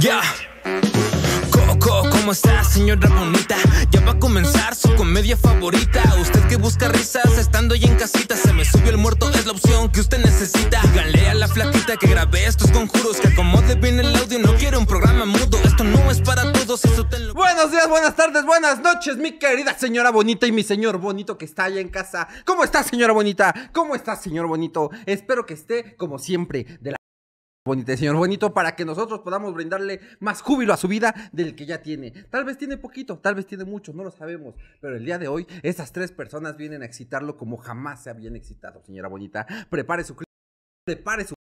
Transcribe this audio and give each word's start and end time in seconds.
Ya. 0.00 0.20
Coco, 1.78 2.08
¿cómo 2.10 2.32
está, 2.32 2.64
señora 2.64 3.08
bonita? 3.08 3.56
Ya 3.90 4.00
va 4.00 4.12
a 4.12 4.18
comenzar 4.18 4.74
su 4.74 4.94
comedia 4.94 5.36
favorita. 5.36 6.02
Usted 6.20 6.46
que 6.48 6.56
busca 6.56 6.88
risas 6.88 7.38
estando 7.38 7.74
ya 7.74 7.88
en 7.88 7.96
casita. 7.96 8.36
Se 8.36 8.52
me 8.52 8.64
subió 8.64 8.90
el 8.90 8.98
muerto, 8.98 9.30
es 9.30 9.46
la 9.46 9.52
opción 9.52 9.90
que 9.90 10.00
usted 10.00 10.18
necesita. 10.18 10.80
Díganle 10.82 11.28
a 11.28 11.34
la 11.34 11.48
flaquita 11.48 11.96
que 11.96 12.06
grabé 12.08 12.46
estos 12.46 12.70
conjuros. 12.70 13.18
Que 13.20 13.28
acomode 13.28 13.74
bien 13.76 14.00
el 14.00 14.14
audio, 14.16 14.38
no 14.38 14.54
quiero 14.54 14.78
un 14.78 14.86
programa 14.86 15.24
mudo. 15.24 15.58
Esto 15.64 15.84
no 15.84 16.10
es 16.10 16.20
para 16.20 16.52
todos, 16.52 16.84
eso 16.84 17.06
te 17.06 17.18
lo. 17.20 17.34
Buenos 17.34 17.70
días, 17.70 17.88
buenas 17.88 18.16
tardes, 18.16 18.44
buenas 18.44 18.80
noches, 18.80 19.16
mi 19.16 19.38
querida 19.38 19.76
señora 19.78 20.10
bonita 20.10 20.46
y 20.46 20.52
mi 20.52 20.62
señor 20.62 20.98
bonito 20.98 21.38
que 21.38 21.44
está 21.44 21.64
allá 21.64 21.80
en 21.80 21.88
casa. 21.88 22.28
¿Cómo 22.44 22.64
está, 22.64 22.82
señora 22.82 23.12
bonita? 23.12 23.70
¿Cómo 23.72 23.94
está, 23.94 24.16
señor 24.16 24.46
bonito? 24.46 24.90
Espero 25.06 25.46
que 25.46 25.54
esté, 25.54 25.96
como 25.96 26.18
siempre, 26.18 26.78
de 26.80 26.92
la 26.92 26.96
bonita 27.66 27.96
señor 27.96 28.16
bonito 28.16 28.52
para 28.52 28.76
que 28.76 28.84
nosotros 28.84 29.20
podamos 29.20 29.54
brindarle 29.54 30.00
más 30.20 30.42
júbilo 30.42 30.74
a 30.74 30.76
su 30.76 30.86
vida 30.86 31.14
del 31.32 31.56
que 31.56 31.64
ya 31.64 31.80
tiene. 31.80 32.10
Tal 32.10 32.44
vez 32.44 32.58
tiene 32.58 32.76
poquito, 32.76 33.18
tal 33.18 33.34
vez 33.34 33.46
tiene 33.46 33.64
mucho, 33.64 33.92
no 33.94 34.04
lo 34.04 34.10
sabemos. 34.10 34.54
Pero 34.82 34.96
el 34.96 35.04
día 35.04 35.18
de 35.18 35.28
hoy, 35.28 35.46
estas 35.62 35.90
tres 35.92 36.12
personas 36.12 36.58
vienen 36.58 36.82
a 36.82 36.84
excitarlo 36.84 37.38
como 37.38 37.56
jamás 37.56 38.02
se 38.02 38.10
habían 38.10 38.36
excitado, 38.36 38.82
señora 38.84 39.08
bonita. 39.08 39.46
Prepare 39.70 40.04
su... 40.04 40.14
Prepare 40.84 41.24
su 41.24 41.34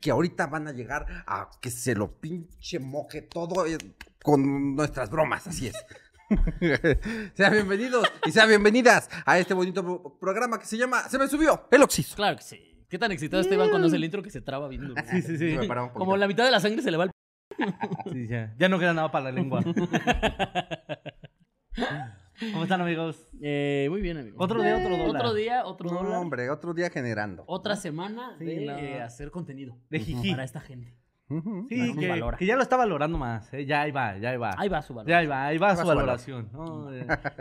que 0.00 0.10
ahorita 0.10 0.46
van 0.46 0.66
a 0.66 0.72
llegar 0.72 1.06
a 1.26 1.50
que 1.60 1.70
se 1.70 1.94
lo 1.94 2.20
pinche 2.20 2.78
moje 2.78 3.22
todo 3.22 3.66
eh, 3.66 3.76
con 4.22 4.74
nuestras 4.74 5.10
bromas, 5.10 5.46
así 5.46 5.68
es. 5.68 5.74
sean 7.34 7.52
bienvenidos 7.52 8.10
y 8.24 8.32
sean 8.32 8.48
bienvenidas 8.48 9.08
a 9.26 9.38
este 9.38 9.54
bonito 9.54 9.82
pro- 9.84 10.18
programa 10.18 10.58
que 10.58 10.66
se 10.66 10.76
llama 10.76 11.08
Se 11.08 11.18
me 11.18 11.28
subió 11.28 11.68
el 11.70 11.82
oxiso. 11.82 12.16
Claro 12.16 12.36
que 12.38 12.42
sí. 12.42 12.75
¿Qué 12.88 12.98
tan 12.98 13.10
excitado 13.12 13.40
este 13.42 13.54
Iván 13.54 13.70
cuando 13.70 13.88
hace 13.88 13.96
el 13.96 14.04
intro 14.04 14.22
que 14.22 14.30
se 14.30 14.40
traba 14.40 14.68
bien 14.68 14.82
duro? 14.86 14.94
Sí, 15.10 15.22
sí, 15.22 15.36
sí. 15.38 15.56
Me 15.56 15.66
un. 15.68 15.88
Como 15.90 16.16
la 16.16 16.28
mitad 16.28 16.44
de 16.44 16.50
la 16.50 16.60
sangre 16.60 16.82
se 16.82 16.90
le 16.90 16.96
va 16.96 17.04
al... 17.04 17.10
Sí, 18.12 18.26
ya. 18.28 18.54
Ya 18.58 18.68
no 18.68 18.78
queda 18.78 18.92
nada 18.94 19.10
para 19.10 19.24
la 19.26 19.32
lengua. 19.32 19.62
¿Cómo 22.52 22.62
están, 22.64 22.80
amigos? 22.82 23.28
Eh, 23.40 23.86
muy 23.90 24.00
bien, 24.02 24.18
amigo. 24.18 24.36
Otro 24.38 24.62
día, 24.62 24.76
otro 24.76 24.90
dólar. 24.96 25.16
Otro 25.22 25.34
día, 25.34 25.64
otro 25.64 25.90
No, 25.90 26.02
dólar. 26.02 26.18
hombre, 26.18 26.50
otro 26.50 26.74
día 26.74 26.90
generando. 26.90 27.44
Otra 27.46 27.76
semana 27.76 28.36
Sí, 28.38 28.44
de 28.44 28.66
no. 28.66 28.76
eh, 28.76 29.00
hacer 29.00 29.30
contenido. 29.30 29.78
De 29.88 29.98
jiji. 30.00 30.30
Para 30.32 30.44
esta 30.44 30.60
gente. 30.60 30.94
Sí, 31.28 31.76
Nos 31.88 31.96
que, 31.98 32.08
valora. 32.08 32.36
que 32.38 32.46
ya 32.46 32.54
lo 32.56 32.62
está 32.62 32.76
valorando 32.76 33.18
más. 33.18 33.52
¿eh? 33.52 33.66
Ya 33.66 33.82
ahí 33.82 33.90
va, 33.90 34.16
ya 34.18 34.30
ahí 34.30 34.36
va. 34.36 34.54
Ahí 34.56 34.68
va 34.68 34.80
su 34.82 34.94
valor. 34.94 35.08
Ya 35.10 35.18
ahí 35.18 35.26
va, 35.26 35.46
ahí 35.46 35.58
va 35.58 35.70
Ahí 35.70 35.74
va 35.74 35.76
su 35.76 35.82
su 35.82 35.88
valor. 35.88 36.02
valoración. 36.04 36.48
¿no? 36.52 36.88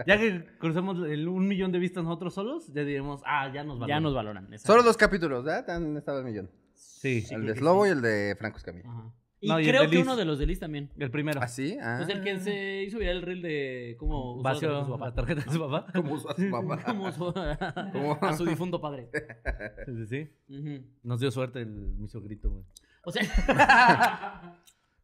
Ya 0.07 0.17
que 0.17 0.43
crucemos 0.57 0.97
el 1.07 1.27
un 1.27 1.47
millón 1.47 1.71
de 1.71 1.79
vistas 1.79 2.03
nosotros 2.03 2.33
solos, 2.33 2.71
ya 2.73 2.83
diremos, 2.83 3.21
ah, 3.25 3.51
ya 3.53 3.63
nos 3.63 3.77
valoran. 3.79 3.87
Ya 3.97 3.99
nos 4.01 4.13
valoran. 4.15 4.49
Solo 4.59 4.81
dos 4.83 4.97
capítulos, 4.97 5.43
¿verdad? 5.43 5.69
Han 5.69 5.95
estado 5.97 6.19
el 6.19 6.25
millón. 6.25 6.49
Sí, 6.73 7.23
el 7.29 7.45
de 7.45 7.55
Slobo 7.55 7.85
y 7.85 7.89
el 7.89 8.01
de 8.01 8.35
Franco 8.39 8.57
Escamilla. 8.57 8.89
Ajá. 8.89 9.11
Y 9.41 9.49
No, 9.49 9.57
creo 9.57 9.81
que 9.83 9.97
Liz. 9.97 10.01
uno 10.05 10.15
de 10.15 10.25
los 10.25 10.39
de 10.39 10.47
Liz 10.47 10.59
también. 10.59 10.89
el 10.97 11.11
primero. 11.11 11.39
¿Ah, 11.43 11.47
sí? 11.47 11.77
Ah. 11.79 11.97
Pues 12.03 12.09
el 12.09 12.23
que 12.23 12.39
se 12.39 12.83
hizo 12.83 12.97
viral 12.97 13.17
el 13.17 13.21
reel 13.21 13.41
de 13.43 13.95
cómo 13.99 14.37
usó 14.37 14.49
de 14.49 14.85
su 14.85 14.91
papá. 14.93 15.05
la 15.09 15.13
tarjeta 15.13 15.41
de 15.43 15.51
su 15.51 15.59
papá. 15.59 15.85
¿Cómo 15.93 16.13
usó 16.15 16.31
a 16.31 16.35
su 16.35 16.49
papá? 16.49 16.79
Cómo 16.83 17.07
usó 17.09 17.33
¿Cómo? 17.93 18.17
a 18.21 18.33
su 18.35 18.45
difunto 18.45 18.81
padre. 18.81 19.09
Sí, 19.85 20.05
sí, 20.07 20.29
sí. 20.47 20.85
Nos 21.03 21.19
dio 21.19 21.29
suerte 21.29 21.59
el 21.61 21.67
miso 21.69 22.19
grito, 22.21 22.49
güey. 22.49 22.63
O 23.05 23.11
sea, 23.11 23.21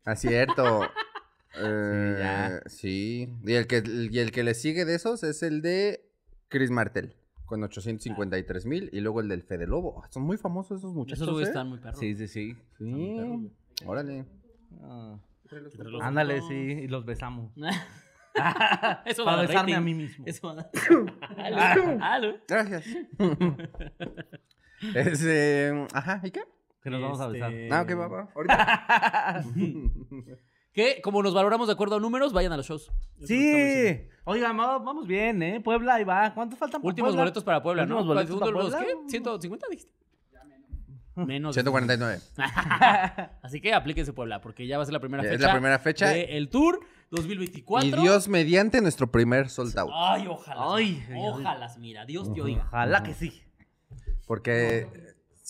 Ah, 0.05 0.15
cierto. 0.15 0.83
Eh, 1.55 2.15
ya. 2.19 2.61
sí. 2.67 3.29
Y 3.45 3.53
el, 3.53 3.67
que, 3.67 3.83
y 3.85 4.19
el 4.19 4.31
que 4.31 4.43
le 4.43 4.53
sigue 4.55 4.85
de 4.85 4.95
esos 4.95 5.23
es 5.23 5.43
el 5.43 5.61
de 5.61 6.09
Chris 6.47 6.71
Martel, 6.71 7.15
con 7.45 7.63
853 7.63 8.65
mil. 8.65 8.89
Y 8.93 9.01
luego 9.01 9.21
el 9.21 9.27
del 9.27 9.43
Fede 9.43 9.67
Lobo. 9.67 10.01
Ah, 10.03 10.07
Son 10.11 10.23
muy 10.23 10.37
famosos 10.37 10.79
esos 10.79 10.93
muchachos. 10.93 11.21
esos 11.27 11.39
¿eh? 11.39 11.43
están 11.43 11.67
muy 11.69 11.77
perros. 11.79 11.99
Sí, 11.99 12.15
sí, 12.15 12.27
sí. 12.27 12.55
Sí. 12.79 13.51
Órale. 13.85 14.25
Ah, 14.81 15.17
ándale, 16.01 16.41
sí, 16.41 16.53
y 16.55 16.87
los 16.87 17.05
besamos. 17.05 17.51
Eso 19.05 19.25
va 19.25 19.33
a 19.37 19.41
besarme 19.41 19.73
rating. 19.73 19.73
a 19.75 19.81
mí 19.81 19.93
mismo. 19.93 20.23
Eso 20.25 20.47
va 20.55 20.61
a. 21.37 22.19
Gracias. 22.47 22.85
Es, 24.95 25.23
eh, 25.25 25.85
ajá, 25.93 26.21
¿y 26.23 26.31
qué? 26.31 26.41
Que 26.83 26.89
nos 26.89 27.01
vamos 27.01 27.19
a 27.21 27.25
Este, 27.27 27.39
besar. 27.39 27.53
Ah, 27.79 27.81
ok, 27.83 27.99
va, 27.99 28.07
va. 28.07 28.29
Ahorita. 28.35 29.43
Que 30.73 31.01
como 31.01 31.21
nos 31.21 31.33
valoramos 31.33 31.67
de 31.67 31.73
acuerdo 31.73 31.97
a 31.97 31.99
números, 31.99 32.31
vayan 32.31 32.53
a 32.53 32.57
los 32.57 32.65
shows. 32.65 32.89
Es 33.19 33.27
Sí. 33.27 33.35
diciendo. 33.37 34.03
Oigan, 34.23 34.57
va- 34.57 34.77
vamos 34.79 35.05
bien, 35.05 35.43
¿eh? 35.43 35.59
Puebla, 35.59 35.95
ahí 35.95 36.05
va. 36.05 36.33
¿Cuántos 36.33 36.57
faltan 36.57 36.81
para 36.81 36.87
Últimos 36.87 37.09
Puebla? 37.09 37.23
boletos 37.23 37.43
para 37.43 37.61
Puebla, 37.61 37.85
¿no? 37.85 37.97
Últimos 37.97 38.07
boletos 38.15 38.37
¿Cuántos 38.39 38.71
para 38.71 38.85
Puebla. 38.85 39.05
qué? 39.09 39.19
¿150 39.19 39.67
dijiste? 39.69 39.91
Menos. 41.15 41.53
149. 41.55 42.21
Así 43.43 43.59
que 43.59 43.73
aplíquense 43.73 44.13
Puebla, 44.13 44.39
porque 44.39 44.65
ya 44.65 44.77
va 44.77 44.83
a 44.83 44.85
ser 44.85 44.93
la 44.93 45.01
primera 45.01 45.23
Es 45.23 45.29
fecha. 45.31 45.47
la 45.47 45.53
primera 45.53 45.77
fecha. 45.79 46.07
del 46.07 46.47
Tour 46.49 46.79
2024. 47.09 47.89
Y 47.89 48.01
Dios 48.01 48.29
mediante 48.29 48.79
nuestro 48.81 49.11
primer 49.11 49.49
sold 49.49 49.77
out. 49.77 49.91
Ay, 49.93 50.25
ojalá. 50.27 50.75
Ay, 50.75 51.03
ojalá, 51.17 51.69
mira, 51.79 52.05
Dios 52.05 52.31
te 52.33 52.41
oiga. 52.41 52.63
Ojalá 52.67 53.03
que 53.03 53.13
sí. 53.13 53.43
Porque 54.25 54.87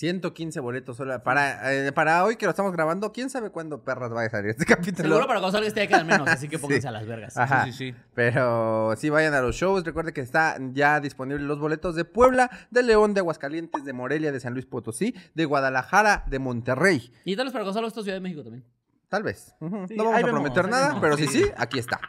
115 0.02 0.60
boletos 0.62 0.98
solo. 0.98 1.22
Para, 1.22 1.72
eh, 1.74 1.92
para 1.92 2.24
hoy 2.26 2.36
que 2.36 2.46
lo 2.46 2.50
estamos 2.50 2.72
grabando, 2.72 3.12
quién 3.14 3.30
sabe 3.30 3.52
cuándo 3.52 3.84
perras 3.84 4.12
va 4.12 4.24
a 4.24 4.30
salir 4.32 4.50
este 4.50 4.66
capítulo. 4.76 5.08
Seguro 5.10 5.28
para 5.28 5.40
cuando 5.40 5.52
salga 5.56 5.68
este 5.68 5.82
ya 5.82 5.88
quedan 5.88 6.08
menos, 6.08 6.28
así 6.28 6.50
que 6.50 6.58
pónganse 6.60 6.82
Sí. 6.82 6.88
a 6.88 6.92
las 6.92 7.06
vergas. 7.06 7.38
Ajá. 7.38 7.66
Sí, 7.66 7.72
sí, 7.72 7.92
sí. 7.92 7.98
Pero 8.16 8.96
sí 8.98 9.12
vayan 9.12 9.36
a 9.36 9.42
los 9.42 9.56
shows. 9.56 9.84
Recuerde 9.86 10.12
que 10.12 10.22
están 10.22 10.74
ya 10.74 11.00
disponibles 11.00 11.44
los 11.46 11.60
boletos 11.60 11.94
de 11.96 12.04
Puebla, 12.04 12.50
de 12.72 12.82
León, 12.82 13.14
de 13.14 13.20
Aguascalientes, 13.20 13.86
de 13.86 13.94
Morelia, 13.94 14.32
de 14.32 14.40
San 14.40 14.54
Luis 14.54 14.66
Potosí, 14.66 15.14
de 15.36 15.46
Guadalajara, 15.46 16.24
de 16.28 16.40
Monterrey. 16.40 17.14
Y 17.24 17.36
tal 17.36 17.46
vez 17.46 17.54
para 17.54 17.64
Gonzalo, 17.64 17.88
esto 17.88 18.00
es 18.00 18.06
Ciudad 18.06 18.18
de 18.18 18.22
México 18.22 18.42
también. 18.44 18.66
Tal 19.08 19.22
vez. 19.22 19.56
Sí, 19.88 19.96
no 19.96 20.06
vamos 20.06 20.24
a 20.24 20.28
prometer 20.28 20.68
nada, 20.68 20.98
pero 21.00 21.16
si 21.16 21.28
sí, 21.28 21.46
aquí 21.58 21.78
está. 21.78 22.00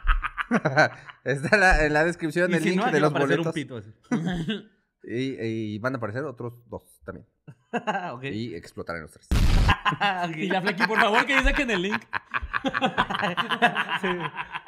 está 1.23 1.57
la- 1.57 1.85
en 1.85 1.93
la 1.93 2.03
descripción 2.05 2.49
Y 2.51 2.55
el 2.55 2.63
si 2.63 2.69
link 2.71 2.83
no, 2.85 2.91
de 2.91 2.99
los 2.99 3.11
aparecer 3.11 3.39
un 3.39 3.45
boletos. 3.45 3.53
pito 3.53 3.77
así. 3.77 4.69
Y, 5.03 5.41
y 5.75 5.79
van 5.79 5.95
a 5.95 5.97
aparecer 5.97 6.23
otros 6.23 6.53
dos 6.69 6.83
también. 7.05 7.27
ok. 8.13 8.23
Y 8.25 8.55
explotarán 8.55 9.01
los 9.03 9.11
tres. 9.11 9.27
Y 10.37 10.47
la 10.47 10.61
Flequi, 10.61 10.85
por 10.87 10.97
favor, 10.99 11.25
que 11.25 11.41
saquen 11.43 11.69
el 11.71 11.81
link. 11.83 12.01
sí. 14.01 14.07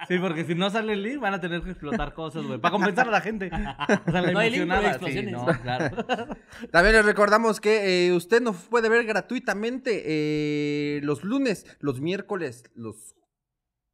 Sí, 0.08 0.20
porque 0.20 0.46
si 0.46 0.54
no 0.54 0.70
sale 0.70 0.94
el 0.94 1.02
link 1.04 1.20
van 1.20 1.34
a 1.34 1.42
tener 1.42 1.62
que 1.64 1.72
explotar 1.72 2.14
cosas, 2.14 2.46
güey. 2.46 2.60
Para 2.60 2.72
compensar 2.74 3.08
a 3.08 3.12
la 3.12 3.22
gente. 3.22 3.48
O 3.48 4.12
sea, 4.12 4.22
la 4.22 4.32
No 4.32 4.40
hay 4.40 4.52
link, 4.52 4.68
pero 4.68 4.80
hay 4.80 4.86
emocionada. 4.86 5.00
Sí, 5.00 5.20
explosiones. 5.20 5.32
no, 5.34 5.46
claro. 5.62 6.38
También 6.72 6.96
les 6.96 7.06
recordamos 7.06 7.60
que 7.60 8.08
eh, 8.08 8.14
usted 8.14 8.42
nos 8.42 8.56
puede 8.68 8.90
ver 8.90 9.06
gratuitamente 9.06 10.04
eh, 10.06 11.00
los 11.04 11.24
lunes, 11.24 11.66
los 11.80 12.02
miércoles, 12.02 12.64
los 12.76 13.16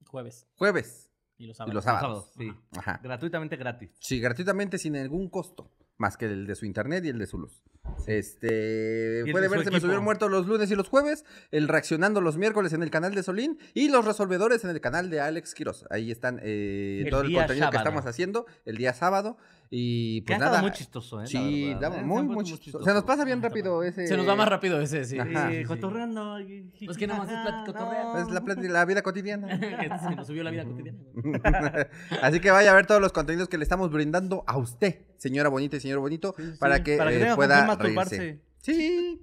Jueves. 0.07 0.47
jueves 0.55 1.09
Y 1.37 1.47
los 1.47 1.55
y 1.55 1.57
sábados. 1.57 1.73
los 1.75 1.83
sábados. 1.83 2.31
Sí. 2.37 2.51
Ajá. 2.77 2.99
Gratuitamente 3.01 3.55
gratis. 3.55 3.91
Sí, 3.99 4.19
gratuitamente 4.19 4.77
sin 4.77 4.93
ningún 4.93 5.29
costo. 5.29 5.71
Más 6.01 6.17
que 6.17 6.25
el 6.25 6.47
de 6.47 6.55
su 6.55 6.65
internet 6.65 7.05
y 7.05 7.09
el 7.09 7.19
de 7.19 7.27
su 7.27 7.37
luz. 7.37 7.61
Este. 8.07 9.23
Puede 9.31 9.47
verse 9.47 9.69
Me. 9.69 9.79
Subieron 9.79 10.03
Muertos 10.03 10.31
los 10.31 10.47
lunes 10.47 10.71
y 10.71 10.75
los 10.75 10.87
jueves. 10.89 11.25
El 11.51 11.67
Reaccionando 11.67 12.21
los 12.21 12.37
miércoles 12.37 12.73
en 12.73 12.81
el 12.81 12.89
canal 12.89 13.13
de 13.13 13.21
Solín. 13.21 13.59
Y 13.75 13.89
los 13.89 14.03
Resolvedores 14.03 14.63
en 14.63 14.71
el 14.71 14.81
canal 14.81 15.11
de 15.11 15.21
Alex 15.21 15.53
Quiroz. 15.53 15.85
Ahí 15.91 16.09
están 16.09 16.39
eh, 16.41 17.05
todo 17.11 17.21
el 17.21 17.31
contenido 17.35 17.69
que 17.69 17.77
estamos 17.77 18.07
haciendo 18.07 18.47
el 18.65 18.77
día 18.77 18.95
sábado. 18.95 19.37
Y 19.73 20.19
Que 20.23 20.25
pues 20.25 20.35
estado 20.35 20.51
nada. 20.51 20.61
muy 20.63 20.71
chistoso, 20.71 21.21
¿eh? 21.21 21.27
Sí, 21.27 21.71
¿eh? 21.71 22.01
muy, 22.03 22.23
muy 22.23 22.43
chistoso. 22.43 22.83
Se 22.83 22.93
nos 22.93 23.05
pasa 23.05 23.23
bien 23.23 23.41
rápido 23.41 23.81
ese. 23.83 24.05
Se 24.05 24.17
nos 24.17 24.27
va 24.27 24.35
más 24.35 24.49
rápido 24.49 24.81
ese, 24.81 25.05
sí. 25.05 25.17
Ajá. 25.17 25.29
Sí, 25.29 25.35
Sí, 25.37 25.53
sí, 25.53 25.57
sí. 25.61 25.63
cotorreando. 25.63 26.37
Pues 26.85 26.97
que 26.97 27.07
nomás 27.07 27.29
es 27.29 27.37
plática. 27.39 28.19
Es 28.21 28.29
la, 28.31 28.41
plática- 28.41 28.73
la 28.73 28.83
vida 28.83 29.01
cotidiana. 29.01 29.47
Se 30.09 30.15
nos 30.15 30.27
subió 30.27 30.43
la 30.43 30.51
vida 30.51 30.65
cotidiana. 30.65 30.99
Así 32.21 32.41
que 32.41 32.51
vaya 32.51 32.71
a 32.71 32.75
ver 32.75 32.85
todos 32.85 32.99
los 32.99 33.13
contenidos 33.13 33.47
que 33.47 33.57
le 33.57 33.63
estamos 33.63 33.91
brindando 33.91 34.43
a 34.45 34.57
usted, 34.57 35.05
señora 35.15 35.47
bonita 35.47 35.77
y 35.77 35.79
señor 35.79 35.99
bonito, 35.99 36.35
Sí, 36.37 36.43
sí, 36.51 36.57
para 36.59 36.83
que, 36.83 36.97
Para 36.97 37.11
que 37.11 37.29
eh, 37.29 37.35
pueda 37.35 37.73
reírse. 37.77 38.41
Sí. 38.57 39.21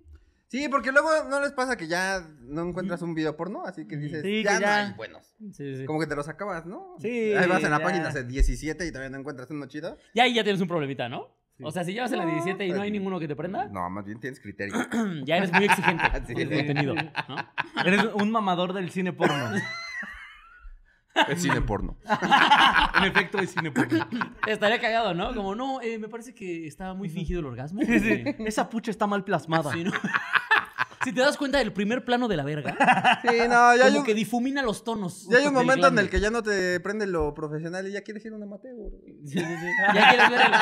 Sí, 0.48 0.66
porque 0.70 0.92
luego 0.92 1.08
no 1.28 1.40
les 1.40 1.52
pasa 1.52 1.76
que 1.76 1.88
ya 1.88 2.26
no 2.40 2.62
encuentras 2.68 3.02
un 3.02 3.14
video 3.14 3.36
porno, 3.36 3.64
así 3.66 3.86
que 3.86 3.96
dices, 3.98 4.22
Sí, 4.22 4.42
ya, 4.42 4.56
que 4.56 4.62
ya. 4.64 4.82
no 4.82 4.88
hay 4.88 4.94
buenos. 4.94 5.34
Sí, 5.52 5.76
sí. 5.76 5.84
Como 5.84 6.00
que 6.00 6.06
te 6.06 6.16
los 6.16 6.26
acabas, 6.28 6.64
¿no? 6.64 6.96
Sí, 7.00 7.34
Ahí 7.34 7.46
vas 7.46 7.62
en 7.62 7.70
la 7.70 7.78
ya. 7.78 7.84
página 7.84 8.10
17 8.10 8.86
y 8.86 8.88
todavía 8.90 9.10
no 9.10 9.18
encuentras 9.18 9.50
uno 9.50 9.66
chido. 9.66 9.98
Y 10.14 10.20
ahí 10.20 10.32
ya 10.34 10.42
tienes 10.44 10.62
un 10.62 10.68
problemita, 10.68 11.08
¿no? 11.08 11.36
Sí. 11.58 11.64
O 11.66 11.70
sea, 11.70 11.84
si 11.84 11.92
llevas 11.92 12.12
en 12.12 12.18
la 12.20 12.24
17 12.26 12.66
y 12.66 12.70
no 12.72 12.80
hay 12.82 12.90
ninguno 12.90 13.18
que 13.20 13.28
te 13.28 13.36
prenda, 13.36 13.66
No, 13.66 13.90
más 13.90 14.04
bien 14.06 14.20
tienes 14.20 14.40
criterio. 14.40 14.74
ya 15.24 15.36
eres 15.36 15.52
muy 15.52 15.64
exigente 15.66 16.04
Sí. 16.26 16.32
con 16.32 16.42
el 16.42 16.48
contenido. 16.56 16.94
¿no? 16.94 17.12
Eres 17.84 18.04
un 18.14 18.30
mamador 18.30 18.72
del 18.72 18.90
cine 18.90 19.12
porno. 19.12 19.50
es 21.28 21.42
cine 21.42 21.60
porno. 21.60 21.98
en 22.96 23.04
efecto, 23.04 23.38
es 23.40 23.50
cine 23.50 23.70
porno. 23.72 24.06
Estaría 24.46 24.80
cagado, 24.80 25.12
¿no? 25.14 25.34
Como, 25.34 25.54
no, 25.54 25.82
eh, 25.82 25.98
me 25.98 26.08
parece 26.08 26.32
que 26.34 26.66
está 26.66 26.94
muy 26.94 27.08
fingido 27.08 27.40
el 27.40 27.46
orgasmo. 27.46 27.80
Sí, 27.82 27.98
sí. 28.00 28.24
Esa 28.46 28.70
pucha 28.70 28.90
está 28.92 29.06
mal 29.06 29.24
plasmada. 29.24 29.72
sí, 29.72 29.82
¿no? 29.84 29.90
Si 31.08 31.14
te 31.14 31.20
das 31.22 31.36
cuenta 31.38 31.56
del 31.58 31.72
primer 31.72 32.04
plano 32.04 32.28
de 32.28 32.36
la 32.36 32.44
verga, 32.44 32.76
Sí, 33.22 33.36
no, 33.48 33.74
ya 33.76 33.86
hay 33.86 33.92
como 33.94 34.04
que 34.04 34.14
difumina 34.14 34.60
los 34.62 34.84
tonos. 34.84 35.26
ya 35.30 35.38
hay 35.38 35.46
un 35.46 35.54
momento 35.54 35.86
en 35.86 35.98
el 35.98 36.10
que 36.10 36.20
ya 36.20 36.28
no 36.30 36.42
te 36.42 36.78
prende 36.80 37.06
lo 37.06 37.32
profesional 37.32 37.86
y 37.88 37.92
ya 37.92 38.02
quieres 38.02 38.24
ir 38.26 38.32
a 38.32 38.36
un 38.36 38.42
amateur. 38.42 38.74
Sí, 39.24 39.38
sí, 39.38 39.44
sí. 39.44 39.66
Ya 39.94 40.08
quieres 40.10 40.30
ver 40.30 40.40
el, 40.40 40.52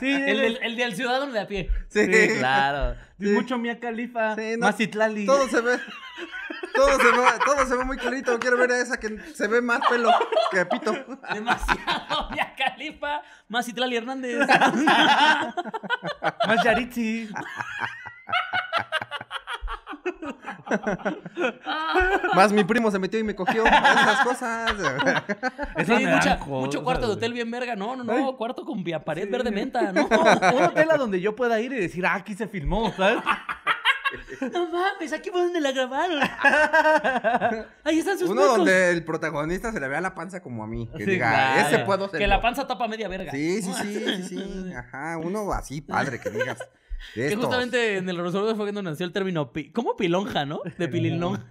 Sí, 0.00 0.12
el, 0.12 0.22
el, 0.22 0.28
el, 0.28 0.40
del- 0.54 0.58
el 0.62 0.76
del 0.76 0.94
ciudadano 0.94 1.32
de 1.32 1.40
a 1.40 1.46
pie. 1.48 1.70
Sí, 1.88 2.06
claro. 2.38 2.96
Mucho 3.18 3.58
Mia 3.58 3.80
Khalifa, 3.80 4.34
Sí, 4.36 4.52
no, 4.58 4.66
Macitlali. 4.66 5.26
Todo 5.26 5.48
se 5.48 5.60
ve. 5.60 5.78
Todo 6.74 6.88
se, 6.96 7.04
ve, 7.04 7.22
todo 7.46 7.66
se 7.66 7.76
ve 7.76 7.84
muy 7.84 7.96
clarito. 7.96 8.38
Quiero 8.40 8.56
ver 8.58 8.72
a 8.72 8.80
esa 8.80 8.98
que 8.98 9.16
se 9.34 9.46
ve 9.46 9.60
más 9.62 9.80
pelo 9.88 10.10
que 10.50 10.66
pito. 10.66 10.92
Demasiado. 11.32 12.30
Mia 12.32 12.52
Califa, 12.56 13.22
más 13.48 13.68
Itlali 13.68 13.96
Hernández. 13.96 14.38
Más 16.46 16.62
Yaritzi. 16.64 17.28
Más 22.34 22.52
mi 22.52 22.64
primo 22.64 22.90
se 22.90 22.98
metió 22.98 23.18
y 23.18 23.24
me 23.24 23.34
cogió. 23.34 23.64
Esas 23.66 24.20
cosas. 24.24 24.72
Sí, 25.86 25.92
mucha- 26.06 26.36
mucho 26.46 26.82
cuarto 26.84 27.06
de 27.08 27.12
hotel 27.14 27.32
bien 27.32 27.50
verga. 27.50 27.74
No, 27.76 27.96
no, 27.96 28.04
no. 28.04 28.36
Cuarto 28.36 28.64
con 28.64 28.82
pared 29.04 29.28
verde 29.30 29.50
menta. 29.50 29.92
No. 29.92 30.06
Un 30.06 30.62
hotel 30.64 30.90
a 30.90 30.96
donde 30.96 31.20
yo 31.20 31.34
pueda 31.36 31.60
ir 31.60 31.72
y 31.72 31.76
decir, 31.80 32.06
ah, 32.06 32.14
aquí 32.14 32.34
se 32.34 32.48
filmó, 32.48 32.92
¿sabes? 32.96 33.18
No 34.52 34.68
mames, 34.68 35.12
aquí 35.12 35.30
fue 35.30 35.42
donde 35.42 35.60
la 35.60 35.72
grabaron. 35.72 36.20
Ahí 37.82 37.98
están 37.98 38.16
sus 38.18 38.30
Uno 38.30 38.42
huecos. 38.42 38.56
donde 38.58 38.90
el 38.92 39.04
protagonista 39.04 39.72
se 39.72 39.80
le 39.80 39.88
vea 39.88 40.00
la 40.00 40.14
panza 40.14 40.40
como 40.40 40.62
a 40.62 40.66
mí. 40.68 40.88
Que 40.96 41.04
Sí, 41.04 41.10
diga, 41.12 41.30
claro. 41.30 41.68
ese 41.68 41.78
puedo 41.80 42.08
ser. 42.08 42.18
Que 42.18 42.24
yo". 42.24 42.28
la 42.28 42.40
panza 42.40 42.66
tapa 42.66 42.86
media 42.86 43.08
verga. 43.08 43.32
Sí, 43.32 43.60
sí, 43.62 43.72
sí, 43.74 44.04
sí, 44.04 44.22
sí. 44.28 44.72
Ajá, 44.72 45.18
uno 45.18 45.52
así, 45.52 45.80
padre, 45.80 46.20
que 46.20 46.30
digas. 46.30 46.58
De 47.14 47.22
Que 47.22 47.26
estos. 47.26 47.44
justamente 47.44 47.96
en 47.98 48.08
el 48.08 48.18
resolver 48.18 48.56
fue 48.56 48.64
cuando 48.66 48.82
nació 48.82 49.06
el 49.06 49.12
término 49.12 49.52
pi- 49.52 49.70
¿Cómo 49.70 49.96
pilonja, 49.96 50.44
no? 50.46 50.60
De 50.78 50.88
pililonja. 50.88 51.44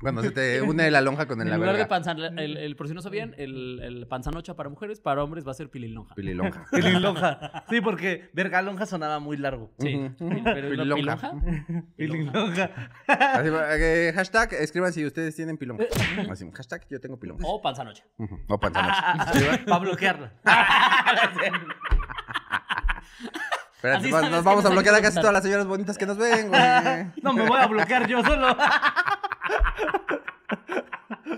Cuando 0.00 0.20
se 0.20 0.32
te 0.32 0.60
une 0.60 0.90
la 0.90 1.00
lonja 1.00 1.26
con 1.26 1.40
el 1.40 1.46
En 1.46 1.50
la 1.52 1.56
lugar 1.58 1.74
de 1.74 1.78
verga. 1.78 1.88
panzan, 1.88 2.18
el, 2.36 2.56
el, 2.56 2.74
por 2.74 2.88
si 2.88 2.94
no 2.94 3.00
sabían, 3.02 3.36
el, 3.38 3.78
el 3.84 4.08
panzanocha 4.08 4.56
para 4.56 4.68
mujeres, 4.68 4.98
para 4.98 5.22
hombres 5.22 5.46
va 5.46 5.52
a 5.52 5.54
ser 5.54 5.70
pililonja. 5.70 6.16
Pililonja. 6.16 6.64
Pililonja. 6.72 7.64
Sí, 7.70 7.80
porque 7.80 8.28
vergalonja 8.32 8.84
sonaba 8.84 9.20
muy 9.20 9.36
largo. 9.36 9.70
Sí. 9.78 9.94
Ujú. 9.94 10.40
Pero 10.42 10.70
la 10.74 10.94
Pililonja. 10.96 11.30
pilonja. 11.30 11.84
Pililonja. 11.96 12.70
Así 13.06 13.48
va, 13.50 13.76
eh, 13.76 14.12
hashtag, 14.12 14.54
escriban 14.54 14.92
si 14.92 15.06
ustedes 15.06 15.36
tienen 15.36 15.56
pilonja. 15.56 15.84
Así, 16.28 16.50
hashtag, 16.52 16.84
yo 16.90 16.98
tengo 17.00 17.20
pilonja. 17.20 17.46
O 17.46 17.62
panzanocha. 17.62 18.02
Ujú, 18.18 18.40
O 18.48 18.58
panzanocha. 18.58 19.62
Para 19.66 19.78
bloquearla. 19.78 20.32
Espérate, 23.82 24.08
nos 24.08 24.22
que 24.22 24.40
vamos 24.42 24.64
a 24.64 24.68
nos 24.68 24.74
bloquear 24.74 24.94
a 24.94 25.02
casi 25.02 25.16
todas 25.16 25.32
las 25.32 25.42
señoras 25.42 25.66
bonitas 25.66 25.98
que 25.98 26.06
nos 26.06 26.16
ven, 26.16 26.50
güey. 26.50 27.06
No 27.22 27.32
me 27.32 27.44
voy 27.44 27.58
a 27.58 27.66
bloquear 27.66 28.06
yo 28.06 28.22
solo. 28.22 28.56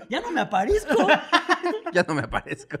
Ya 0.09 0.21
no 0.21 0.31
me 0.31 0.41
aparezco. 0.41 0.95
Ya 1.93 2.03
no 2.07 2.13
me 2.13 2.21
aparezco. 2.21 2.77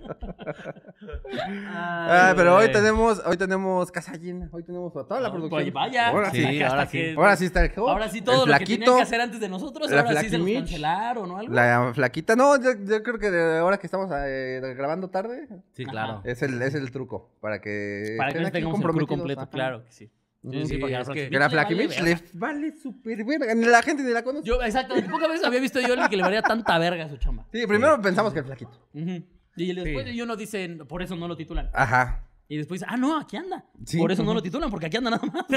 Ah, 1.67 2.33
pero 2.35 2.55
hoy 2.57 2.71
tenemos, 2.71 3.21
hoy 3.25 3.37
tenemos 3.37 3.91
casa 3.91 4.13
llena. 4.13 4.47
Hoy 4.51 4.63
tenemos 4.63 4.95
a 4.95 5.03
toda 5.07 5.19
la 5.19 5.29
Ah, 5.29 5.31
producción. 5.31 5.61
pues 5.63 5.73
vaya. 5.73 6.09
Ahora 6.09 6.31
sí. 6.31 6.61
Ahora 6.61 6.87
que- 6.87 7.11
sí. 7.11 7.15
Ahora 7.17 7.35
sí 7.35 7.45
está 7.45 7.63
el 7.65 7.71
joven, 7.73 7.91
Ahora 7.93 8.09
sí 8.09 8.19
el 8.19 8.23
todo 8.23 8.45
lo 8.45 8.57
que 8.57 8.65
tenían 8.65 8.95
que 8.95 9.01
hacer 9.01 9.21
antes 9.21 9.39
de 9.39 9.49
nosotros, 9.49 9.89
la 9.89 10.01
ahora 10.01 10.21
sí 10.21 10.29
se 10.29 10.37
los 10.37 10.49
cancelaron 10.51 11.31
o 11.31 11.37
algo. 11.37 11.53
La 11.53 11.91
flaquita, 11.93 12.35
no, 12.35 12.61
yo, 12.61 12.71
yo 12.83 13.01
creo 13.03 13.17
que 13.17 13.31
de 13.31 13.57
ahora 13.59 13.77
que 13.77 13.87
estamos 13.87 14.09
eh, 14.13 14.73
grabando 14.77 15.09
tarde, 15.09 15.47
Sí, 15.73 15.85
claro. 15.85 16.21
es 16.23 16.41
el, 16.43 16.61
es 16.61 16.75
el 16.75 16.91
truco. 16.91 17.29
Para 17.41 17.59
que. 17.61 18.15
Para 18.17 18.31
que 18.33 18.51
tengamos 18.51 18.79
el 18.81 18.87
crew 18.87 19.07
completo, 19.07 19.41
ajá. 19.41 19.49
claro 19.49 19.83
que 19.85 19.91
sí. 19.91 20.11
Sí, 20.51 20.65
sí, 20.65 20.77
porque 20.77 20.95
es 20.95 21.07
que- 21.09 21.29
Que 21.29 21.39
la 21.39 21.47
le 21.47 22.19
vale 22.33 22.71
súper 22.77 23.23
verga. 23.25 23.53
La 23.55 23.81
gente 23.81 24.03
ni 24.03 24.11
la 24.11 24.23
conoce. 24.23 24.45
Yo, 24.47 24.61
exactamente, 24.61 25.09
pocas 25.09 25.27
veces 25.29 25.45
había 25.45 25.59
visto 25.59 25.79
yo 25.79 25.87
a 25.87 25.91
alguien 25.93 26.09
que 26.09 26.17
le 26.17 26.23
valía 26.23 26.41
tanta 26.41 26.77
verga 26.77 27.05
a 27.05 27.09
su 27.09 27.17
chamba. 27.17 27.45
Sí, 27.51 27.65
primero 27.65 27.99
pensamos 28.01 28.31
que 28.33 28.39
el 28.39 28.45
flaquito. 28.45 28.71
Ujú. 28.93 29.25
Y 29.57 29.73
después 29.73 30.05
Sí. 30.05 30.11
ellos 30.11 30.27
nos 30.27 30.37
dicen, 30.37 30.79
por 30.87 31.01
eso 31.01 31.15
no 31.15 31.27
lo 31.27 31.35
titulan. 31.37 31.69
Ajá. 31.73 32.27
Y 32.47 32.57
después 32.57 32.79
dicen, 32.81 32.93
ah, 32.93 32.97
no, 32.97 33.17
aquí 33.19 33.37
anda. 33.37 33.65
Sí. 33.85 33.97
Por 33.97 34.11
eso 34.11 34.23
no 34.23 34.33
lo 34.33 34.41
titulan, 34.43 34.69
porque 34.69 34.85
aquí 34.87 34.97
anda 34.97 35.11
nada 35.11 35.23
más. 35.25 35.45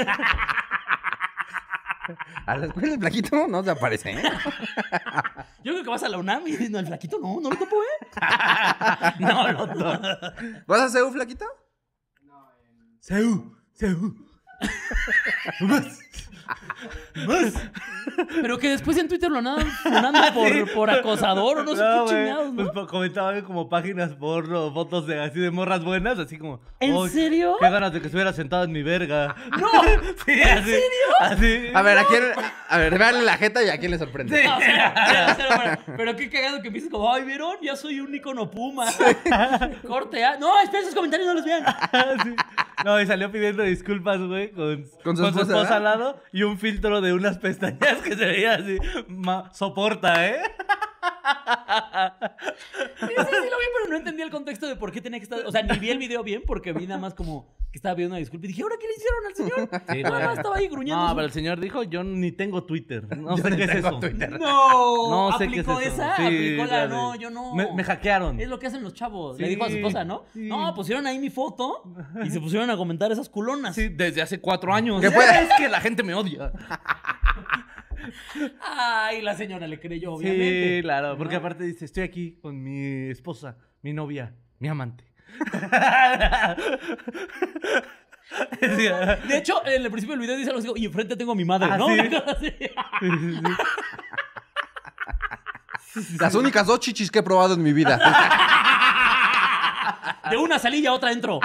A 2.47 2.57
la 2.57 2.65
escuela 2.65 2.93
el 2.95 2.99
flaquito 2.99 3.47
no 3.47 3.63
se 3.63 3.69
aparece, 3.69 4.11
¿eh? 4.11 4.23
Yo 5.63 5.73
creo 5.73 5.83
que 5.83 5.89
vas 5.91 6.01
a 6.01 6.09
la 6.09 6.17
UNAM 6.17 6.41
y 6.47 6.51
dices, 6.51 6.71
no, 6.71 6.79
el 6.79 6.87
flaquito 6.87 7.19
no, 7.19 7.39
no 7.39 7.51
lo 7.51 7.55
topo, 7.55 7.75
¿eh? 7.83 8.05
no, 9.19 9.51
lo 9.51 9.67
topo. 9.67 9.99
¿Vas 10.65 10.81
a 10.81 10.89
CEU, 10.89 11.11
flaquito? 11.11 11.45
Seu, 15.59 17.51
seu. 17.51 17.61
Pero 18.41 18.57
que 18.57 18.69
después 18.69 18.97
en 18.97 19.07
Twitter 19.07 19.29
lo 19.29 19.39
andan 19.39 19.59
funando 19.83 20.19
por, 20.33 20.73
por 20.73 20.89
acosador 20.89 21.59
o 21.59 21.63
no 21.63 21.75
sé 21.75 21.83
No, 21.83 22.05
qué 22.05 22.11
güey, 22.11 22.25
chingados, 22.25 22.53
¿no? 22.53 22.55
Pues 22.55 22.69
po- 22.71 22.87
comentaban 22.87 23.41
como 23.41 23.69
páginas 23.69 24.13
porno, 24.13 24.73
fotos 24.73 25.05
de 25.07 25.19
así 25.21 25.39
de 25.39 25.51
morras 25.51 25.83
buenas, 25.83 26.17
así 26.19 26.37
como. 26.37 26.61
¿En 26.79 26.95
"Ay, 26.95 27.09
serio? 27.09 27.55
Qué 27.59 27.69
ganas 27.69 27.93
de 27.93 27.99
que 28.01 28.07
estuviera 28.07 28.33
sentado 28.33 28.63
en 28.63 28.71
mi 28.71 28.83
verga. 28.83 29.35
¡No! 29.59 29.69
Sí, 30.25 30.41
así. 30.41 30.75
Así. 31.19 31.67
A 31.73 31.81
ver, 31.81 31.97
¿a 31.97 32.05
quién? 32.05 32.23
A 32.69 32.77
ver, 32.77 32.97
veanle 32.97 33.21
la 33.23 33.37
jeta 33.37 33.63
y 33.63 33.69
a 33.69 33.77
quién 33.79 33.91
le 33.91 33.97
sorprende. 33.97 34.43
No, 34.43 34.57
o 34.57 34.59
sea, 34.61 34.93
cero, 35.09 35.33
cero, 35.37 35.77
pero, 35.85 35.97
pero 35.97 36.15
qué 36.15 36.29
cagado 36.29 36.61
que 36.61 36.67
empieces 36.67 36.89
como, 36.89 37.11
ay, 37.13 37.23
¿vieron? 37.23 37.55
Ya 37.61 37.75
soy 37.75 37.99
un 37.99 38.13
icono 38.13 38.49
puma. 38.49 38.85
Corte, 39.87 40.23
¿ah? 40.23 40.37
No, 40.39 40.59
espera, 40.61 40.81
esos 40.83 40.95
comentarios 40.95 41.27
no 41.27 41.33
los 41.35 41.45
vean. 41.45 41.65
Sí. 42.23 42.35
No, 42.85 42.99
y 43.01 43.05
salió 43.05 43.31
pidiendo 43.31 43.63
disculpas, 43.63 44.19
güey, 44.21 44.51
con, 44.51 44.85
Con 45.03 45.17
su 45.17 45.25
esposa, 45.25 45.75
al 45.77 45.83
lado 45.83 46.21
y 46.31 46.43
un 46.43 46.57
filtro 46.57 47.01
de 47.01 47.13
unas 47.13 47.37
pestañas 47.37 48.01
que 48.03 48.15
se 48.15 48.25
veía 48.25 48.55
así. 48.55 48.77
ma- 49.07 49.51
soporta, 49.53 50.27
¿eh? 50.27 50.41
Sí, 52.99 53.07
sí, 53.07 53.15
sí 53.17 53.49
lo 53.49 53.57
vi, 53.57 53.65
pero 53.75 53.89
no 53.89 53.97
entendí 53.97 54.21
el 54.21 54.29
contexto 54.29 54.67
de 54.67 54.75
por 54.75 54.91
qué 54.91 55.01
tenía 55.01 55.19
que 55.19 55.23
estar. 55.23 55.39
O 55.45 55.51
sea, 55.51 55.61
ni 55.63 55.77
vi 55.79 55.89
el 55.89 55.97
video 55.97 56.23
bien 56.23 56.43
porque 56.45 56.73
vi 56.73 56.87
nada 56.87 56.99
más 56.99 57.13
como 57.13 57.47
que 57.71 57.77
estaba 57.77 57.95
pidiendo 57.95 58.13
una 58.15 58.19
disculpa. 58.19 58.45
Y 58.45 58.49
dije, 58.49 58.63
¿ahora 58.63 58.75
qué 58.79 58.87
le 58.87 58.93
hicieron 58.93 59.25
al 59.27 59.35
señor? 59.35 59.83
Sí, 59.95 60.03
nada 60.03 60.25
más 60.27 60.37
estaba 60.37 60.55
ahí 60.57 60.67
gruñendo. 60.67 61.03
No, 61.03 61.09
su- 61.09 61.15
pero 61.15 61.25
el 61.27 61.31
señor 61.33 61.59
dijo, 61.59 61.83
yo 61.83 62.03
ni 62.03 62.31
tengo 62.31 62.63
Twitter. 62.63 63.15
No 63.17 63.37
sé 63.37 63.55
qué 63.55 63.63
es 63.65 63.75
eso. 63.75 63.99
Twitter. 63.99 64.39
No, 64.39 65.29
No 65.31 65.37
sé 65.37 65.47
qué 65.47 65.59
es 65.59 65.67
aplicó 65.67 65.79
eso. 65.79 65.93
esa, 65.93 66.15
Sí, 66.17 66.23
aplicó 66.25 66.65
la, 66.65 66.77
dale. 66.77 66.89
no, 66.89 67.15
yo 67.15 67.29
no. 67.29 67.53
Me, 67.53 67.71
me 67.73 67.83
hackearon. 67.83 68.39
Es 68.39 68.47
lo 68.47 68.57
que 68.59 68.67
hacen 68.67 68.81
los 68.83 68.93
chavos. 68.93 69.39
Le 69.39 69.47
dijo 69.49 69.65
a 69.65 69.69
su 69.69 69.75
esposa, 69.75 70.03
¿no? 70.03 70.23
sí. 70.33 70.47
No, 70.47 70.73
pusieron 70.73 71.05
ahí 71.05 71.19
mi 71.19 71.29
foto 71.29 71.83
y 72.23 72.29
se 72.31 72.39
pusieron 72.39 72.69
a 72.71 72.77
comentar 72.77 73.11
esas 73.11 73.29
culonas. 73.29 73.75
Sí, 73.75 73.89
desde 73.89 74.21
hace 74.21 74.39
cuatro 74.41 74.73
años. 74.73 74.99
¿Qué 75.01 75.11
fue? 75.11 75.23
Es 75.39 75.49
que 75.57 75.69
la 75.69 75.79
gente 75.79 76.01
me 76.03 76.13
odia. 76.15 76.51
Ay, 78.61 79.21
la 79.21 79.35
señora 79.35 79.67
le 79.67 79.79
creyó, 79.79 80.17
Sí, 80.17 80.25
obviamente. 80.25 80.79
claro, 80.83 81.17
porque 81.17 81.35
aparte 81.35 81.63
dice, 81.63 81.85
estoy 81.85 82.03
aquí 82.03 82.37
con 82.41 82.61
mi 82.61 83.09
esposa, 83.09 83.57
mi 83.81 83.93
novia, 83.93 84.33
mi 84.59 84.67
amante. 84.67 85.05
Sí, 88.59 88.87
De 89.27 89.37
hecho, 89.37 89.65
en 89.65 89.81
el 89.83 89.89
principio 89.91 90.13
del 90.15 90.21
video 90.21 90.37
dice 90.37 90.49
algo 90.51 90.59
así, 90.61 90.69
y 90.75 90.85
enfrente 90.85 91.15
tengo 91.15 91.31
a 91.31 91.35
mi 91.35 91.45
madre, 91.45 91.69
Ah, 91.71 91.77
¿no? 91.77 91.87
¿sí? 91.87 91.99
Así. 92.27 92.53
Las 96.19 96.35
únicas 96.35 96.67
dos 96.67 96.79
chichis 96.79 97.09
que 97.09 97.19
he 97.19 97.23
probado 97.23 97.55
en 97.55 97.63
mi 97.63 97.73
vida. 97.73 97.97
De 100.29 100.37
una 100.37 100.59
salí 100.59 100.79
y 100.79 100.85
a 100.85 100.93
otra 100.93 101.11
entro. 101.11 101.39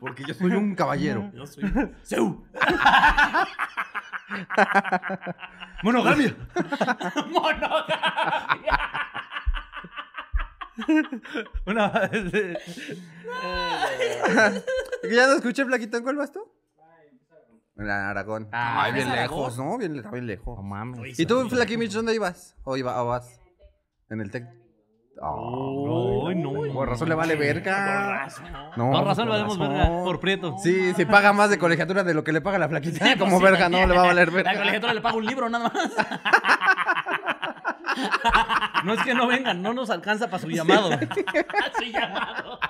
Porque 0.00 0.24
yo 0.24 0.34
soy 0.38 0.52
un 0.52 0.74
caballero. 0.74 1.30
Yo 1.34 1.46
soy 1.46 1.64
Seu. 2.02 2.44
Monogamia. 5.82 6.36
Monogamia. 7.30 8.78
Una 11.66 11.88
vez, 11.88 12.34
eh, 12.34 12.58
¿Ya 15.10 15.26
no 15.26 15.34
escuché, 15.34 15.64
flaquito? 15.64 15.96
¿En 15.96 16.02
cuál 16.04 16.16
vas 16.16 16.30
tú? 16.30 16.40
En 17.76 17.88
Aragón. 17.88 18.48
Ah, 18.52 18.84
Ay, 18.84 18.92
bien 18.92 19.08
¿es 19.08 19.14
lejos, 19.14 19.54
Aragón? 19.58 19.72
¿no? 19.72 19.78
Bien, 19.78 19.96
está 19.96 20.10
bien 20.10 20.26
lejos. 20.26 20.56
No 20.56 20.62
mames. 20.62 21.18
¿Y 21.18 21.26
tú, 21.26 21.48
Flaquimich, 21.48 21.92
dónde 21.92 22.14
ibas? 22.14 22.56
¿O, 22.64 22.76
iba, 22.76 23.00
o 23.02 23.06
vas? 23.06 23.40
En 24.08 24.20
el 24.20 24.30
Tec. 24.30 24.46
Ay, 25.20 26.34
no. 26.36 26.52
Por 26.72 26.88
razón 26.88 27.08
le 27.08 27.14
vale 27.16 27.34
verga. 27.34 28.28
No, 28.76 28.92
Con 28.92 29.04
razón 29.04 29.24
por 29.24 29.32
valemos 29.32 29.58
razón. 29.58 29.74
verga, 29.74 29.88
por 30.04 30.20
prieto. 30.20 30.54
Sí, 30.62 30.92
si 30.94 31.04
paga 31.06 31.32
más 31.32 31.50
de 31.50 31.58
colegiatura 31.58 32.04
de 32.04 32.14
lo 32.14 32.22
que 32.22 32.32
le 32.32 32.40
paga 32.40 32.58
la 32.58 32.68
flaquita, 32.68 33.04
Sí, 33.04 33.12
pues 33.16 33.18
como 33.18 33.38
sí, 33.38 33.44
verga, 33.44 33.68
no 33.68 33.84
le 33.86 33.94
va 33.96 34.04
a 34.04 34.06
valer 34.06 34.28
La 34.32 34.42
verga. 34.42 34.58
colegiatura 34.58 34.94
le 34.94 35.00
paga 35.00 35.16
un 35.16 35.26
libro 35.26 35.48
nada 35.48 35.70
más. 35.70 35.92
No 38.84 38.94
es 38.94 39.02
que 39.02 39.12
no 39.12 39.26
vengan, 39.26 39.60
no 39.60 39.72
nos 39.74 39.90
alcanza 39.90 40.26
para 40.28 40.38
su 40.40 40.48
llamado. 40.48 40.90
Así 40.92 41.12
llamado. 41.92 42.60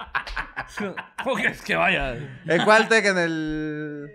¿Cómo 1.23 1.37
crees 1.37 1.61
que 1.63 1.77
vaya? 1.77 2.15
¿En 2.47 2.65
cuál 2.65 2.89
Tec? 2.89 3.05
En 3.07 3.19
el... 3.19 4.11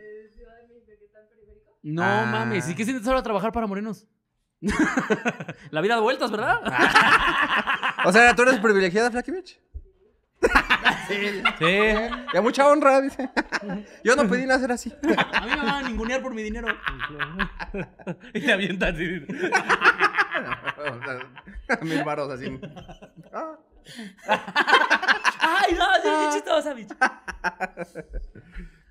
No 1.84 2.02
Ah. 2.04 2.26
mames, 2.32 2.68
¿y 2.70 2.76
qué 2.76 2.86
sientes 2.86 3.06
ahora 3.08 3.22
trabajar 3.22 3.52
para 3.52 3.68
morenos? 3.68 4.08
La 5.72 5.82
vida 5.82 5.96
de 5.96 6.02
vueltas, 6.02 6.32
¿verdad? 6.32 6.60
O 8.06 8.12
sea, 8.12 8.36
¿tú 8.36 8.42
eres 8.42 8.60
privilegiada, 8.60 9.10
Flaquimich? 9.12 9.62
Sí. 11.08 11.44
Y 12.34 12.38
a 12.38 12.42
mucha 12.42 12.68
honra, 12.68 13.02
dice. 13.02 13.30
Yo 14.04 14.16
no 14.16 14.28
pedí 14.28 14.46
nacer 14.46 14.72
así. 14.72 14.94
A 15.04 15.42
mí 15.42 15.50
me 15.50 15.56
van 15.58 15.70
a 15.70 15.82
ningunear 15.84 16.22
por 16.22 16.34
mi 16.34 16.44
dinero. 16.44 16.68
Y 18.34 18.42
te 18.42 18.54
avienta 18.54 18.88
así. 18.88 19.26
Mil 21.82 22.04
varos 22.04 22.30
así. 22.32 22.60
Ah. 23.32 23.56
Ay, 25.40 25.74
no, 25.78 25.86
sí, 26.02 26.10
qué 26.10 26.30
chistosa, 26.36 26.74
bicho. 26.74 26.96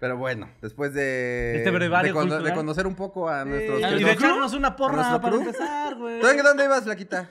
Pero 0.00 0.16
bueno, 0.16 0.50
después 0.60 0.92
de, 0.94 1.58
Este 1.58 1.70
de, 1.70 1.88
cono- 1.88 2.12
cultural. 2.12 2.44
de 2.44 2.54
conocer 2.54 2.86
un 2.86 2.94
poco 2.96 3.28
a 3.28 3.44
nuestros... 3.44 3.80
y 3.80 4.04
de 4.04 4.12
echarnos 4.12 4.52
una 4.52 4.74
porra 4.76 5.20
para 5.20 5.30
crew. 5.36 5.40
empezar, 5.42 5.94
güey. 5.94 6.20
¿Tú 6.20 6.26
en 6.28 6.42
dónde 6.42 6.64
ibas, 6.64 6.82
Flaquita? 6.84 7.28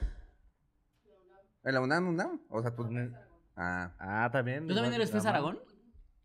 ¿En 1.64 1.74
la 1.74 1.82
UNAM, 1.82 2.08
UNAM? 2.08 2.40
O 2.50 2.62
sea, 2.62 2.74
pues... 2.76 2.90
Ah. 3.64 3.92
Ah, 4.00 4.30
también. 4.32 4.68
¿Tú 4.68 4.74
también 4.74 4.94
eres 4.96 5.12
Fes 5.12 5.24
Aragón? 5.26 5.60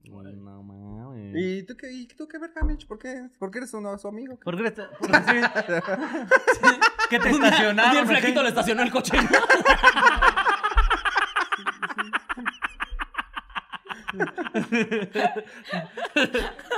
No 0.05 0.63
mames. 0.63 1.35
¿Y 1.37 1.65
tú 1.65 1.77
qué, 1.77 1.91
y 1.93 2.07
tú 2.07 2.27
qué 2.29 2.39
verga, 2.39 2.63
Mitch? 2.63 2.87
¿Por 2.87 2.99
qué? 2.99 3.29
¿Por 3.39 3.51
qué 3.51 3.59
eres 3.59 3.75
uno, 3.75 3.99
su 3.99 4.09
amigo? 4.09 4.39
¿Por 4.43 4.57
qué, 4.57 4.71
te- 4.71 4.83
por 4.85 5.11
qué 5.11 5.17
sí? 5.33 6.69
¿Qué 7.11 7.19
te 7.19 7.29
estacionaron? 7.31 7.91
día 7.93 8.01
el 8.01 8.07
flaquito 8.07 8.43
le 8.43 8.49
estacionó 8.51 8.83
el 8.83 8.91
coche. 8.91 9.17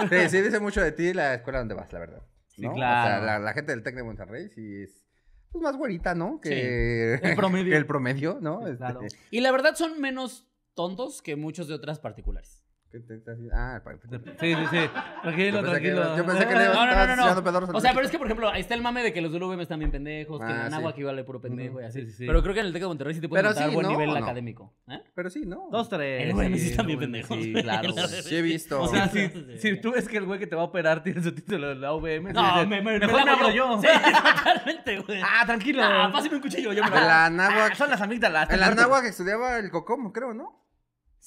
Sí, 0.09 0.29
sí 0.29 0.41
dice 0.41 0.61
mucho 0.61 0.81
de 0.81 0.93
ti 0.93 1.13
la 1.13 1.35
escuela 1.35 1.59
donde 1.61 1.75
vas, 1.75 1.93
la 1.93 1.99
verdad. 2.01 2.23
Sí, 2.49 2.63
¿no? 2.63 2.73
claro. 2.75 3.17
O 3.23 3.25
sea, 3.25 3.27
la, 3.27 3.39
la 3.39 3.53
gente 3.53 3.73
del 3.73 3.83
TEC 3.83 3.95
de 3.97 4.03
Monterrey 4.03 4.49
sí 4.49 4.83
es 4.83 5.05
pues, 5.53 5.63
más 5.63 5.77
güerita, 5.77 6.15
¿no? 6.15 6.41
Que 6.41 7.19
Sí, 7.21 7.29
el 7.29 7.37
promedio. 7.37 7.77
el 7.77 7.87
promedio, 7.87 8.39
¿no? 8.41 8.61
Sí, 8.65 8.71
Este, 8.73 8.77
claro. 8.79 9.01
Y 9.31 9.41
la 9.41 9.53
verdad 9.53 9.75
son 9.75 10.01
menos 10.01 10.48
tontos 10.79 11.23
que 11.23 11.35
muchos 11.35 11.67
de 11.67 11.75
otras 11.75 11.99
particulares. 11.99 12.65
¿qué 12.91 13.01
te 13.01 13.17
estás 13.17 13.37
diciendo? 13.37 13.55
Ah, 13.61 13.83
para- 13.85 13.99
Sí, 13.99 14.55
sí, 14.55 14.67
sí. 14.71 14.79
Tranquilo, 15.23 15.59
Yo 15.59 15.63
que- 15.65 15.71
tranquilo. 15.71 16.17
yo 16.17 16.25
pensé 16.25 16.47
que 16.49 16.55
le 16.55 16.65
No, 16.69 16.87
no, 16.87 16.95
no, 17.07 17.07
no, 17.17 17.61
no. 17.67 17.77
O 17.77 17.81
sea, 17.83 17.93
pero 17.93 18.07
es 18.07 18.11
que, 18.11 18.17
por 18.17 18.27
ejemplo, 18.29 18.49
ahí 18.49 18.63
está 18.63 18.75
el 18.75 18.81
mame 18.81 19.03
de 19.03 19.13
que 19.13 19.21
los 19.21 19.31
del 19.31 19.43
UVM 19.43 19.61
están 19.61 19.79
bien 19.79 19.91
pendejos, 19.91 20.41
que 20.41 20.47
Ah, 20.47 20.51
en 20.69 20.73
Anáhuac 20.73 20.95
sí. 20.95 21.01
igual 21.03 21.17
de 21.17 21.23
puro 21.25 21.39
pendejo 21.39 21.83
y 21.83 21.85
así. 21.85 22.01
Sí, 22.01 22.07
sí, 22.07 22.17
sí. 22.17 22.27
Pero 22.27 22.41
creo 22.43 22.55
que 22.55 22.61
en 22.61 22.67
el 22.67 22.73
TEC 22.73 22.81
de 22.81 22.89
Monterrey 22.89 23.15
sí 23.15 23.21
te 23.21 23.29
pueden 23.29 23.43
Pero 23.45 23.51
montar 23.55 23.69
sí, 23.69 23.75
buen 23.75 23.87
¿no? 23.89 23.93
nivel 23.93 24.17
académico. 24.17 24.73
¿eh? 24.89 25.03
Pero 25.15 25.29
sí, 25.29 25.45
¿no? 25.45 25.69
Dos, 25.71 25.91
tres. 25.91 26.23
El 26.31 26.35
UVM 26.35 26.57
sí 26.59 26.71
están 26.71 26.87
bien 26.87 26.99
pendejos. 26.99 27.37
Sí, 27.37 27.53
claro. 27.53 27.93
Sí 28.25 28.37
he 28.37 28.41
visto. 28.41 28.81
O 28.81 28.89
sea, 28.89 29.07
si, 29.11 29.29
Sí. 29.29 29.59
si 29.59 29.81
tú 29.83 29.93
ves 29.93 30.09
que 30.09 30.17
el 30.17 30.25
güey 30.25 30.39
que 30.39 30.47
te 30.47 30.57
va 30.57 30.63
a 30.63 30.65
operar 30.65 31.03
tiene 31.03 31.23
su 31.23 31.35
título 31.35 31.69
de 31.69 31.75
la 31.75 31.93
UVM, 31.93 32.33
No, 32.33 32.67
me, 32.67 32.81
me, 32.81 32.99
mejor 33.01 33.23
me 33.23 33.31
abro 33.31 33.51
yo. 33.51 33.79
Sí, 33.83 33.87
totalmente, 33.87 34.99
güey. 35.01 35.21
Ah, 35.23 35.45
tranquilo. 35.45 35.83
Ah, 35.85 36.09
pásame 36.11 36.37
un 36.37 36.41
cuchillo, 36.41 36.73
yo 36.73 36.83
me 36.83 36.89
lo 36.89 36.97
la 36.97 37.25
Ah, 37.25 37.27
Anáhuac, 37.27 37.75
son 37.75 37.91
las 37.91 38.01
amígdalas. 38.01 38.49
en 38.49 38.61
la 38.61 38.69
Anáhuac 38.69 39.05
estudiaba 39.05 39.59
el 39.59 39.71
Cocomo, 39.71 40.11
creo, 40.11 40.33
¿no? 40.33 40.67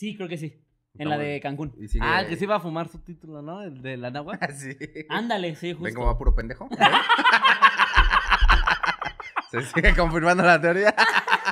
Sí, 0.02 0.16
creo 0.16 0.28
que 0.28 0.38
sí. 0.38 0.60
En 0.98 1.10
la 1.10 1.18
de 1.20 1.40
Cancún. 1.40 1.76
Y 1.80 1.88
sigue- 1.88 2.04
Ah, 2.04 2.26
que 2.28 2.36
se 2.36 2.46
iba 2.46 2.56
a 2.56 2.60
fumar 2.60 2.88
su 2.88 2.98
título, 3.04 3.44
¿no? 3.44 3.62
El 3.62 3.84
de 3.84 3.98
la 3.98 4.10
náhuatl. 4.10 4.52
sí. 4.56 4.76
Ándale, 5.10 5.54
sí, 5.54 5.74
Ven 5.74 5.78
justo. 5.78 5.94
como 5.94 6.08
va 6.08 6.18
puro 6.18 6.34
pendejo. 6.34 6.68
Se 9.52 9.62
sigue 9.62 9.94
confirmando 9.96 10.42
la 10.44 10.60
teoría. 10.60 10.96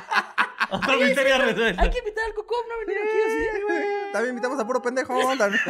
Otro 0.72 0.98
misterio 0.98 1.38
resuelto. 1.38 1.80
Hay 1.80 1.90
que 1.90 1.98
invitar 2.00 2.24
al 2.24 2.34
Cocom, 2.34 2.56
no 2.68 2.74
venir 2.84 2.98
aquí 3.00 3.18
así, 3.24 3.62
güey. 3.68 3.84
También 4.14 4.30
invitamos 4.34 4.58
a 4.58 4.66
puro 4.66 4.82
pendejo. 4.82 5.16
también. 5.38 5.62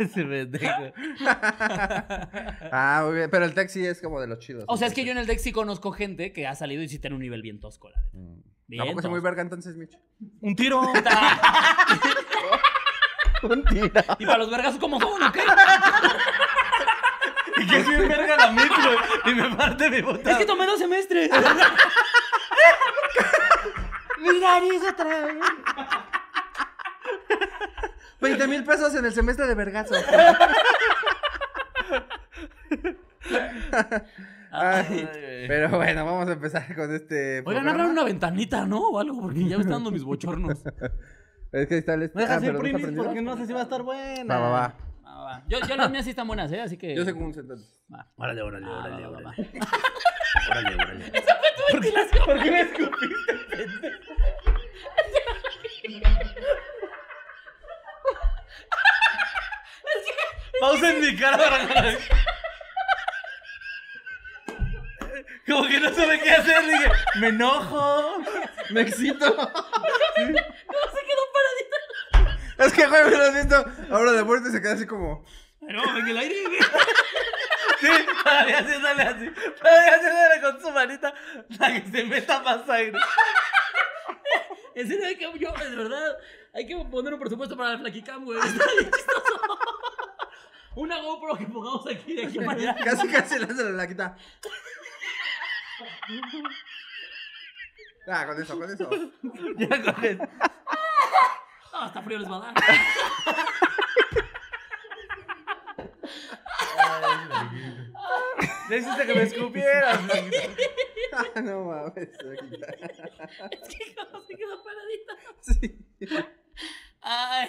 Ese 0.00 0.22
pendejo. 0.22 0.92
Ah, 2.72 3.04
muy 3.06 3.14
bien. 3.16 3.30
Pero 3.30 3.46
el 3.46 3.54
taxi 3.54 3.86
es 3.86 4.02
como 4.02 4.20
de 4.20 4.26
los 4.26 4.38
chidos. 4.40 4.64
O 4.68 4.76
sea, 4.76 4.88
es 4.88 4.92
que 4.92 5.06
yo 5.06 5.12
en 5.12 5.18
el 5.18 5.26
deck 5.26 5.38
sí 5.38 5.50
conozco 5.50 5.92
gente 5.92 6.34
que 6.34 6.46
ha 6.46 6.54
salido 6.54 6.82
y 6.82 6.90
sí 6.90 6.98
tiene 6.98 7.16
un 7.16 7.22
nivel 7.22 7.40
bien 7.40 7.58
tosco, 7.58 7.88
la 7.88 7.96
verdad. 8.02 8.10
Bien 8.12 8.57
Tampoco 8.76 9.00
es 9.00 9.06
muy 9.06 9.20
verga 9.20 9.40
entonces, 9.42 9.76
Mitch. 9.76 9.98
Un 10.40 10.54
tiro. 10.54 10.80
Un 13.42 13.64
tiro. 13.64 13.90
Y 14.18 14.26
para 14.26 14.38
los 14.38 14.50
vergas, 14.50 14.76
¿cómo 14.78 15.00
son? 15.00 15.22
¿O 15.22 15.32
qué? 15.32 15.42
y 17.56 17.66
que 17.66 17.84
soy 17.84 17.94
un 17.96 18.08
verga 18.08 18.36
la 18.36 18.50
micro. 18.50 18.90
Y 19.26 19.34
me 19.34 19.56
parte 19.56 19.88
mi 19.90 20.02
bota. 20.02 20.32
Es 20.32 20.38
que 20.38 20.44
tomé 20.44 20.66
dos 20.66 20.78
semestres. 20.78 21.30
Mi 24.18 24.40
nariz 24.40 24.82
otra 24.90 25.26
vez. 25.26 25.36
20 28.20 28.48
mil 28.48 28.64
pesos 28.64 28.92
en 28.96 29.04
el 29.04 29.12
semestre 29.12 29.46
de 29.46 29.54
vergazo. 29.54 29.94
Ay, 34.50 35.08
pero 35.46 35.68
bueno, 35.70 36.04
vamos 36.04 36.28
a 36.28 36.32
empezar 36.32 36.74
con 36.74 36.94
este. 36.94 37.42
Oigan, 37.44 37.68
abran 37.68 37.90
una 37.90 38.04
ventanita, 38.04 38.64
¿no? 38.66 38.80
O 38.90 38.98
algo, 38.98 39.20
porque 39.20 39.40
ya 39.40 39.56
me 39.56 39.62
están 39.62 39.72
dando 39.72 39.90
mis 39.90 40.04
bochornos. 40.04 40.58
Es 41.50 41.66
que 41.66 41.76
ahí 41.76 41.80
está 41.80 41.94
el. 41.94 42.02
este- 42.02 42.16
Me 42.18 42.22
dejas 42.24 42.42
ah, 42.42 42.46
está 42.46 42.58
primis 42.58 42.86
porque 42.94 43.22
no 43.22 43.34
sé 43.38 43.46
si 43.46 43.54
va 43.54 43.60
a 43.60 43.62
estar 43.62 43.82
buena. 43.82 44.36
Va, 44.36 44.40
va, 44.40 44.50
va. 44.50 44.74
Va. 45.24 45.42
Yo, 45.48 45.58
yo 45.66 45.76
las 45.76 45.90
mías 45.90 46.04
sí 46.04 46.10
están 46.10 46.26
buenas, 46.26 46.52
¿eh? 46.52 46.60
Así 46.60 46.76
que. 46.76 46.94
Yo 46.94 47.06
sé 47.06 47.14
cómo 47.14 47.32
se 47.32 47.40
entonces. 47.40 47.80
Va. 47.90 48.06
Órale, 48.16 48.42
órale, 48.42 48.66
Ah, 48.68 48.82
órale, 48.84 49.06
va, 49.06 49.10
va, 49.12 49.18
órale. 49.18 49.24
va. 49.24 49.34
Órale, 50.50 50.74
órale. 50.82 51.12
¿Por 51.70 51.80
qué 51.80 51.90
las 51.92 52.08
¿Por 52.26 52.42
qué 52.42 52.50
me 52.50 52.60
escupiste? 52.60 53.66
Pausa 60.60 60.90
en 60.92 61.00
mi 61.00 61.16
cara 61.16 61.38
para 61.38 61.58
Como 65.48 65.66
que 65.66 65.80
no 65.80 65.94
sabe 65.94 66.20
qué 66.20 66.30
hacer, 66.30 66.62
dije, 66.66 66.90
me 67.20 67.28
enojo. 67.28 68.22
Me 68.70 68.82
excito. 68.82 69.34
¿Cómo 69.36 69.46
se 69.46 71.00
quedó 71.06 71.24
paradita? 71.34 72.38
es 72.58 72.72
que, 72.72 72.86
güey, 72.86 73.04
me 73.04 73.16
lo 73.16 73.32
siento. 73.32 73.64
Ahora 73.90 74.12
de 74.12 74.24
muerte 74.24 74.50
se 74.50 74.60
queda 74.60 74.74
así 74.74 74.86
como. 74.86 75.24
No, 75.60 75.98
en 75.98 76.08
el 76.08 76.18
aire. 76.18 76.44
güey. 76.44 76.58
Sí, 77.80 77.86
todavía 78.24 78.58
haciéndole 78.58 79.02
así. 79.02 79.30
Todavía 79.30 79.94
haciéndole 79.94 80.40
con 80.40 80.60
su 80.60 80.70
manita 80.72 81.14
para 81.56 81.74
que 81.80 81.88
se 81.88 82.04
meta 82.04 82.40
más 82.40 82.68
aire. 82.70 82.98
En 84.74 84.88
serio, 84.88 85.06
hay 85.06 85.14
que, 85.14 85.38
yo, 85.38 85.52
de 85.52 85.76
verdad, 85.76 86.16
hay 86.54 86.66
que 86.66 86.76
poner 86.90 87.14
un 87.14 87.20
presupuesto 87.20 87.56
para 87.56 87.74
el 87.74 87.78
Flaquicam, 87.78 88.24
güey. 88.24 88.40
Está 88.40 88.64
bien 88.78 88.90
chistoso. 88.90 89.58
Una 90.74 91.00
GoPro 91.00 91.36
que 91.36 91.46
pongamos 91.46 91.86
aquí, 91.86 92.14
de 92.14 92.26
aquí 92.26 92.38
para 92.38 92.52
allá. 92.52 92.76
Casi, 92.82 93.06
casi 93.06 93.38
la 93.38 93.46
se 93.46 93.70
la 93.70 93.86
quita. 93.86 94.16
Ah, 98.10 98.26
con 98.26 98.40
eso, 98.42 98.58
con 98.58 98.70
eso. 98.70 98.88
Ya 99.58 99.68
con 99.82 100.04
eso. 100.04 100.24
No, 101.72 101.78
hasta 101.82 102.02
frío 102.02 102.18
les 102.18 102.30
va 102.30 102.36
a 102.36 102.40
dar. 102.40 102.54
Le 108.70 108.78
hiciste 108.78 109.06
que 109.06 109.14
me 109.14 109.22
escupieras. 109.22 110.00
Ah, 111.12 111.40
no 111.40 111.64
mames. 111.64 111.96
Es 111.96 112.16
que 112.18 113.94
cómo 113.94 114.20
se 114.24 114.36
quedó 114.36 114.62
paradita. 114.62 115.16
Sí. 115.40 115.78
Ay, 117.00 117.48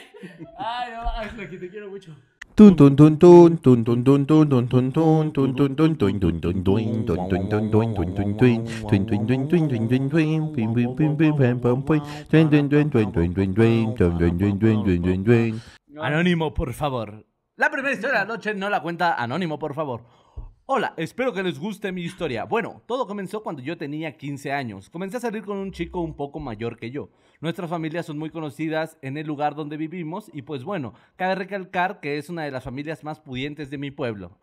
ay, 0.58 0.92
no, 0.92 1.10
ay, 1.12 1.30
Flaqui, 1.30 1.58
te 1.58 1.70
quiero 1.70 1.90
mucho. 1.90 2.16
Anónimo, 16.02 16.54
por 16.54 16.74
favor. 16.74 17.26
La 17.56 17.70
primera 17.70 17.94
historia 17.94 18.20
de 18.20 18.26
la 18.26 18.34
noche 18.34 18.54
no 18.54 18.70
la 18.70 18.82
cuenta 18.82 19.16
Anónimo, 19.16 19.58
por 19.58 19.74
favor. 19.74 20.04
Hola, 20.66 20.94
espero 20.98 21.34
que 21.34 21.42
les 21.42 21.58
guste 21.58 21.92
mi 21.92 22.04
historia. 22.04 22.44
Bueno, 22.44 22.84
todo 22.86 23.08
comenzó 23.08 23.42
cuando 23.42 23.62
yo 23.62 23.78
tenía 23.78 24.16
15 24.16 24.52
años. 24.52 24.90
Comencé 24.90 25.18
a 25.18 25.20
salir 25.20 25.44
con 25.44 25.58
un 25.58 25.72
chico 25.72 26.00
un 26.00 26.16
poco 26.16 26.40
mayor 26.40 26.78
que 26.78 26.92
yo. 26.92 27.10
Nuestras 27.42 27.70
familias 27.70 28.06
son 28.06 28.18
muy 28.18 28.30
conocidas 28.32 28.98
en 29.02 29.18
el 29.18 29.26
lugar 29.26 29.56
donde 29.56 29.78
vivimos 29.78 30.30
y 30.34 30.42
pues 30.42 30.64
bueno, 30.66 30.94
cabe 31.16 31.36
recalcar 31.36 32.02
que 32.02 32.18
es 32.18 32.30
una 32.30 32.44
de 32.44 32.52
las 32.52 32.64
familias 32.66 33.04
más 33.06 33.20
pudientes 33.22 33.70
de 33.70 33.78
mi 33.78 33.92
pueblo. 33.92 34.38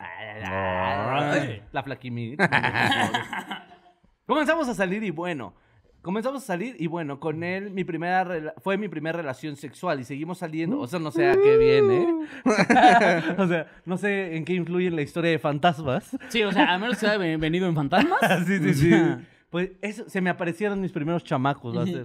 La 1.72 1.82
flaquimi. 1.82 2.36
Comenzamos 4.26 4.68
a 4.68 4.74
salir 4.74 5.04
y 5.04 5.10
bueno, 5.10 5.54
comenzamos 6.02 6.42
a 6.42 6.46
salir 6.46 6.74
y 6.78 6.86
bueno, 6.88 7.20
con 7.20 7.44
él 7.44 7.70
mi 7.70 7.84
primera 7.84 8.54
fue 8.58 8.76
mi 8.76 8.88
primera 8.88 9.16
relación 9.18 9.56
sexual 9.56 10.00
y 10.00 10.04
seguimos 10.04 10.38
saliendo, 10.38 10.80
o 10.80 10.86
sea, 10.86 10.98
no 10.98 11.10
sé 11.12 11.28
a 11.28 11.34
qué 11.34 11.56
viene. 11.58 12.06
o 13.38 13.46
sea, 13.46 13.66
no 13.84 13.96
sé 13.98 14.36
en 14.36 14.44
qué 14.44 14.54
influye 14.54 14.88
en 14.88 14.96
la 14.96 15.02
historia 15.02 15.30
de 15.30 15.38
fantasmas. 15.38 16.16
Sí, 16.28 16.42
o 16.42 16.50
sea, 16.50 16.74
a 16.74 16.78
menos 16.78 16.98
que 16.98 17.06
haya 17.06 17.18
ven- 17.18 17.38
venido 17.40 17.68
en 17.68 17.74
fantasmas. 17.74 18.18
sí, 18.46 18.58
sí, 18.58 18.74
sí. 18.74 18.90
Pues 19.50 19.72
eso, 19.80 20.08
se 20.08 20.20
me 20.20 20.30
aparecieron 20.30 20.80
mis 20.80 20.92
primeros 20.92 21.22
chamacos. 21.22 21.76
va 21.76 21.82
a 21.82 21.86
ser. 21.86 22.04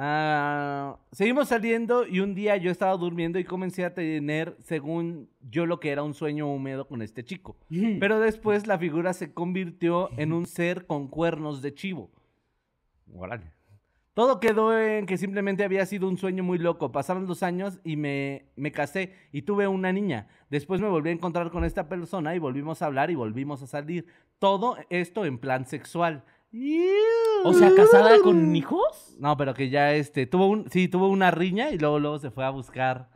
Ah, 0.00 0.96
seguimos 1.10 1.48
saliendo 1.48 2.06
y 2.06 2.20
un 2.20 2.32
día 2.32 2.56
yo 2.56 2.70
estaba 2.70 2.96
durmiendo 2.96 3.40
y 3.40 3.44
comencé 3.44 3.84
a 3.84 3.94
tener, 3.94 4.56
según 4.60 5.28
yo, 5.40 5.66
lo 5.66 5.80
que 5.80 5.90
era 5.90 6.04
un 6.04 6.14
sueño 6.14 6.46
húmedo 6.46 6.86
con 6.86 7.02
este 7.02 7.24
chico. 7.24 7.56
Pero 7.98 8.20
después 8.20 8.68
la 8.68 8.78
figura 8.78 9.12
se 9.12 9.34
convirtió 9.34 10.10
en 10.16 10.32
un 10.32 10.46
ser 10.46 10.86
con 10.86 11.08
cuernos 11.08 11.62
de 11.62 11.74
chivo. 11.74 12.12
Órale. 13.12 13.50
Todo 14.14 14.38
quedó 14.38 14.78
en 14.78 15.06
que 15.06 15.18
simplemente 15.18 15.64
había 15.64 15.84
sido 15.84 16.08
un 16.08 16.16
sueño 16.16 16.44
muy 16.44 16.58
loco. 16.58 16.92
Pasaron 16.92 17.26
los 17.26 17.42
años 17.42 17.80
y 17.82 17.96
me, 17.96 18.46
me 18.54 18.70
casé 18.70 19.14
y 19.32 19.42
tuve 19.42 19.66
una 19.66 19.92
niña. 19.92 20.28
Después 20.48 20.80
me 20.80 20.88
volví 20.88 21.08
a 21.08 21.12
encontrar 21.12 21.50
con 21.50 21.64
esta 21.64 21.88
persona 21.88 22.36
y 22.36 22.38
volvimos 22.38 22.82
a 22.82 22.86
hablar 22.86 23.10
y 23.10 23.16
volvimos 23.16 23.62
a 23.62 23.66
salir. 23.66 24.06
Todo 24.38 24.76
esto 24.90 25.24
en 25.24 25.38
plan 25.38 25.66
sexual. 25.66 26.24
O 27.44 27.52
sea, 27.52 27.70
casada 27.76 28.18
con 28.22 28.54
hijos. 28.56 29.14
No, 29.18 29.36
pero 29.36 29.54
que 29.54 29.68
ya 29.70 29.92
este 29.92 30.26
tuvo 30.26 30.46
un 30.48 30.70
sí, 30.70 30.88
tuvo 30.88 31.08
una 31.08 31.30
riña 31.30 31.70
y 31.70 31.78
luego 31.78 31.98
luego 31.98 32.18
se 32.18 32.30
fue 32.30 32.44
a 32.44 32.50
buscar 32.50 33.08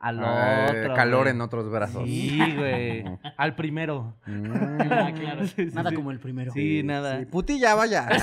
al 0.00 0.20
Eh, 0.22 0.66
otro. 0.82 0.94
calor 0.94 1.22
güey. 1.24 1.34
en 1.34 1.40
otros 1.40 1.70
brazos. 1.70 2.04
Sí, 2.06 2.38
güey. 2.56 3.04
Al 3.36 3.54
primero. 3.56 4.14
Mm. 4.26 4.52
Ah, 4.90 5.12
claro. 5.14 5.46
Sí, 5.46 5.68
sí, 5.68 5.74
Nada 5.74 5.90
sí. 5.90 5.96
como 5.96 6.10
el 6.12 6.20
primero. 6.20 6.52
Sí, 6.52 6.82
nada. 6.84 7.18
Sí, 7.18 7.26
putilla, 7.26 7.74
vaya. 7.74 8.08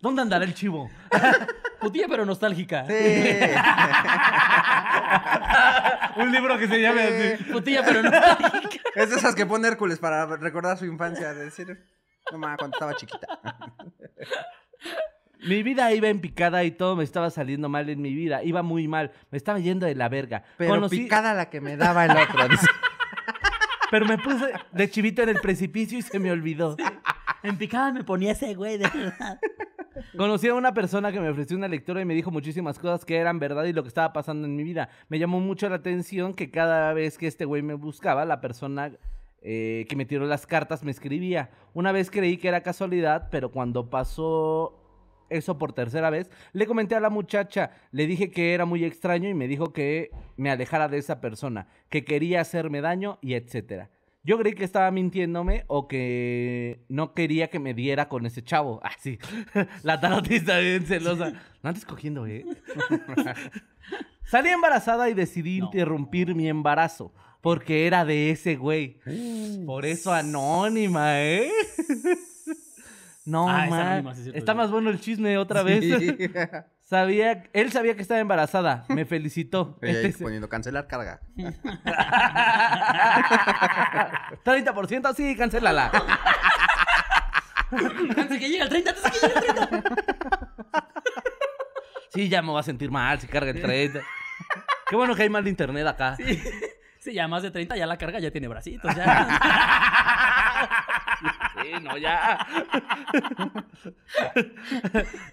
¿Dónde 0.00 0.22
andará 0.22 0.44
el 0.44 0.54
chivo? 0.54 0.90
Putilla 1.80 2.06
pero 2.08 2.24
nostálgica. 2.26 2.84
Sí. 2.86 2.94
un 6.20 6.30
libro 6.32 6.58
que 6.58 6.68
se 6.68 6.80
llame 6.80 7.02
así. 7.02 7.44
Putilla 7.44 7.82
pero 7.84 8.02
nostálgica. 8.02 8.73
Es 8.94 9.10
de 9.10 9.16
esas 9.16 9.34
que 9.34 9.46
pone 9.46 9.66
Hércules 9.68 9.98
para 9.98 10.26
recordar 10.36 10.76
su 10.78 10.84
infancia. 10.86 11.34
De 11.34 11.44
decir, 11.46 11.84
no 12.32 12.38
mames, 12.38 12.58
cuando 12.58 12.76
estaba 12.76 12.94
chiquita. 12.94 13.26
Mi 15.46 15.62
vida 15.62 15.92
iba 15.92 16.08
en 16.08 16.20
picada 16.20 16.64
y 16.64 16.70
todo 16.70 16.96
me 16.96 17.04
estaba 17.04 17.28
saliendo 17.28 17.68
mal 17.68 17.90
en 17.90 18.00
mi 18.00 18.14
vida. 18.14 18.42
Iba 18.42 18.62
muy 18.62 18.88
mal. 18.88 19.12
Me 19.30 19.36
estaba 19.36 19.58
yendo 19.58 19.84
de 19.84 19.94
la 19.94 20.08
verga. 20.08 20.42
Pero 20.56 20.74
Conocí- 20.74 20.90
picada 21.02 21.34
la 21.34 21.50
que 21.50 21.60
me 21.60 21.76
daba 21.76 22.06
el 22.06 22.12
otro. 22.12 22.48
dice. 22.48 22.66
Pero 23.90 24.06
me 24.06 24.16
puse 24.16 24.52
de 24.72 24.90
chivito 24.90 25.22
en 25.22 25.28
el 25.28 25.40
precipicio 25.40 25.98
y 25.98 26.02
se 26.02 26.18
me 26.18 26.32
olvidó. 26.32 26.76
En 27.42 27.58
picada 27.58 27.92
me 27.92 28.02
ponía 28.04 28.32
ese 28.32 28.54
güey, 28.54 28.78
de 28.78 28.88
verdad. 28.88 29.38
Conocí 30.16 30.48
a 30.48 30.54
una 30.54 30.74
persona 30.74 31.12
que 31.12 31.20
me 31.20 31.28
ofreció 31.28 31.56
una 31.56 31.68
lectura 31.68 32.00
y 32.00 32.04
me 32.04 32.14
dijo 32.14 32.30
muchísimas 32.30 32.78
cosas 32.78 33.04
que 33.04 33.16
eran 33.16 33.38
verdad 33.38 33.64
y 33.64 33.72
lo 33.72 33.82
que 33.82 33.88
estaba 33.88 34.12
pasando 34.12 34.46
en 34.46 34.56
mi 34.56 34.62
vida. 34.62 34.88
Me 35.08 35.18
llamó 35.18 35.40
mucho 35.40 35.68
la 35.68 35.76
atención 35.76 36.34
que 36.34 36.50
cada 36.50 36.92
vez 36.92 37.18
que 37.18 37.26
este 37.26 37.44
güey 37.44 37.62
me 37.62 37.74
buscaba, 37.74 38.24
la 38.24 38.40
persona 38.40 38.92
eh, 39.42 39.84
que 39.88 39.96
me 39.96 40.06
tiró 40.06 40.24
las 40.26 40.46
cartas 40.46 40.82
me 40.84 40.90
escribía. 40.90 41.50
Una 41.74 41.92
vez 41.92 42.10
creí 42.10 42.38
que 42.38 42.48
era 42.48 42.62
casualidad, 42.62 43.28
pero 43.30 43.50
cuando 43.50 43.90
pasó 43.90 44.80
eso 45.28 45.58
por 45.58 45.72
tercera 45.72 46.10
vez, 46.10 46.30
le 46.52 46.66
comenté 46.66 46.94
a 46.94 47.00
la 47.00 47.10
muchacha, 47.10 47.70
le 47.92 48.06
dije 48.06 48.30
que 48.30 48.54
era 48.54 48.64
muy 48.64 48.84
extraño 48.84 49.28
y 49.28 49.34
me 49.34 49.48
dijo 49.48 49.72
que 49.72 50.10
me 50.36 50.50
alejara 50.50 50.88
de 50.88 50.98
esa 50.98 51.20
persona, 51.20 51.66
que 51.88 52.04
quería 52.04 52.40
hacerme 52.40 52.80
daño 52.80 53.18
y 53.20 53.34
etcétera. 53.34 53.90
Yo 54.24 54.38
creí 54.38 54.54
que 54.54 54.64
estaba 54.64 54.90
mintiéndome 54.90 55.64
o 55.66 55.86
que 55.86 56.80
no 56.88 57.12
quería 57.12 57.48
que 57.50 57.58
me 57.58 57.74
diera 57.74 58.08
con 58.08 58.24
ese 58.26 58.42
chavo. 58.42 58.80
Ah, 58.84 58.92
sí. 58.98 59.18
La 59.82 60.00
tarotista 60.00 60.58
bien 60.58 60.84
celosa. 60.86 61.32
No 61.62 61.68
andes 61.68 61.84
cogiendo, 61.84 62.26
¿eh? 62.26 62.44
Salí 64.24 64.48
embarazada 64.48 65.08
y 65.10 65.14
decidí 65.14 65.58
No. 65.60 65.66
interrumpir 65.66 66.34
mi 66.34 66.48
embarazo. 66.48 67.12
Porque 67.42 67.86
era 67.86 68.06
de 68.06 68.30
ese 68.30 68.56
güey. 68.56 68.98
Por 69.66 69.84
eso 69.84 70.12
anónima, 70.12 71.20
¿eh? 71.22 71.50
No, 73.26 73.48
Ah, 73.48 73.64
es 73.64 73.70
ma. 73.70 73.80
anónima, 73.92 74.14
sí 74.14 74.30
Está 74.34 74.52
sí. 74.52 74.56
más 74.56 74.70
bueno 74.70 74.90
el 74.90 75.00
chisme 75.00 75.38
otra 75.38 75.62
vez. 75.62 75.82
Sí. 76.84 76.90
Sabía, 76.90 77.44
él 77.54 77.72
sabía 77.72 77.96
que 77.96 78.02
estaba 78.02 78.20
embarazada. 78.20 78.84
Me 78.88 79.04
felicitó. 79.06 79.78
Ella 79.82 79.98
ahí 80.00 80.06
Este- 80.06 80.22
poniendo 80.22 80.48
cancelar 80.48 80.86
carga. 80.86 81.20
30%, 84.44 85.14
sí, 85.14 85.36
cancélala. 85.36 85.90
Antes 87.70 88.38
que 88.38 88.48
llegue 88.48 88.62
el 88.62 88.68
30, 88.68 88.90
antes 88.90 89.10
que 89.10 89.26
llegue 89.26 89.48
el 89.48 89.54
30. 89.68 89.90
Sí, 92.12 92.28
ya 92.28 92.42
me 92.42 92.50
voy 92.50 92.60
a 92.60 92.62
sentir 92.62 92.90
mal 92.90 93.18
si 93.18 93.26
carga 93.26 93.50
el 93.50 93.60
30. 93.60 94.00
Qué 94.88 94.96
bueno 94.96 95.16
que 95.16 95.22
hay 95.22 95.30
mal 95.30 95.42
de 95.42 95.50
internet 95.50 95.86
acá. 95.86 96.16
Sí, 97.00 97.12
ya 97.12 97.26
más 97.26 97.42
de 97.42 97.50
30, 97.50 97.76
ya 97.76 97.86
la 97.86 97.98
carga 97.98 98.20
ya 98.20 98.30
tiene 98.30 98.46
bracitos. 98.46 98.94
Ya. 98.94 99.26
Sí, 101.62 101.70
no, 101.82 101.96
ya. 101.96 102.38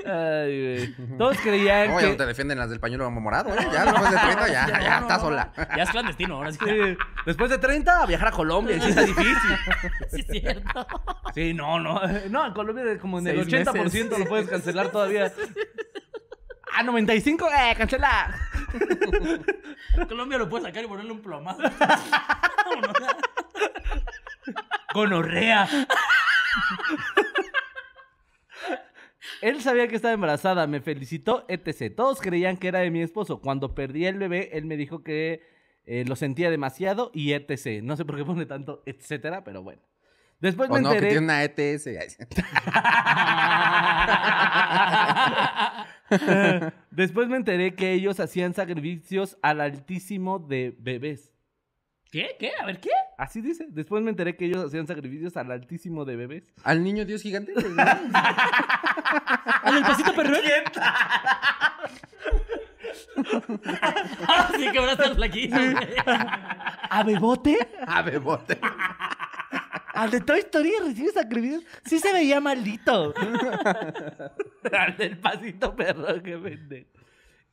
Ay, 0.06 0.94
güey. 0.96 1.18
Todos 1.18 1.38
creían 1.42 1.92
Oye, 1.92 2.06
no 2.08 2.12
te 2.12 2.18
que... 2.18 2.26
defienden 2.28 2.58
las 2.58 2.70
del 2.70 2.80
pañuelo 2.80 3.10
morado, 3.12 3.54
¿eh? 3.54 3.68
Ya 3.72 3.86
después 3.86 4.12
de 4.12 4.18
30 4.18 4.48
ya, 4.48 4.68
ya, 4.68 5.00
no, 5.00 5.02
está 5.02 5.18
no, 5.18 5.20
sola. 5.24 5.54
no. 5.58 5.78
Ya 5.78 5.84
es 5.84 5.90
clandestino, 5.90 6.36
ahora 6.36 6.52
sí. 6.52 6.60
Sí, 6.64 6.98
Después 7.26 7.50
de 7.50 7.58
30, 7.58 8.06
viajar 8.06 8.28
a 8.30 8.32
Colombia, 8.32 8.80
sí 8.82 8.90
está 8.90 9.02
difícil. 9.04 9.36
Sí, 10.10 10.20
es 10.20 10.28
cierto. 10.28 10.88
Sí, 11.34 11.54
no, 11.54 11.80
no. 11.80 12.02
No, 12.30 12.48
en 12.48 12.54
Colombia 12.54 12.98
como 13.00 13.20
en 13.20 13.28
el 13.28 13.50
Seis 13.50 13.68
80% 13.68 13.84
meses. 13.84 14.20
lo 14.20 14.26
puedes 14.26 14.48
cancelar 14.50 14.90
todavía. 14.90 15.32
Ah, 16.74 16.84
95, 16.84 17.48
eh, 17.50 17.76
cancela. 17.78 18.36
Colombia 20.08 20.38
lo 20.38 20.50
puede 20.50 20.66
sacar 20.66 20.84
y 20.84 20.88
ponerle 20.88 21.12
un 21.12 21.22
plomazo. 21.22 21.62
Gonorrea. 24.94 25.68
Él 29.42 29.62
sabía 29.62 29.88
que 29.88 29.96
estaba 29.96 30.14
embarazada, 30.14 30.68
me 30.68 30.82
felicitó, 30.82 31.46
etc. 31.48 31.94
Todos 31.96 32.22
creían 32.22 32.58
que 32.58 32.68
era 32.68 32.80
de 32.80 32.92
mi 32.92 33.02
esposo. 33.02 33.42
Cuando 33.42 33.74
perdí 33.74 34.06
el 34.06 34.18
bebé, 34.18 34.50
él 34.54 34.66
me 34.66 34.78
dijo 34.78 35.04
que 35.04 35.42
eh, 35.86 36.06
lo 36.08 36.16
sentía 36.16 36.50
demasiado 36.52 37.12
y 37.14 37.34
etc. 37.34 37.82
No 37.84 37.98
sé 37.98 38.06
por 38.06 38.16
qué 38.18 38.24
pone 38.26 38.46
tanto 38.46 38.84
etcétera, 38.86 39.44
pero 39.44 39.64
bueno. 39.64 39.82
Después 40.42 40.70
O 40.70 40.74
me 40.74 40.82
no, 40.82 40.90
que 40.90 40.96
enteré. 40.96 41.12
tiene 41.12 41.26
una 41.26 41.44
ETS. 41.44 41.86
Después 46.92 47.30
me 47.30 47.38
enteré 47.38 47.74
que 47.76 47.94
ellos 47.94 48.20
hacían 48.20 48.54
sacrificios 48.54 49.38
al 49.42 49.62
altísimo 49.62 50.40
de 50.40 50.76
bebés. 50.80 51.32
¿Qué? 52.12 52.36
¿Qué? 52.40 52.52
A 52.62 52.66
ver, 52.66 52.82
¿qué? 52.82 52.90
Así 53.18 53.40
dice. 53.42 53.68
Después 53.70 54.04
me 54.04 54.10
enteré 54.10 54.36
que 54.36 54.44
ellos 54.46 54.66
hacían 54.66 54.86
sacrificios 54.88 55.38
al 55.38 55.50
altísimo 55.52 56.04
de 56.04 56.18
bebés. 56.18 56.52
¿Al 56.64 56.84
niño 56.84 57.06
Dios 57.06 57.22
gigante? 57.22 57.54
¿Al 57.78 58.02
del 59.76 59.84
pasito 59.84 60.14
perrón? 60.14 60.36
Ah, 64.28 64.50
sí, 64.56 64.72
quebraste 64.72 65.04
al 65.04 65.16
flaquito. 65.16 65.56
¿A 66.90 67.04
bebote? 67.04 67.58
A 67.86 68.02
bebote. 68.02 68.60
Al 69.94 70.10
de 70.12 70.22
Toy 70.22 70.40
Story 70.40 70.72
recibe 70.84 71.12
sacrificios. 71.12 71.64
Sí 71.86 72.00
se 72.00 72.14
veía 72.14 72.40
maldito. 72.40 73.14
al 74.78 74.98
del 74.98 75.18
pasito 75.20 75.76
perro, 75.76 76.22
que 76.24 76.36
vende. 76.38 76.88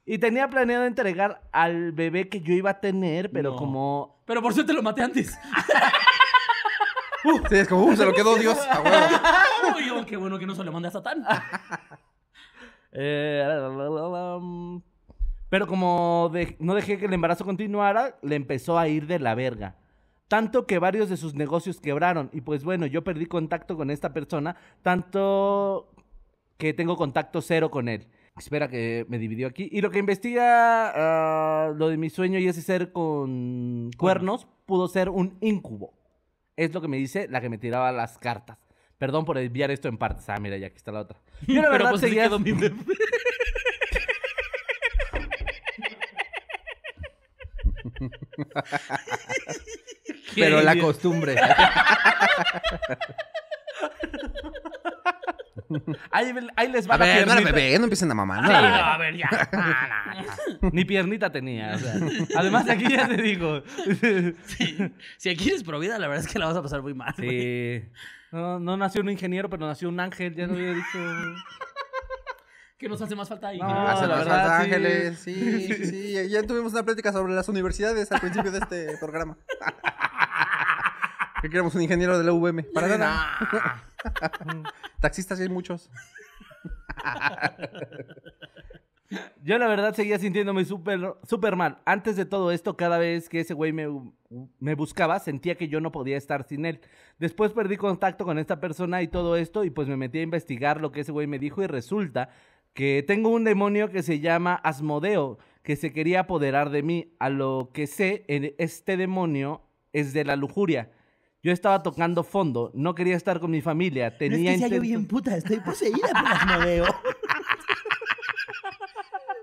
Y 0.07 0.19
tenía 0.19 0.49
planeado 0.49 0.87
entregar 0.87 1.43
al 1.53 1.93
bebé 1.93 2.29
que 2.29 2.41
yo 2.41 2.55
iba 2.55 2.71
a 2.71 2.81
tener, 2.81 3.31
pero 3.31 3.51
No. 3.51 3.57
como. 3.57 4.23
Pero 4.27 4.41
por 4.43 4.55
suerte 4.55 4.73
lo 4.73 4.83
maté 4.83 5.03
antes. 5.03 5.37
Sí, 7.49 7.57
es 7.57 7.69
como, 7.69 7.85
uh, 7.87 7.97
se 7.97 8.05
lo 8.05 8.15
quedó 8.15 8.37
Dios. 8.37 8.57
A 8.71 8.81
huevo. 8.81 9.77
Uy, 9.77 9.91
oh, 9.91 10.07
qué 10.07 10.17
bueno 10.17 10.39
que 10.39 10.47
no 10.47 10.55
se 10.55 10.65
lo 10.65 10.73
mandé 10.73 10.89
a 10.89 10.93
Satán. 10.93 11.25
eh, 12.93 13.45
pero 15.51 15.67
como 15.67 16.31
de- 16.33 16.57
no 16.61 16.75
dejé 16.75 16.99
que 16.99 17.07
el 17.07 17.13
embarazo 17.13 17.45
continuara, 17.45 18.17
le 18.23 18.37
empezó 18.37 18.79
a 18.79 18.89
ir 18.89 19.07
de 19.07 19.19
la 19.19 19.35
verga. 19.35 19.77
Tanto 20.29 20.67
que 20.67 20.79
varios 20.79 21.09
de 21.09 21.17
sus 21.17 21.35
negocios 21.35 21.81
quebraron. 21.81 22.29
Y 22.33 22.43
pues 22.43 22.63
bueno, 22.63 22.87
yo 22.87 23.03
perdí 23.03 23.27
contacto 23.27 23.77
con 23.77 23.91
esta 23.91 24.13
persona. 24.13 24.57
Tanto 24.83 25.91
que 26.59 26.75
tengo 26.75 26.97
contacto 26.97 27.41
cero 27.41 27.71
con 27.71 27.89
él. 27.89 28.07
Espera 28.37 28.69
que 28.69 29.07
me 29.09 29.19
dividió 29.19 29.49
aquí. 29.49 29.69
Y 29.73 29.81
lo 29.81 29.91
que 29.91 29.99
investiga 29.99 30.93
ah, 30.95 31.73
lo 31.75 31.89
de 31.89 31.97
mi 31.97 32.11
sueño 32.11 32.39
y 32.39 32.47
ese 32.47 32.63
ser 32.63 32.93
con 32.93 33.91
cuernos 33.97 34.47
pudo 34.67 34.87
ser 34.89 35.09
un 35.09 35.39
incubo. 35.41 35.95
Es 36.57 36.75
lo 36.75 36.81
que 36.81 36.89
me 36.89 36.99
dice 36.99 37.27
la 37.29 37.41
que 37.41 37.49
me 37.49 37.59
tiraba 37.59 37.91
las 37.91 38.19
cartas. 38.19 38.59
Perdón 38.99 39.25
por 39.25 39.39
enviar 39.39 39.71
esto 39.71 39.89
en 39.89 39.97
partes. 39.97 40.29
Ah, 40.29 40.37
mira, 40.41 40.57
ya 40.59 40.67
aquí 40.67 40.77
está 40.77 40.93
la 40.93 41.01
otra. 41.01 41.19
Yo 41.47 41.55
la 41.55 41.63
Pero 41.63 41.73
verdad 41.73 41.91
pues 41.91 42.01
seguía- 42.03 42.29
mi. 42.39 42.53
Pero 50.35 50.61
la 50.63 50.79
costumbre. 50.79 51.37
Ahí, 56.11 56.33
ahí 56.57 56.69
les 56.73 56.89
va 56.89 56.95
A 56.95 56.99
la 56.99 57.05
ver, 57.05 57.27
no 57.27 57.35
bebé, 57.45 57.75
empiecen 57.75 58.11
a 58.11 58.15
mamar. 58.15 58.43
no 58.43 58.51
a 58.51 58.97
ver, 58.97 59.17
ya. 59.17 59.29
Ni 60.73 60.85
piernita 60.87 61.31
tenía. 61.31 61.73
o 61.75 61.79
sea. 61.79 61.95
Además, 62.39 62.69
aquí 62.71 62.89
ya 62.89 63.07
te 63.07 63.21
digo. 63.21 63.63
Sí. 64.47 64.93
Si 65.19 65.29
aquí 65.29 65.49
eres 65.51 65.63
provida, 65.65 65.99
la 65.99 66.09
verdad 66.09 66.25
es 66.25 66.33
que 66.33 66.39
la 66.39 66.47
vas 66.47 66.57
a 66.57 66.63
pasar 66.63 66.81
muy 66.83 66.95
mal. 66.95 67.15
Sí. 67.19 67.85
No, 68.33 68.59
no 68.59 68.77
nació 68.79 69.03
un 69.03 69.11
ingeniero, 69.11 69.51
pero 69.51 69.67
nació 69.67 69.89
un 69.91 70.01
ángel, 70.01 70.35
ya 70.35 70.47
lo 70.47 70.55
había 70.55 70.73
dicho. 70.73 70.99
¿Qué 72.79 72.89
nos 72.89 73.03
hace 73.03 73.17
más 73.17 73.29
falta 73.29 73.49
ahí? 73.49 73.59
No, 73.59 73.89
Hacen 73.89 74.09
la 74.09 74.17
los 74.17 74.25
verdad, 74.25 74.47
sí. 74.59 74.65
ángeles, 74.65 75.19
sí, 75.19 75.67
sí, 75.75 75.85
sí. 75.87 76.29
Ya 76.31 76.43
tuvimos 76.45 76.73
una 76.73 76.85
plática 76.85 77.13
sobre 77.13 77.35
las 77.35 77.49
universidades 77.49 78.11
al 78.13 78.21
principio 78.21 78.53
de 78.53 78.59
este 78.59 78.97
programa. 78.99 79.37
Que 81.41 81.49
queremos 81.49 81.75
un 81.75 81.83
ingeniero 81.83 82.19
de 82.19 82.25
la 82.25 82.33
UVM. 82.33 82.65
Para 82.73 82.99
nada. 82.99 83.85
Taxistas 85.01 85.41
hay 85.41 85.49
muchos. 85.49 85.91
Yo 89.43 89.57
la 89.57 89.69
verdad 89.69 89.95
seguía 89.95 90.19
sintiéndome 90.19 90.65
súper 90.65 91.15
súper 91.23 91.57
mal. 91.57 91.79
Antes 91.87 92.17
de 92.17 92.27
todo 92.27 92.53
esto, 92.53 92.77
cada 92.77 92.99
vez 92.99 93.29
que 93.29 93.41
ese 93.41 93.55
güey 93.55 93.73
me, 93.73 93.87
me 94.59 94.75
buscaba, 94.75 95.19
sentía 95.19 95.57
que 95.57 95.69
yo 95.69 95.81
no 95.81 95.93
podía 95.93 96.17
estar 96.17 96.47
sin 96.47 96.67
él. 96.67 96.81
Después 97.19 97.53
perdí 97.53 97.77
contacto 97.77 98.25
con 98.25 98.39
esta 98.39 98.61
persona 98.61 99.01
y 99.03 99.09
todo 99.09 99.37
esto, 99.37 99.65
y 99.65 99.71
pues 99.71 99.89
me 99.89 99.97
metí 99.97 100.19
a 100.19 100.23
investigar 100.23 100.81
lo 100.81 100.93
que 100.93 101.01
ese 101.01 101.13
güey 101.13 101.27
me 101.27 101.39
dijo, 101.39 101.63
y 101.63 101.67
resulta 101.67 102.29
que 102.75 103.03
tengo 103.07 103.31
un 103.31 103.45
demonio 103.45 103.89
que 103.91 104.03
se 104.03 104.21
llama 104.21 104.55
Asmodeo, 104.55 105.39
que 105.63 105.77
se 105.77 105.93
quería 105.93 106.21
apoderar 106.21 106.71
de 106.71 106.83
mí. 106.83 107.15
A 107.19 107.31
lo 107.31 107.71
que 107.73 107.87
sé, 107.87 108.25
este 108.59 108.97
demonio 108.97 109.63
es 109.93 110.13
de 110.13 110.25
la 110.25 110.37
lujuria. 110.37 110.91
Yo 111.49 111.55
estaba 111.55 111.83
tocando 111.83 112.23
fondo, 112.25 112.71
no 112.75 112.95
quería 112.95 113.17
estar 113.17 113.41
con 113.41 113.51
mi 113.51 113.63
familia, 113.63 114.09
No 114.09 114.13
es 114.13 114.19
tenía 114.19 114.53
que 114.53 114.59
sea 114.59 114.69
yo 114.69 114.75
intento- 114.75 114.83
bien 114.83 115.07
puta, 115.07 115.35
estoy 115.35 115.61
poseída 115.61 116.09
por 116.13 116.27
Asmodeo. 116.31 116.85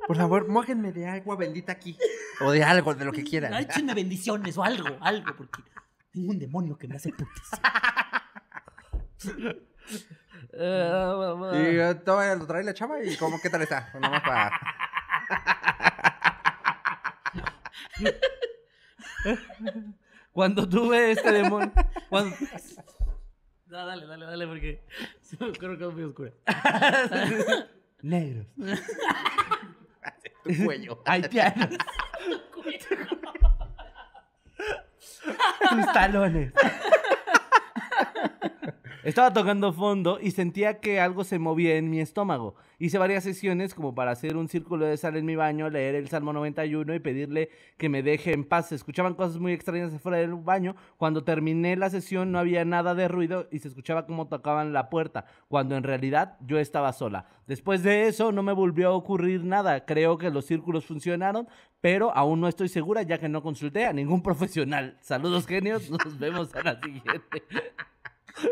Por 0.05 0.15
favor, 0.15 0.47
mójenme 0.47 0.91
de 0.91 1.07
agua 1.07 1.35
bendita 1.35 1.71
aquí. 1.71 1.97
O 2.41 2.51
de 2.51 2.63
algo, 2.63 2.93
de 2.93 3.05
lo 3.05 3.11
que 3.11 3.23
quieran. 3.23 3.55
Échenme 3.55 3.95
bendiciones 3.95 4.55
o 4.55 4.63
algo, 4.63 4.85
algo, 5.01 5.35
porque 5.35 5.63
tengo 6.11 6.29
un 6.29 6.37
demonio 6.37 6.77
que 6.77 6.87
me 6.87 6.95
hace 6.95 7.11
putas. 7.11 7.49
Y 10.53 10.57
eh, 10.57 11.95
todavía 12.05 12.35
lo 12.35 12.45
trae 12.45 12.63
la 12.63 12.75
chava 12.75 13.03
y 13.03 13.17
como, 13.17 13.41
¿qué 13.41 13.49
tal 13.49 13.63
está? 13.63 13.89
Nomás 13.99 14.21
para... 14.21 14.51
Cuando 20.35 20.67
tuve 20.67 21.11
este 21.11 21.31
demonio... 21.31 21.71
cuando- 22.09 22.35
No, 23.67 23.85
dale, 23.85 24.05
dale, 24.05 24.25
dale, 24.25 24.47
porque 24.47 24.83
creo 25.59 25.77
que 25.77 25.87
es 25.87 25.93
muy 25.93 26.03
oscura. 26.03 26.31
Negros. 28.01 28.45
Tu 30.43 30.63
cuello. 30.65 31.01
Haitianos. 31.05 31.69
Tus 35.69 35.93
talones. 35.93 36.53
Estaba 39.05 39.31
tocando 39.31 39.71
fondo 39.71 40.17
y 40.19 40.31
sentía 40.31 40.79
que 40.79 40.99
algo 40.99 41.23
se 41.23 41.37
movía 41.37 41.75
en 41.75 41.91
mi 41.91 41.99
estómago. 41.99 42.55
Hice 42.79 42.97
varias 42.97 43.23
sesiones 43.23 43.75
como 43.75 43.93
para 43.93 44.09
hacer 44.09 44.35
un 44.35 44.47
círculo 44.47 44.83
de 44.87 44.97
sal 44.97 45.15
en 45.15 45.27
mi 45.27 45.35
baño, 45.35 45.69
leer 45.69 45.93
el 45.93 46.09
Salmo 46.09 46.33
91 46.33 46.91
y 46.91 46.99
pedirle 46.99 47.51
que 47.77 47.87
me 47.87 48.01
deje 48.01 48.33
en 48.33 48.43
paz. 48.43 48.69
Se 48.69 48.75
escuchaban 48.75 49.13
cosas 49.13 49.37
muy 49.37 49.53
extrañas 49.53 49.93
afuera 49.93 50.17
del 50.17 50.33
baño. 50.33 50.75
Cuando 50.97 51.23
terminé 51.23 51.75
la 51.75 51.91
sesión 51.91 52.31
no 52.31 52.39
había 52.39 52.65
nada 52.65 52.95
de 52.95 53.07
ruido 53.07 53.47
y 53.51 53.59
se 53.59 53.67
escuchaba 53.67 54.07
cómo 54.07 54.27
tocaban 54.27 54.73
la 54.73 54.89
puerta, 54.89 55.25
cuando 55.49 55.75
en 55.75 55.83
realidad 55.83 56.37
yo 56.41 56.57
estaba 56.57 56.91
sola. 56.91 57.27
Después 57.45 57.83
de 57.83 58.07
eso 58.07 58.31
no 58.31 58.41
me 58.41 58.53
volvió 58.53 58.89
a 58.89 58.95
ocurrir 58.95 59.43
nada. 59.43 59.85
Creo 59.85 60.17
que 60.17 60.31
los 60.31 60.45
círculos 60.45 60.83
funcionaron, 60.83 61.47
pero 61.79 62.11
aún 62.17 62.41
no 62.41 62.47
estoy 62.47 62.69
segura 62.69 63.03
ya 63.03 63.19
que 63.19 63.29
no 63.29 63.43
consulté 63.43 63.85
a 63.85 63.93
ningún 63.93 64.23
profesional. 64.23 64.97
Saludos 64.99 65.45
genios, 65.45 65.91
nos 65.91 66.17
vemos 66.17 66.55
a 66.55 66.63
la 66.63 66.81
siguiente. 66.81 67.43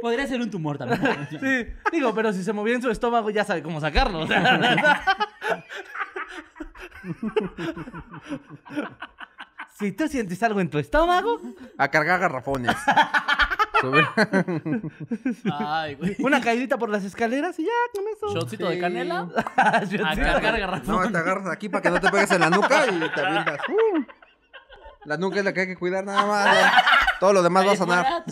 Podría 0.01 0.27
ser 0.27 0.39
un 0.41 0.49
tumor 0.51 0.77
también. 0.77 1.01
Sí, 1.29 1.67
digo, 1.91 2.13
pero 2.15 2.31
si 2.33 2.43
se 2.43 2.53
movía 2.53 2.75
en 2.75 2.81
su 2.81 2.89
estómago 2.89 3.29
ya 3.29 3.43
sabe 3.43 3.61
cómo 3.63 3.79
sacarlo. 3.81 4.19
o 4.21 4.27
sea, 4.27 4.39
la 4.57 4.69
verdad. 4.75 5.01
si 9.79 9.91
tú 9.91 10.07
sientes 10.07 10.41
algo 10.43 10.59
en 10.61 10.69
tu 10.69 10.77
estómago, 10.79 11.41
A 11.77 11.87
cargar 11.89 12.19
garrafones. 12.19 12.75
Ay, 15.51 15.95
güey. 15.95 16.15
una 16.19 16.39
caidita 16.39 16.77
por 16.77 16.89
las 16.89 17.03
escaleras 17.03 17.59
y 17.59 17.65
ya 17.65 17.71
con 17.93 18.03
eso. 18.07 18.33
Shotcito 18.39 18.69
de 18.69 18.75
Sí. 18.75 18.81
canela. 18.81 19.27
A 19.57 19.81
cargar 19.81 20.41
No, 20.43 20.57
garrafón. 20.99 21.11
te 21.11 21.17
agarras 21.17 21.47
aquí 21.47 21.67
para 21.67 21.81
que 21.81 21.89
no 21.89 21.99
te 21.99 22.09
pegues 22.09 22.31
en 22.31 22.39
la 22.41 22.49
nuca 22.49 22.85
y 22.87 22.99
te 23.09 23.21
avientas. 23.21 23.59
¡Uh! 23.67 24.03
La 25.05 25.17
nuca 25.17 25.39
es 25.39 25.45
la 25.45 25.53
que 25.53 25.61
hay 25.61 25.67
que 25.67 25.77
cuidar 25.77 26.03
nada 26.05 26.25
más. 26.25 26.73
Todo 27.19 27.33
lo 27.33 27.43
demás 27.43 27.67
va 27.67 27.71
a 27.73 27.75
sonar. 27.75 28.23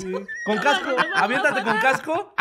Con 0.45 0.57
casco, 0.57 0.89
aviéntate 1.15 1.63
con 1.63 1.77
casco. 1.79 2.36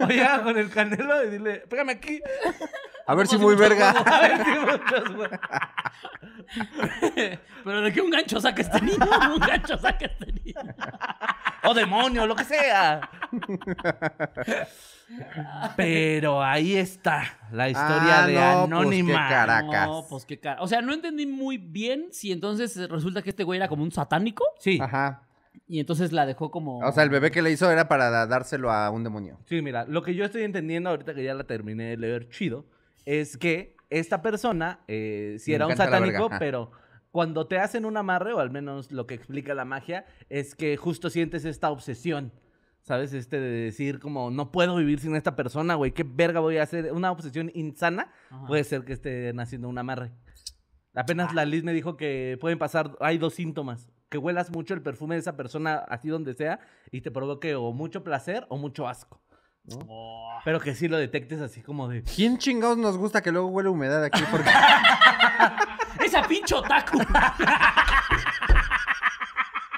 Oye, 0.00 0.26
con 0.42 0.56
el 0.56 0.70
canelo 0.70 1.24
y 1.24 1.30
dile, 1.30 1.58
pégame 1.68 1.92
aquí. 1.92 2.20
A 3.06 3.14
ver 3.14 3.26
si 3.26 3.38
muy 3.38 3.54
verga. 3.54 3.90
A 3.90 4.20
ver 4.20 4.44
si 4.44 4.50
muchos, 4.50 5.14
güey. 5.16 5.30
Pero 7.64 7.80
de 7.82 7.92
qué 7.92 8.00
un 8.00 8.10
gancho 8.10 8.40
saca 8.40 8.62
este 8.62 8.80
niño. 8.80 8.98
Un 9.34 9.40
gancho 9.40 9.76
saca 9.78 10.06
este 10.06 10.32
niño. 10.32 10.60
O 11.64 11.74
demonio, 11.74 12.26
lo 12.26 12.36
que 12.36 12.44
sea. 12.44 13.00
Pero 15.76 16.42
ahí 16.42 16.74
está 16.76 17.22
la 17.52 17.68
historia 17.68 18.24
Ah, 18.24 18.26
de 18.26 18.34
no, 18.34 18.40
pues, 18.40 18.64
Anónima. 18.80 19.12
qué 19.28 19.34
Caracas. 19.34 19.86
No, 19.88 20.06
pues 20.08 20.24
qué 20.24 20.38
cara. 20.38 20.60
O 20.62 20.68
sea, 20.68 20.82
no 20.82 20.92
entendí 20.92 21.26
muy 21.26 21.56
bien 21.58 22.06
si 22.12 22.32
entonces 22.32 22.76
resulta 22.90 23.22
que 23.22 23.30
este 23.30 23.44
güey 23.44 23.58
era 23.58 23.68
como 23.68 23.82
un 23.82 23.92
satánico 23.92 24.44
Sí, 24.58 24.78
Ajá. 24.80 25.22
y 25.66 25.80
entonces 25.80 26.12
la 26.12 26.26
dejó 26.26 26.50
como. 26.50 26.78
O 26.80 26.92
sea, 26.92 27.02
el 27.04 27.10
bebé 27.10 27.30
que 27.30 27.42
le 27.42 27.50
hizo 27.50 27.70
era 27.70 27.88
para 27.88 28.26
dárselo 28.26 28.70
a 28.70 28.90
un 28.90 29.04
demonio. 29.04 29.38
sí, 29.46 29.62
mira, 29.62 29.84
lo 29.86 30.02
que 30.02 30.14
yo 30.14 30.24
estoy 30.24 30.42
entendiendo 30.42 30.90
ahorita 30.90 31.14
que 31.14 31.24
ya 31.24 31.34
la 31.34 31.44
terminé 31.44 31.84
de 31.90 31.96
leer 31.96 32.28
chido, 32.28 32.66
es 33.04 33.36
que 33.36 33.76
esta 33.90 34.20
persona 34.20 34.80
eh, 34.88 35.36
sí 35.38 35.52
Me 35.52 35.56
era 35.56 35.66
un 35.66 35.76
satánico, 35.76 36.28
pero 36.38 36.70
cuando 37.10 37.46
te 37.46 37.58
hacen 37.58 37.86
un 37.86 37.96
amarre, 37.96 38.34
o 38.34 38.38
al 38.40 38.50
menos 38.50 38.92
lo 38.92 39.06
que 39.06 39.14
explica 39.14 39.54
la 39.54 39.64
magia, 39.64 40.04
es 40.28 40.54
que 40.54 40.76
justo 40.76 41.08
sientes 41.08 41.46
esta 41.46 41.70
obsesión. 41.70 42.32
¿Sabes? 42.88 43.12
Este 43.12 43.38
de 43.38 43.64
decir 43.64 44.00
como, 44.00 44.30
no 44.30 44.50
puedo 44.50 44.74
vivir 44.76 44.98
sin 44.98 45.14
esta 45.14 45.36
persona, 45.36 45.74
güey, 45.74 45.92
¿qué 45.92 46.06
verga 46.08 46.40
voy 46.40 46.56
a 46.56 46.62
hacer? 46.62 46.90
Una 46.90 47.10
obsesión 47.12 47.50
insana 47.52 48.10
Ajá. 48.30 48.46
puede 48.46 48.64
ser 48.64 48.86
que 48.86 48.94
estén 48.94 49.38
haciendo 49.40 49.68
un 49.68 49.76
amarre. 49.76 50.10
Apenas 50.94 51.34
la 51.34 51.44
Liz 51.44 51.64
me 51.64 51.74
dijo 51.74 51.98
que 51.98 52.38
pueden 52.40 52.58
pasar, 52.58 52.96
hay 53.00 53.18
dos 53.18 53.34
síntomas. 53.34 53.90
Que 54.08 54.16
huelas 54.16 54.50
mucho 54.50 54.72
el 54.72 54.80
perfume 54.80 55.16
de 55.16 55.20
esa 55.20 55.36
persona, 55.36 55.84
así 55.86 56.08
donde 56.08 56.32
sea, 56.32 56.60
y 56.90 57.02
te 57.02 57.10
provoque 57.10 57.54
o 57.56 57.72
mucho 57.74 58.02
placer 58.02 58.46
o 58.48 58.56
mucho 58.56 58.88
asco. 58.88 59.20
¿no? 59.64 59.80
Oh. 59.86 60.38
Pero 60.46 60.58
que 60.58 60.74
sí 60.74 60.88
lo 60.88 60.96
detectes 60.96 61.42
así 61.42 61.60
como 61.60 61.88
de... 61.88 62.02
¿Quién 62.04 62.38
chingados 62.38 62.78
nos 62.78 62.96
gusta 62.96 63.20
que 63.20 63.30
luego 63.30 63.48
huele 63.48 63.68
humedad 63.68 64.02
aquí? 64.02 64.22
Porque 64.30 64.48
¡Esa 66.02 66.22
pinche 66.26 66.54
otaku! 66.54 67.00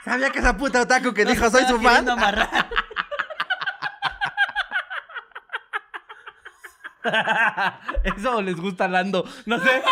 sabía 0.05 0.31
que 0.31 0.38
esa 0.38 0.57
puta 0.57 0.83
otaku 0.83 1.12
que 1.12 1.25
dijo 1.25 1.51
soy 1.51 1.64
su 1.64 1.81
fan. 1.81 2.09
amarrar. 2.09 2.68
Eso 8.05 8.43
les 8.43 8.57
gusta 8.57 8.89
Lando, 8.89 9.25
no 9.47 9.59
sé. 9.59 9.83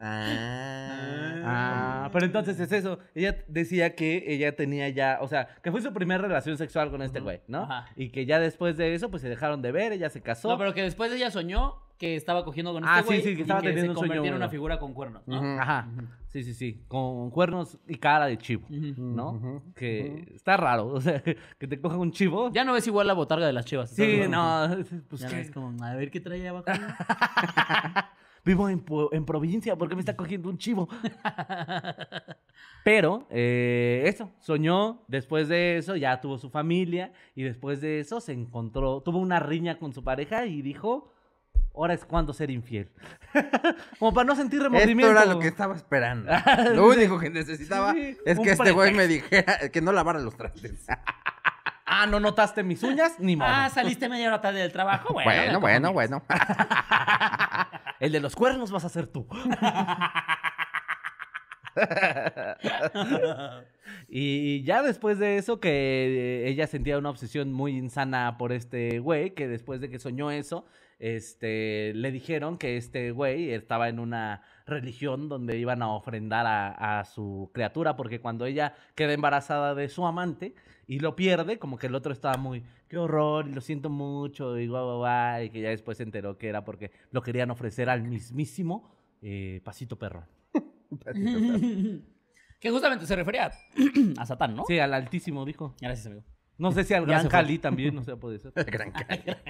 Ah. 0.00 1.42
Ah, 1.44 2.10
pero 2.12 2.26
entonces 2.26 2.58
es 2.60 2.72
eso. 2.72 2.98
Ella 3.14 3.36
decía 3.48 3.94
que 3.94 4.24
ella 4.26 4.54
tenía 4.56 4.88
ya, 4.88 5.18
o 5.20 5.28
sea, 5.28 5.48
que 5.62 5.70
fue 5.70 5.80
su 5.80 5.92
primera 5.92 6.20
relación 6.22 6.56
sexual 6.58 6.90
con 6.90 7.02
este 7.02 7.20
güey, 7.20 7.40
¿no? 7.46 7.62
Ajá. 7.64 7.86
Y 7.96 8.10
que 8.10 8.26
ya 8.26 8.38
después 8.38 8.76
de 8.76 8.94
eso, 8.94 9.10
pues 9.10 9.22
se 9.22 9.28
dejaron 9.28 9.62
de 9.62 9.72
ver, 9.72 9.92
ella 9.92 10.10
se 10.10 10.20
casó. 10.20 10.48
No, 10.48 10.58
pero 10.58 10.74
que 10.74 10.82
después 10.82 11.12
ella 11.12 11.30
soñó 11.30 11.76
que 11.98 12.16
estaba 12.16 12.44
cogiendo 12.44 12.72
con 12.72 12.84
Ah, 12.84 13.00
este 13.00 13.02
sí, 13.02 13.20
güey 13.20 13.22
sí, 13.30 13.36
que 13.36 13.42
estaba 13.42 13.60
y 13.60 13.64
teniendo 13.64 13.82
se 13.84 13.90
un 13.90 13.96
sueño 13.96 14.08
convertía 14.14 14.30
en 14.30 14.36
una 14.36 14.48
figura 14.48 14.78
con 14.78 14.92
cuernos, 14.92 15.22
¿no? 15.26 15.60
Ajá. 15.60 15.88
Sí, 16.32 16.42
sí, 16.44 16.54
sí. 16.54 16.84
Con 16.88 17.30
cuernos 17.30 17.78
y 17.86 17.96
cara 17.96 18.24
de 18.26 18.38
chivo. 18.38 18.66
¿no? 18.70 19.62
Que 19.74 20.32
está 20.34 20.56
raro, 20.56 20.86
o 20.88 21.00
sea, 21.00 21.22
que 21.58 21.68
te 21.68 21.78
coja 21.78 21.98
un 21.98 22.10
chivo. 22.10 22.50
Ya 22.52 22.64
no 22.64 22.72
ves 22.72 22.86
igual 22.86 23.06
la 23.06 23.12
botarga 23.12 23.46
de 23.46 23.52
las 23.52 23.66
chivas. 23.66 23.90
Sí, 23.90 24.22
no, 24.30 24.68
pues 25.08 25.20
Ya 25.20 25.28
¿qué? 25.28 25.36
ves 25.36 25.50
como, 25.50 25.84
a 25.84 25.94
ver 25.94 26.10
qué 26.10 26.20
trae 26.20 26.48
abajo. 26.48 26.64
Vivo 28.44 28.68
en, 28.68 28.84
en 29.12 29.24
provincia, 29.24 29.76
¿por 29.76 29.88
qué 29.88 29.94
me 29.94 30.00
está 30.00 30.16
cogiendo 30.16 30.48
un 30.48 30.58
chivo? 30.58 30.88
Pero, 32.84 33.26
eh, 33.30 34.02
eso, 34.06 34.32
soñó, 34.40 35.04
después 35.06 35.46
de 35.48 35.76
eso 35.76 35.94
ya 35.94 36.20
tuvo 36.20 36.38
su 36.38 36.50
familia 36.50 37.12
y 37.36 37.42
después 37.44 37.80
de 37.80 38.00
eso 38.00 38.20
se 38.20 38.32
encontró, 38.32 39.00
tuvo 39.02 39.18
una 39.18 39.38
riña 39.38 39.78
con 39.78 39.92
su 39.92 40.02
pareja 40.02 40.46
y 40.46 40.62
dijo, 40.62 41.12
ahora 41.74 41.94
es 41.94 42.04
cuando 42.04 42.32
ser 42.32 42.50
infiel. 42.50 42.90
Como 43.98 44.12
para 44.12 44.26
no 44.26 44.36
sentir 44.36 44.62
remordimiento. 44.62 45.10
Esto 45.12 45.22
era 45.22 45.32
lo 45.32 45.40
que 45.40 45.48
estaba 45.48 45.74
esperando. 45.76 46.30
Lo 46.74 46.86
único 46.88 47.18
que 47.18 47.30
necesitaba 47.30 47.92
Sí, 47.92 48.16
es 48.24 48.38
que 48.38 48.50
este 48.50 48.70
güey 48.72 48.92
me 48.94 49.06
dijera 49.06 49.70
que 49.70 49.80
no 49.80 49.92
lavara 49.92 50.18
los 50.20 50.36
trastes. 50.36 50.86
Ah, 51.94 52.06
¿no 52.06 52.20
notaste 52.20 52.62
mis 52.62 52.82
uñas? 52.84 53.16
Ni 53.18 53.36
modo. 53.36 53.50
ah, 53.52 53.68
saliste 53.68 54.08
media 54.08 54.28
hora 54.28 54.40
tarde 54.40 54.60
del 54.60 54.72
trabajo. 54.72 55.12
Bueno, 55.12 55.60
Bueno, 55.60 55.92
bueno, 55.92 55.92
bueno. 55.92 56.22
El 58.00 58.12
de 58.12 58.20
los 58.20 58.34
cuernos 58.34 58.70
vas 58.70 58.86
a 58.86 58.88
ser 58.88 59.08
tú. 59.08 59.26
y 64.08 64.62
ya 64.62 64.82
después 64.82 65.18
de 65.18 65.36
eso, 65.36 65.60
que 65.60 66.46
ella 66.46 66.66
sentía 66.66 66.98
una 66.98 67.10
obsesión 67.10 67.52
muy 67.52 67.76
insana 67.76 68.36
por 68.38 68.52
este 68.52 68.98
güey, 68.98 69.30
que 69.34 69.48
después 69.48 69.80
de 69.80 69.88
que 69.88 69.98
soñó 69.98 70.30
eso, 70.30 70.66
este, 70.98 71.92
le 71.94 72.12
dijeron 72.12 72.58
que 72.58 72.76
este 72.76 73.10
güey 73.10 73.50
estaba 73.50 73.88
en 73.88 73.98
una 73.98 74.42
religión 74.66 75.28
donde 75.28 75.58
iban 75.58 75.82
a 75.82 75.88
ofrendar 75.88 76.46
a, 76.46 77.00
a 77.00 77.04
su 77.04 77.50
criatura, 77.52 77.96
porque 77.96 78.20
cuando 78.20 78.46
ella 78.46 78.74
queda 78.94 79.12
embarazada 79.12 79.74
de 79.74 79.88
su 79.88 80.06
amante, 80.06 80.54
y 80.86 80.98
lo 80.98 81.16
pierde, 81.16 81.58
como 81.58 81.78
que 81.78 81.86
el 81.86 81.94
otro 81.94 82.12
estaba 82.12 82.36
muy, 82.36 82.64
qué 82.88 82.98
horror, 82.98 83.48
y 83.48 83.52
lo 83.52 83.60
siento 83.60 83.88
mucho, 83.88 84.58
y 84.58 84.66
guau, 84.66 84.84
guau, 84.84 84.98
guau, 84.98 85.42
y 85.42 85.50
que 85.50 85.60
ya 85.60 85.70
después 85.70 85.96
se 85.96 86.02
enteró 86.02 86.36
que 86.36 86.48
era 86.48 86.64
porque 86.64 86.90
lo 87.10 87.22
querían 87.22 87.50
ofrecer 87.50 87.88
al 87.88 88.02
mismísimo 88.02 88.90
eh, 89.22 89.60
Pasito 89.64 89.98
Perro. 89.98 90.26
que 92.60 92.70
justamente 92.70 93.06
se 93.06 93.16
refería 93.16 93.46
a, 93.46 93.52
a 94.22 94.26
Satán, 94.26 94.54
¿no? 94.54 94.64
Sí, 94.66 94.78
al 94.78 94.94
altísimo, 94.94 95.44
dijo. 95.44 95.74
Gracias, 95.80 96.06
amigo. 96.06 96.24
No 96.58 96.70
sé 96.70 96.84
si 96.84 96.92
al 96.94 97.02
Ya 97.04 97.06
Gran 97.08 97.22
se 97.22 97.28
fue. 97.28 97.30
Cali 97.30 97.58
también, 97.58 97.94
no 97.94 98.04
sé, 98.04 98.14
puede 98.16 98.38
ser. 98.38 98.52
Gran 98.66 98.92
cara. 98.92 99.18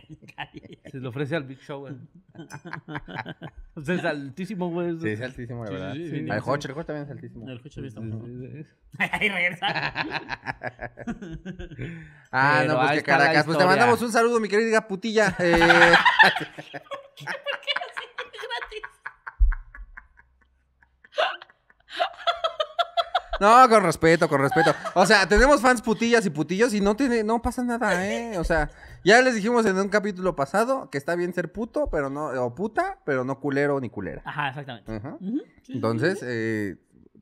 Se 0.91 0.99
le 0.99 1.09
ofrece 1.09 1.35
al 1.37 1.45
Big 1.45 1.59
Show, 1.61 1.81
güey. 1.81 1.95
o 3.75 3.81
sea, 3.81 3.95
es 3.95 4.05
altísimo, 4.05 4.71
güey. 4.71 4.99
Sí, 5.01 5.09
es 5.09 5.21
altísimo, 5.23 5.63
la 5.65 5.69
Sí, 5.69 5.73
verdad. 5.75 5.93
sí, 5.95 6.11
sí, 6.11 6.17
el 6.17 6.31
Hoch 6.45 6.85
también 6.87 7.05
es 7.05 7.11
altísimo. 7.11 7.49
El 7.49 7.61
coche 7.63 7.87
está 7.87 8.01
muy- 8.01 8.65
Sí, 8.65 8.71
Ahí 8.99 9.29
regresa. 9.31 9.67
Ah, 12.31 12.59
Pero 12.61 12.73
no, 12.75 12.79
pues 12.81 12.91
qué 12.93 12.99
está 12.99 13.13
la 13.13 13.19
caracas. 13.19 13.45
Pues 13.47 13.59
te 13.59 13.63
historia. 13.65 13.67
mandamos 13.67 14.03
un 14.03 14.13
saludo, 14.13 14.39
mi 14.41 14.49
querida 14.49 14.87
putilla. 14.87 15.35
Eh, 15.39 15.59
No, 23.41 23.69
con 23.69 23.83
respeto, 23.83 24.29
con 24.29 24.41
respeto. 24.41 24.73
O 24.95 25.05
sea, 25.05 25.27
tenemos 25.29 25.61
fans 25.61 25.83
putillas 25.83 26.25
y 26.27 26.31
putillos 26.31 26.73
y 26.75 26.81
no 26.81 26.95
tiene, 26.95 27.25
no 27.25 27.43
pasa 27.43 27.65
nada, 27.65 28.07
¿eh? 28.07 28.39
O 28.39 28.45
sea, 28.45 28.71
ya 29.05 29.21
les 29.21 29.35
dijimos 29.35 29.67
en 29.67 29.77
un 29.79 29.89
capítulo 29.89 30.37
pasado 30.37 30.91
que 30.91 30.99
está 30.99 31.17
bien 31.17 31.35
ser 31.35 31.51
puto, 31.51 31.89
pero 31.91 32.09
no, 32.09 32.27
o 32.27 32.55
puta, 32.55 32.99
pero 33.05 33.25
no 33.25 33.41
culero 33.41 33.81
ni 33.81 33.91
culera. 33.91 34.23
Ajá, 34.25 34.51
exactamente. 34.51 34.95
Ajá. 34.95 35.17
Ujú, 35.21 35.39
sí, 35.39 35.63
sí, 35.65 35.73
Entonces, 35.73 36.21
eh, 36.23 36.77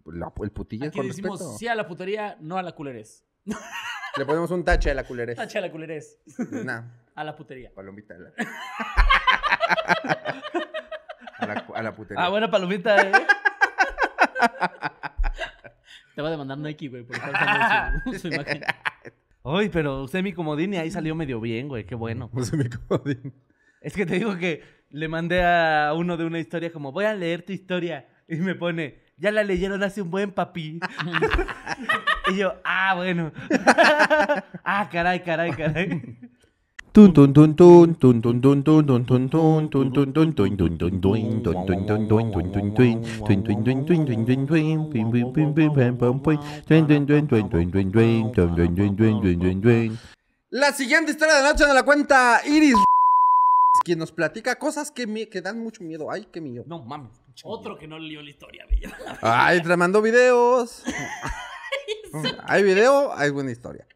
la- 0.04 0.30
el 0.42 0.50
putillo 0.50 0.85
es 0.85 0.88
Aquí 0.90 0.98
con 0.98 1.09
decimos 1.09 1.38
respeto. 1.38 1.59
sí 1.59 1.68
a 1.68 1.74
la 1.74 1.87
putería, 1.88 2.37
no 2.40 2.59
a 2.59 2.62
la 2.62 2.72
culerez. 2.72 3.24
Le 4.18 4.26
ponemos 4.26 4.50
un 4.50 4.62
tache 4.62 4.90
a 4.90 4.94
la 4.94 5.04
culerez. 5.04 5.37
Tacha 5.37 5.61
a 5.61 5.62
la 5.62 5.70
culerez. 5.70 6.18
Nah, 6.50 6.83
A 7.14 7.24
la 7.24 7.35
putería. 7.35 7.70
palomita. 7.74 8.14
la- 8.18 8.33
a, 11.38 11.46
la, 11.46 11.64
a 11.76 11.83
la 11.83 11.94
putería. 11.94 12.24
Ah, 12.24 12.28
buena 12.28 12.50
palomita, 12.50 13.00
¿eh? 13.00 13.12
Te 16.14 16.22
va 16.22 16.29
a 16.29 16.31
demandar 16.31 16.59
Nike, 16.59 16.88
güey, 16.88 17.05
por 17.05 17.16
estar 17.16 18.03
su, 18.05 18.18
su 18.18 18.29
imagen. 18.29 18.62
Ay, 19.42 19.70
pero 19.70 20.03
usé 20.03 20.22
mi 20.22 20.33
comodín 20.33 20.74
y 20.74 20.76
ahí 20.76 20.90
salió 20.90 21.14
medio 21.14 21.40
bien, 21.40 21.68
güey. 21.68 21.85
Qué 21.85 21.94
bueno. 21.94 22.29
Puse 22.33 22.57
mi 22.57 22.68
comodín. 22.68 23.33
Es 23.81 23.94
que 23.94 24.05
te 24.05 24.16
digo 24.16 24.37
que 24.37 24.62
le 24.90 25.09
mandé 25.09 25.42
a 25.42 25.94
uno 25.96 26.16
de 26.16 26.24
una 26.26 26.38
historia 26.38 26.72
como, 26.72 26.92
voy 26.92 27.07
a 27.07 27.14
leer 27.14 27.42
tu 27.42 27.53
historia. 27.53 28.09
Y 28.29 28.37
me 28.37 28.55
pone, 28.55 29.00
ya 29.16 29.33
la 29.33 29.42
leyeron 29.42 29.83
hace 29.83 30.03
un 30.03 30.11
buen 30.11 30.31
papi. 30.33 30.79
y 32.33 32.37
yo, 32.37 32.55
ah, 32.64 32.94
bueno. 32.96 33.33
ah, 34.64 34.88
caray, 34.92 35.22
caray, 35.22 35.53
caray. 35.53 36.18
La 50.50 50.72
siguiente 50.72 51.12
historia 51.12 51.37
de 51.37 51.42
la 51.44 51.53
noche 51.53 51.64
nos 51.64 51.74
la 51.76 51.85
cuenta 51.85 52.40
Iris, 52.44 52.74
quien 53.85 54.00
nos 54.00 54.11
platica 54.11 54.57
cosas 54.57 54.90
que, 54.90 55.07
mi- 55.07 55.26
que 55.26 55.40
dan 55.40 55.61
mucho 55.62 55.85
miedo. 55.85 56.11
Ay, 56.11 56.26
qué 56.33 56.40
miedo. 56.40 56.64
No 56.66 56.83
mames. 56.83 57.12
Otro 57.44 57.79
que 57.79 57.87
no 57.87 58.00
leyó 58.00 58.20
la 58.20 58.31
historia, 58.31 58.66
me 58.68 58.81
Ay, 59.22 59.62
te 59.62 59.76
mandó 59.76 60.03
videos. 60.03 60.83
hay 62.46 62.64
video, 62.64 63.12
hay 63.16 63.31
buena 63.31 63.53
historia. 63.53 63.87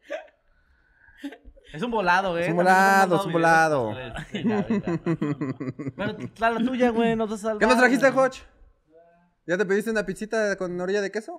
Es 1.75 1.81
un 1.83 1.91
volado, 1.91 2.37
¿eh? 2.37 2.43
Es 2.43 2.49
un 2.49 2.55
volado, 2.55 3.15
es 3.17 3.25
un 3.25 3.31
volado. 3.33 3.93
Pero 4.31 6.17
la 6.37 6.51
la 6.51 6.59
tuya, 6.65 6.89
güey, 6.89 7.15
no 7.15 7.27
te 7.27 7.37
salvas. 7.37 7.59
¿Qué 7.59 7.65
nos 7.67 7.77
trajiste, 7.77 8.07
Hoch? 8.07 8.37
¿Ya 9.47 9.57
te 9.57 9.65
pediste 9.65 9.91
una 9.91 10.05
pizzita 10.05 10.55
con 10.57 10.79
orilla 10.79 11.01
de 11.01 11.11
queso? 11.11 11.37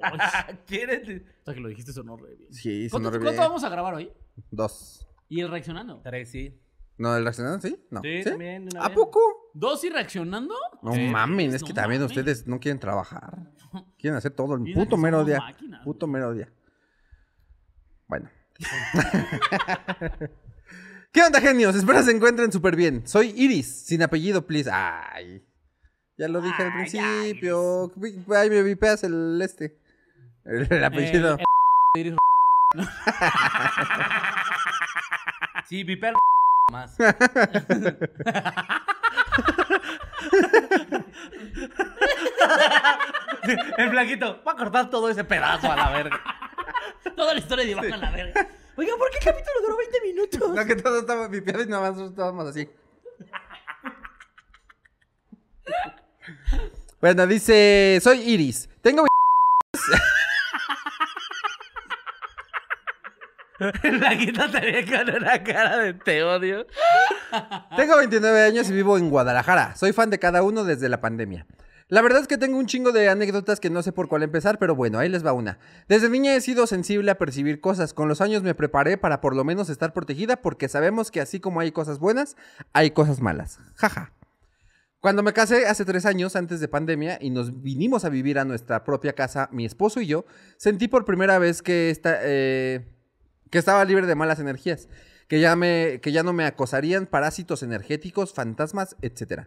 Ah, 0.00 0.46
¿Quieres? 0.66 1.22
O 1.42 1.44
sea, 1.44 1.54
que 1.54 1.60
lo 1.60 1.68
dijiste 1.68 1.92
sonó 1.92 2.16
re 2.16 2.34
bien. 2.36 2.52
sí, 2.52 2.88
¿Cuánto, 2.90 3.08
sonó 3.08 3.18
re 3.18 3.24
cuánto 3.24 3.42
vamos 3.42 3.64
a 3.64 3.68
grabar 3.68 3.94
hoy? 3.94 4.12
Dos. 4.50 5.08
¿Y 5.28 5.40
el 5.40 5.50
reaccionando? 5.50 6.00
Tres, 6.02 6.30
sí. 6.30 6.60
¿No, 6.98 7.16
el 7.16 7.22
reaccionado 7.24 7.60
sí? 7.60 7.84
No. 7.90 8.00
Sí, 8.02 8.22
también, 8.24 8.68
¿A 8.78 8.88
vez. 8.88 8.96
poco? 8.96 9.20
¿Dos 9.54 9.82
y 9.84 9.90
reaccionando? 9.90 10.54
No 10.82 10.92
Sí. 10.94 11.08
mames, 11.08 11.54
es 11.54 11.62
que 11.62 11.70
No 11.70 11.74
también 11.74 12.02
mames. 12.02 12.16
ustedes 12.16 12.46
no 12.46 12.58
quieren 12.60 12.78
trabajar. 12.80 13.36
Quieren 13.98 14.16
hacer 14.16 14.32
todo 14.32 14.54
el 14.54 14.72
puto 14.72 14.96
mero 14.96 15.24
día. 15.24 15.38
máquinas, 15.38 15.84
Puto 15.84 16.06
mero 16.06 16.32
día. 16.32 16.48
Bueno. 18.08 18.28
¿Qué 21.12 21.22
onda, 21.22 21.40
genios? 21.40 21.74
Espero 21.76 22.02
se 22.02 22.10
encuentren 22.10 22.50
súper 22.52 22.76
bien. 22.76 23.06
Soy 23.06 23.32
Iris, 23.36 23.86
sin 23.86 24.02
apellido, 24.02 24.46
please. 24.46 24.70
Ay. 24.72 25.42
Ya 26.16 26.28
lo 26.28 26.40
dije 26.40 26.62
al 26.62 26.72
Ay, 26.72 26.88
ya, 26.88 27.02
principio. 27.02 27.92
Ay, 28.34 28.50
me 28.50 28.62
vipeas 28.62 29.04
el 29.04 29.40
este. 29.42 29.78
El, 30.44 30.66
el 30.70 30.84
apellido. 30.84 31.36
Eh, 31.36 31.44
el- 31.94 32.06
Iris- 32.06 32.18
Sí, 35.68 35.84
vipea 35.84 36.12
más. 36.72 36.96
El 43.78 43.88
blanquito, 43.90 44.42
va 44.46 44.52
a 44.52 44.56
cortar 44.56 44.90
todo 44.90 45.08
ese 45.08 45.24
pedazo 45.24 45.70
a 45.70 45.76
la 45.76 45.90
verga. 45.90 46.20
Toda 47.16 47.34
la 47.34 47.40
historia 47.40 47.64
de 47.64 47.70
Iván 47.72 47.92
a 47.92 47.96
la 47.96 48.10
verga. 48.10 48.48
Oiga, 48.76 48.92
¿por 48.96 49.10
qué 49.10 49.18
el 49.18 49.24
capítulo 49.24 49.60
duró 49.62 49.76
20 49.76 50.00
minutos? 50.02 50.54
No, 50.54 50.66
que 50.66 50.76
todo 50.76 51.00
estaba 51.00 51.28
vipeado 51.28 51.62
y 51.62 51.66
nada 51.66 51.90
más 51.90 52.00
estábamos 52.00 52.46
así. 52.48 52.68
Bueno, 57.00 57.28
dice, 57.28 58.00
soy 58.02 58.18
Iris. 58.18 58.68
Tengo 58.82 59.06
El 63.82 63.98
blanquito 63.98 64.50
te 64.50 64.60
ve 64.60 64.86
con 64.86 65.16
una 65.16 65.42
cara 65.42 65.78
de 65.78 65.94
te 65.94 66.22
odio. 66.22 66.66
Tengo 67.76 67.96
29 67.96 68.42
años 68.42 68.68
y 68.70 68.72
vivo 68.72 68.96
en 68.96 69.10
Guadalajara. 69.10 69.74
Soy 69.74 69.92
fan 69.92 70.10
de 70.10 70.18
cada 70.18 70.42
uno 70.42 70.64
desde 70.64 70.88
la 70.88 71.00
pandemia. 71.00 71.46
La 71.90 72.02
verdad 72.02 72.20
es 72.20 72.28
que 72.28 72.36
tengo 72.36 72.58
un 72.58 72.66
chingo 72.66 72.92
de 72.92 73.08
anécdotas 73.08 73.60
que 73.60 73.70
no 73.70 73.82
sé 73.82 73.92
por 73.92 74.08
cuál 74.08 74.22
empezar, 74.22 74.58
pero 74.58 74.76
bueno, 74.76 74.98
ahí 74.98 75.08
les 75.08 75.24
va 75.24 75.32
una. 75.32 75.58
Desde 75.88 76.10
niña 76.10 76.34
he 76.34 76.40
sido 76.42 76.66
sensible 76.66 77.10
a 77.10 77.16
percibir 77.16 77.62
cosas. 77.62 77.94
Con 77.94 78.08
los 78.08 78.20
años 78.20 78.42
me 78.42 78.54
preparé 78.54 78.98
para 78.98 79.22
por 79.22 79.34
lo 79.34 79.42
menos 79.42 79.70
estar 79.70 79.94
protegida 79.94 80.36
porque 80.42 80.68
sabemos 80.68 81.10
que 81.10 81.22
así 81.22 81.40
como 81.40 81.60
hay 81.60 81.72
cosas 81.72 81.98
buenas, 81.98 82.36
hay 82.74 82.90
cosas 82.90 83.22
malas. 83.22 83.58
Jaja. 83.74 84.12
Cuando 85.00 85.22
me 85.22 85.32
casé 85.32 85.66
hace 85.66 85.86
tres 85.86 86.04
años 86.04 86.36
antes 86.36 86.60
de 86.60 86.68
pandemia 86.68 87.18
y 87.22 87.30
nos 87.30 87.62
vinimos 87.62 88.04
a 88.04 88.10
vivir 88.10 88.38
a 88.38 88.44
nuestra 88.44 88.84
propia 88.84 89.14
casa, 89.14 89.48
mi 89.50 89.64
esposo 89.64 90.00
y 90.02 90.08
yo, 90.08 90.26
sentí 90.58 90.88
por 90.88 91.06
primera 91.06 91.38
vez 91.38 91.62
que, 91.62 91.88
esta, 91.88 92.18
eh, 92.22 92.84
que 93.48 93.58
estaba 93.58 93.84
libre 93.84 94.06
de 94.06 94.14
malas 94.16 94.40
energías, 94.40 94.88
que 95.28 95.40
ya, 95.40 95.54
me, 95.54 96.00
que 96.02 96.10
ya 96.10 96.24
no 96.24 96.32
me 96.32 96.44
acosarían 96.44 97.06
parásitos 97.06 97.62
energéticos, 97.62 98.34
fantasmas, 98.34 98.96
etc. 99.00 99.46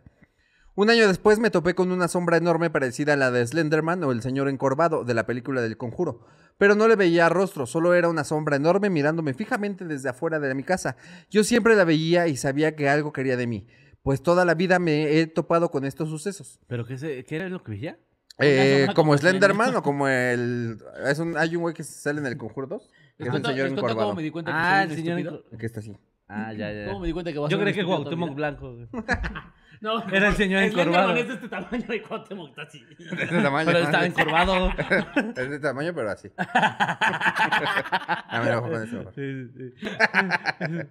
Un 0.76 0.90
año 0.90 1.08
después 1.08 1.38
me 1.40 1.50
topé 1.52 1.76
con 1.76 1.92
una 1.92 2.08
sombra 2.08 2.38
enorme 2.38 2.70
parecida 2.70 3.14
a 3.14 3.18
la 3.18 3.30
de 3.30 3.46
Slenderman 3.46 4.04
o 4.06 4.12
el 4.12 4.22
señor 4.22 4.48
encorvado 4.48 5.04
de 5.04 5.14
la 5.14 5.26
película 5.26 5.62
del 5.62 5.76
conjuro, 5.78 6.26
pero 6.58 6.76
no 6.76 6.88
le 6.88 6.96
veía 6.96 7.28
rostro, 7.28 7.66
solo 7.66 7.94
era 7.94 8.08
una 8.08 8.24
sombra 8.24 8.56
enorme 8.56 8.90
mirándome 8.90 9.34
fijamente 9.34 9.84
desde 9.86 10.10
afuera 10.10 10.40
de 10.40 10.56
mi 10.56 10.64
casa. 10.64 10.96
Yo 11.30 11.44
siempre 11.44 11.76
la 11.76 11.84
veía 11.84 12.28
y 12.28 12.38
sabía 12.38 12.76
que 12.76 12.88
algo 12.88 13.12
quería 13.12 13.36
de 13.36 13.48
mí, 13.48 13.68
pues 14.02 14.24
toda 14.24 14.46
la 14.46 14.54
vida 14.54 14.80
me 14.80 15.20
he 15.20 15.28
topado 15.28 15.72
con 15.72 15.84
estos 15.84 16.08
sucesos. 16.10 16.60
¿Pero 16.68 16.86
qué, 16.86 16.98
se, 16.98 17.26
qué 17.26 17.36
era 17.36 17.50
lo 17.50 17.62
que 17.64 17.72
veía? 17.72 18.00
Eh, 18.40 18.86
como 18.88 18.96
como 18.96 19.18
Slenderman 19.18 19.68
Slender. 19.68 19.80
o 19.80 19.84
como 19.84 20.08
el... 20.08 20.78
Es 21.06 21.20
un, 21.20 21.38
hay 21.38 21.56
un 21.56 21.64
güey 21.64 21.76
que 21.76 21.84
sale 21.84 22.22
en 22.22 22.26
el 22.26 22.38
Conjuro 22.38 22.66
2. 22.68 22.82
Que 22.82 22.88
Les 22.88 23.20
es 23.20 23.26
el 23.26 23.30
cuento, 23.32 23.50
señor 23.50 23.68
cómo 23.68 23.80
encorvado. 23.82 24.16
me 24.16 24.24
di 24.24 24.32
cuenta 24.32 24.52
que 24.52 24.58
Ah, 24.58 24.84
el 24.84 24.96
señor. 24.96 25.46
Que 25.60 25.66
está 25.66 25.80
así. 25.82 25.96
Ah, 26.28 26.54
ya, 26.54 26.72
ya. 26.72 26.86
¿Cómo 26.88 27.02
me 27.02 27.08
di 27.08 27.14
cuenta 27.14 27.32
que 27.34 27.38
a 27.38 27.48
Yo 27.50 27.60
creí 27.60 27.74
que 27.74 27.84
Cuauhtémoc 27.84 28.30
vida? 28.30 28.36
Blanco. 28.36 28.78
No, 29.82 30.08
Era 30.10 30.28
el 30.28 30.36
señor 30.36 30.62
encorvado. 30.62 31.16
es 31.16 31.28
de 31.28 31.34
este 31.34 31.50
tamaño 31.50 31.92
y 31.96 32.00
Cuauhtémoc 32.02 32.50
está 32.50 32.62
así. 32.62 32.86
Es 33.00 33.10
de 33.32 33.42
tamaño. 33.42 33.66
Pero 33.66 33.80
estaba 33.80 34.06
encorvado. 34.06 34.70
Es 35.36 35.50
de 35.50 35.60
tamaño, 35.60 35.92
pero 35.96 36.12
así. 36.12 36.30
A 36.38 38.40
ver, 38.44 38.54
ojo 38.56 38.70
con 38.70 38.84
eso. 38.84 39.12
Sí, 39.16 39.48
sí, 39.48 39.72
sí. 39.80 39.86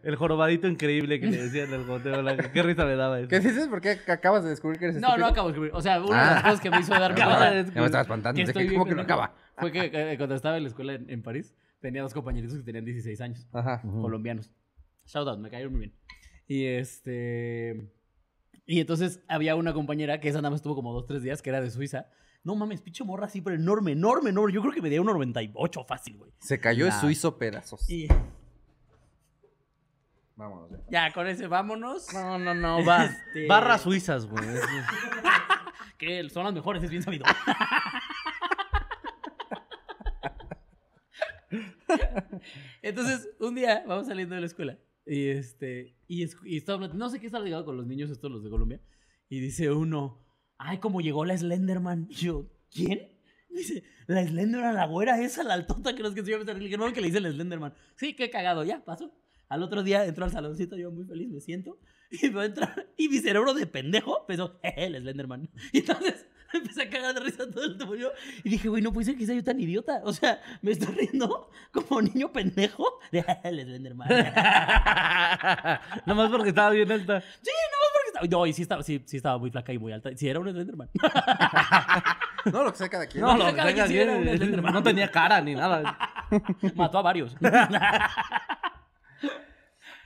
El 0.02 0.16
jorobadito 0.16 0.66
increíble 0.66 1.20
que 1.20 1.26
le 1.28 1.42
decían 1.44 1.72
al 1.72 1.86
Cuauhtémoc. 1.86 2.50
Qué 2.52 2.62
risa 2.62 2.84
me 2.84 2.96
daba 2.96 3.20
eso. 3.20 3.28
¿Qué 3.28 3.40
dices? 3.40 3.68
¿Por 3.68 3.80
qué 3.80 3.98
acabas 4.08 4.42
de 4.44 4.50
descubrir 4.50 4.78
que 4.78 4.86
eres 4.86 4.96
No, 4.96 5.02
no 5.02 5.08
estúpido? 5.14 5.28
acabo 5.30 5.48
de 5.48 5.52
escribir. 5.52 5.70
O 5.74 5.82
sea, 5.82 6.00
una 6.02 6.08
de 6.08 6.14
Ah. 6.30 6.34
las 6.34 6.42
cosas 6.42 6.60
que 6.60 6.70
me 6.70 6.80
hizo 6.80 6.92
darme 6.92 7.20
Acaba 7.22 7.38
cuenta 7.38 7.72
Ya 7.72 7.80
me 7.80 7.86
estaba 7.86 8.02
espantando. 8.02 8.52
que 8.52 8.66
¿Cómo 8.72 8.84
que 8.86 8.94
no 8.94 9.02
acaba? 9.02 9.34
fue 9.56 9.72
que 9.72 9.90
eh, 9.92 10.16
cuando 10.16 10.34
estaba 10.34 10.56
en 10.56 10.62
la 10.64 10.68
escuela 10.68 10.94
en, 10.94 11.08
en 11.10 11.22
París, 11.22 11.54
tenía 11.80 12.02
dos 12.02 12.14
compañeritos 12.14 12.56
que 12.56 12.62
tenían 12.64 12.84
16 12.84 13.20
años, 13.20 13.46
Ajá. 13.52 13.80
colombianos. 13.82 14.50
Shout 15.06 15.28
out, 15.28 15.38
me 15.38 15.50
cayeron 15.50 15.72
muy 15.72 15.80
bien. 15.80 15.94
Y 16.48 16.66
este. 16.66 17.88
Y 18.72 18.78
entonces 18.78 19.20
había 19.26 19.56
una 19.56 19.72
compañera 19.72 20.20
que 20.20 20.28
esa 20.28 20.38
nada 20.38 20.50
más 20.50 20.58
estuvo 20.58 20.76
como 20.76 20.92
dos, 20.92 21.04
tres 21.04 21.24
días, 21.24 21.42
que 21.42 21.50
era 21.50 21.60
de 21.60 21.72
Suiza. 21.72 22.06
No 22.44 22.54
mames, 22.54 22.80
pinche 22.80 23.02
morra 23.02 23.26
así, 23.26 23.40
pero 23.40 23.56
enorme, 23.56 23.90
enorme, 23.92 24.30
enorme. 24.30 24.52
Yo 24.52 24.60
creo 24.60 24.72
que 24.72 24.80
me 24.80 24.88
dio 24.88 25.00
un 25.00 25.08
98 25.08 25.82
fácil, 25.84 26.18
güey. 26.18 26.30
Se 26.38 26.60
cayó 26.60 26.84
de 26.84 26.92
Nah. 26.92 27.00
su 27.00 27.10
hizo 27.10 27.36
pedazos. 27.36 27.90
Y 27.90 28.06
Vámonos. 30.36 30.70
ya. 30.88 31.08
ya, 31.08 31.12
con 31.12 31.26
ese 31.26 31.48
vámonos. 31.48 32.14
No, 32.14 32.38
no, 32.38 32.54
no, 32.54 32.84
va. 32.84 33.06
Este- 33.06 33.48
Barras 33.48 33.80
suizas, 33.80 34.26
güey. 34.26 34.44
Que 35.98 36.30
son 36.30 36.44
las 36.44 36.54
mejores, 36.54 36.80
es 36.84 36.90
bien 36.90 37.02
sabido. 37.02 37.24
Entonces, 42.82 43.28
un 43.40 43.54
día 43.54 43.82
vamos 43.86 44.06
saliendo 44.06 44.34
de 44.34 44.40
la 44.42 44.46
escuela 44.46 44.76
y 45.12 45.28
este 45.28 45.96
y, 46.06 46.22
es- 46.22 46.36
y 46.44 46.56
estaba 46.56 46.88
no 46.88 47.08
sé 47.10 47.18
qué 47.20 47.26
estaba 47.26 47.44
llegando 47.44 47.66
con 47.66 47.76
los 47.76 47.86
niños 47.86 48.10
estos 48.10 48.30
los 48.30 48.42
de 48.44 48.50
Colombia 48.50 48.80
y 49.28 49.40
dice 49.40 49.70
uno, 49.70 50.24
"Ay, 50.58 50.78
cómo 50.78 51.00
llegó 51.00 51.24
la 51.24 51.36
Slenderman." 51.36 52.06
Y 52.10 52.14
yo, 52.14 52.46
"¿Quién?" 52.70 53.08
Dice, 53.48 53.82
"La 54.06 54.24
Slenderman, 54.26 54.74
la 54.76 54.86
güera 54.86 55.20
esa, 55.20 55.42
la 55.42 55.54
altota 55.54 55.94
que 55.96 56.02
nos 56.02 56.14
que 56.14 56.22
se 56.24 56.30
llama 56.30 56.44
Le 56.52 56.60
dije, 56.60 56.76
"No, 56.76 56.92
que 56.92 57.00
le 57.00 57.08
dice 57.08 57.18
el 57.18 57.32
Slenderman." 57.32 57.74
Sí, 57.96 58.14
qué 58.14 58.30
cagado, 58.30 58.62
ya 58.64 58.84
pasó. 58.84 59.12
Al 59.48 59.64
otro 59.64 59.82
día 59.82 60.04
entró 60.06 60.24
al 60.24 60.30
saloncito, 60.30 60.76
yo 60.76 60.92
muy 60.92 61.04
feliz, 61.04 61.28
me 61.28 61.40
siento. 61.40 61.78
Y 62.12 62.30
me 62.30 62.44
entrar, 62.44 62.88
y 62.96 63.08
mi 63.08 63.18
cerebro 63.18 63.54
de 63.54 63.66
pendejo 63.66 64.24
pensó, 64.26 64.58
jeje, 64.62 64.86
el 64.86 65.00
Slenderman. 65.02 65.48
Y 65.72 65.78
entonces 65.78 66.26
me 66.52 66.58
empecé 66.60 66.82
a 66.82 66.90
cagar 66.90 67.14
de 67.14 67.20
risa 67.20 67.50
todo 67.50 67.64
el 67.64 67.76
tiempo. 67.76 67.94
Y 68.44 68.48
dije, 68.48 68.68
güey, 68.68 68.82
no 68.82 68.92
puede 68.92 69.06
ser 69.06 69.16
que 69.16 69.26
sea 69.26 69.34
yo 69.34 69.44
tan 69.44 69.58
idiota. 69.60 70.00
O 70.04 70.12
sea, 70.12 70.40
me 70.62 70.72
estoy 70.72 70.94
riendo 70.94 71.50
como 71.72 72.02
niño 72.02 72.32
pendejo 72.32 72.84
de 73.12 73.22
"Jeje, 73.22 73.40
el 73.48 73.60
Slenderman. 73.64 74.08
Nomás 76.06 76.30
porque 76.30 76.48
estaba 76.50 76.70
bien 76.70 76.90
alta. 76.90 77.20
Sí, 77.20 77.50
no, 77.50 77.78
porque 77.94 78.08
estaba. 78.08 78.26
No, 78.28 78.46
y 78.46 78.52
sí 78.52 78.62
estaba, 78.62 78.82
sí, 78.82 79.02
sí 79.06 79.16
estaba 79.16 79.38
muy 79.38 79.50
flaca 79.50 79.72
y 79.72 79.78
muy 79.78 79.92
alta. 79.92 80.10
Sí, 80.16 80.28
era 80.28 80.40
un 80.40 80.50
Slenderman. 80.50 80.90
No, 82.46 82.64
lo 82.64 82.72
que 82.72 82.78
sea 82.78 82.88
cada 82.88 83.06
quien. 83.06 83.22
No, 83.22 83.36
No, 83.36 83.50
lo 83.50 83.54
cada 83.54 83.68
que 83.68 83.74
quien 83.74 83.88
sí 83.88 83.98
era 83.98 84.12
un 84.16 84.22
bien, 84.22 84.38
Slenderman. 84.38 84.72
no 84.72 84.82
tenía 84.82 85.10
cara 85.10 85.42
ni 85.42 85.54
nada. 85.54 85.98
Mató 86.74 86.96
a 86.98 87.02
varios. 87.02 87.36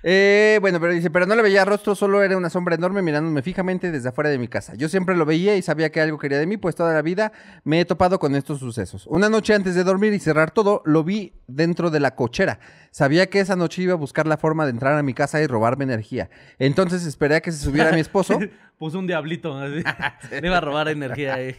Eh, 0.07 0.59
bueno, 0.61 0.79
pero 0.81 0.93
dice, 0.93 1.11
pero 1.11 1.25
no 1.25 1.35
le 1.35 1.41
veía 1.41 1.65
rostro, 1.65 1.95
solo 1.95 2.23
era 2.23 2.37
una 2.37 2.51
sombra 2.51 2.75
enorme 2.75 3.01
mirándome 3.01 3.41
fijamente 3.41 3.91
desde 3.91 4.11
afuera 4.11 4.29
de 4.29 4.37
mi 4.37 4.49
casa. 4.49 4.75
Yo 4.75 4.91
siempre 4.91 5.17
lo 5.17 5.25
veía 5.25 5.57
y 5.57 5.63
sabía 5.63 5.91
que 5.91 5.99
algo 5.99 6.19
quería 6.19 6.39
de 6.39 6.47
mí, 6.47 6.59
pues 6.59 6.75
toda 6.75 6.93
la 6.93 7.01
vida 7.01 7.33
me 7.65 7.81
he 7.81 7.87
topado 7.87 8.19
con 8.19 8.37
estos 8.37 8.59
sucesos. 8.61 9.07
Una 9.07 9.31
noche 9.31 9.55
antes 9.55 9.75
de 9.75 9.83
dormir 9.83 10.13
y 10.13 10.19
cerrar 10.19 10.51
todo, 10.51 10.83
lo 10.85 11.05
vi 11.05 11.33
dentro 11.47 11.91
de 11.91 12.01
la 12.01 12.15
cochera. 12.15 12.61
Sabía 12.91 13.31
que 13.31 13.41
esa 13.41 13.57
noche 13.57 13.81
iba 13.81 13.95
a 13.95 13.97
buscar 13.97 14.27
la 14.27 14.37
forma 14.37 14.67
de 14.67 14.73
entrar 14.73 14.99
a 14.99 15.03
mi 15.03 15.15
casa 15.15 15.41
y 15.41 15.47
robarme 15.47 15.85
energía. 15.85 16.29
Entonces 16.59 17.07
esperé 17.07 17.37
a 17.37 17.41
que 17.41 17.51
se 17.51 17.65
subiera 17.65 17.91
mi 17.91 18.01
esposo. 18.01 18.39
Puso 18.79 18.99
un 18.99 19.07
diablito. 19.07 19.57
así. 19.57 19.83
Le 20.39 20.47
iba 20.47 20.59
a 20.59 20.61
robar 20.61 20.89
energía 20.89 21.33
ahí. 21.33 21.57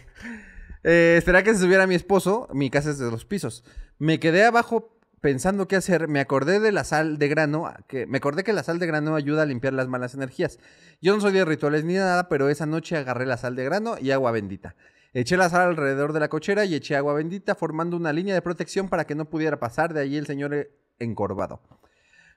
Eh, 0.84 1.15
esperé 1.17 1.39
a 1.39 1.43
que 1.43 1.51
se 1.55 1.62
subiera 1.62 1.88
mi 1.88 1.95
esposo. 1.95 2.47
Mi 2.53 2.69
casa 2.69 2.91
es 2.91 2.99
de 2.99 3.05
dos 3.10 3.25
pisos. 3.25 3.63
Me 3.97 4.19
quedé 4.19 4.45
abajo 4.45 4.94
pensando 5.25 5.67
qué 5.67 5.75
hacer. 5.75 6.07
Me 6.07 6.19
acordé 6.19 6.59
de 6.59 6.71
la 6.71 6.83
sal 6.83 7.17
de 7.17 7.27
grano. 7.27 7.73
Que, 7.88 8.05
me 8.05 8.19
acordé 8.19 8.43
que 8.43 8.53
la 8.53 8.61
sal 8.61 8.77
de 8.77 8.85
grano 8.85 9.15
ayuda 9.15 9.41
a 9.41 9.47
limpiar 9.47 9.73
las 9.73 9.88
malas 9.88 10.13
energías. 10.13 10.59
Yo 11.01 11.15
no 11.15 11.21
soy 11.21 11.31
de 11.31 11.43
rituales 11.43 11.83
ni 11.83 11.95
nada, 11.95 12.29
pero 12.29 12.47
esa 12.47 12.67
noche 12.67 12.95
agarré 12.95 13.25
la 13.25 13.38
sal 13.38 13.55
de 13.55 13.63
grano 13.63 13.95
y 13.99 14.11
agua 14.11 14.31
bendita. 14.31 14.75
Eché 15.15 15.35
la 15.35 15.49
sal 15.49 15.69
alrededor 15.69 16.13
de 16.13 16.19
la 16.19 16.27
cochera 16.27 16.63
y 16.65 16.75
eché 16.75 16.95
agua 16.95 17.15
bendita, 17.15 17.55
formando 17.55 17.97
una 17.97 18.13
línea 18.13 18.35
de 18.35 18.43
protección 18.43 18.88
para 18.88 19.07
que 19.07 19.15
no 19.15 19.25
pudiera 19.25 19.59
pasar 19.59 19.95
de 19.95 20.01
ahí 20.01 20.15
el 20.15 20.27
señor 20.27 20.53
eh, 20.53 20.69
encorvado. 20.99 21.59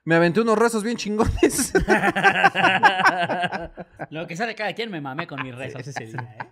Me 0.03 0.15
aventé 0.15 0.41
unos 0.41 0.57
rezos 0.57 0.83
bien 0.83 0.97
chingones. 0.97 1.71
Lo 4.09 4.25
que 4.25 4.35
sea 4.35 4.47
de 4.47 4.55
cada 4.55 4.73
quien 4.73 4.89
me 4.89 4.99
mamé 4.99 5.27
con 5.27 5.43
mis 5.43 5.53
rezos 5.53 5.87
ese 5.87 6.07
día, 6.07 6.37
¿eh? 6.39 6.47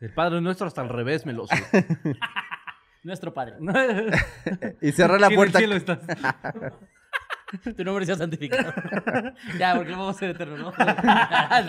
El 0.00 0.14
padre 0.14 0.40
nuestro 0.40 0.68
hasta 0.68 0.80
al 0.80 0.88
revés 0.88 1.26
me 1.26 1.32
lo. 1.32 1.46
Nuestro 3.04 3.32
padre. 3.32 3.54
y 4.80 4.92
cerré 4.92 5.18
la 5.18 5.26
Aquí 5.28 5.34
en 5.34 5.40
el 5.40 5.50
puerta. 5.52 5.58
cielo 5.58 5.76
estás. 5.76 5.98
Tu 7.76 7.82
nombre 7.82 8.04
sea 8.04 8.14
santificado. 8.14 8.74
ya, 9.58 9.74
porque 9.74 9.92
no 9.92 9.98
vamos 10.00 10.16
a 10.16 10.18
ser 10.18 10.30
eternos, 10.32 10.58
¿no? 10.58 10.72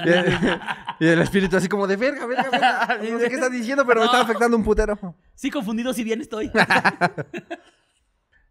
Y 0.06 0.10
el, 0.10 0.60
y 1.00 1.08
el 1.08 1.22
espíritu 1.22 1.56
así 1.56 1.70
como 1.70 1.88
de 1.88 1.96
verga, 1.96 2.26
verga, 2.26 2.50
verga. 2.50 3.00
No 3.10 3.18
sé 3.18 3.30
qué 3.30 3.36
estás 3.36 3.50
diciendo, 3.52 3.86
pero 3.88 4.02
me 4.02 4.08
está 4.08 4.20
afectando 4.20 4.58
un 4.58 4.64
putero. 4.66 5.16
sí, 5.36 5.50
confundido 5.50 5.94
si 5.94 6.04
bien 6.04 6.20
estoy. 6.20 6.52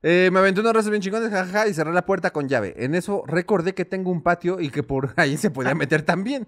Eh, 0.02 0.30
me 0.32 0.38
aventé 0.38 0.60
unos 0.60 0.72
rezos 0.72 0.90
bien 0.90 1.02
chingones, 1.02 1.28
jajaja, 1.30 1.68
y 1.68 1.74
cerré 1.74 1.92
la 1.92 2.06
puerta 2.06 2.30
con 2.30 2.48
llave. 2.48 2.72
En 2.78 2.94
eso 2.94 3.22
recordé 3.26 3.74
que 3.74 3.84
tengo 3.84 4.10
un 4.10 4.22
patio 4.22 4.58
y 4.58 4.70
que 4.70 4.82
por 4.82 5.12
ahí 5.16 5.36
se 5.36 5.50
podía 5.50 5.74
meter 5.74 6.00
también. 6.02 6.46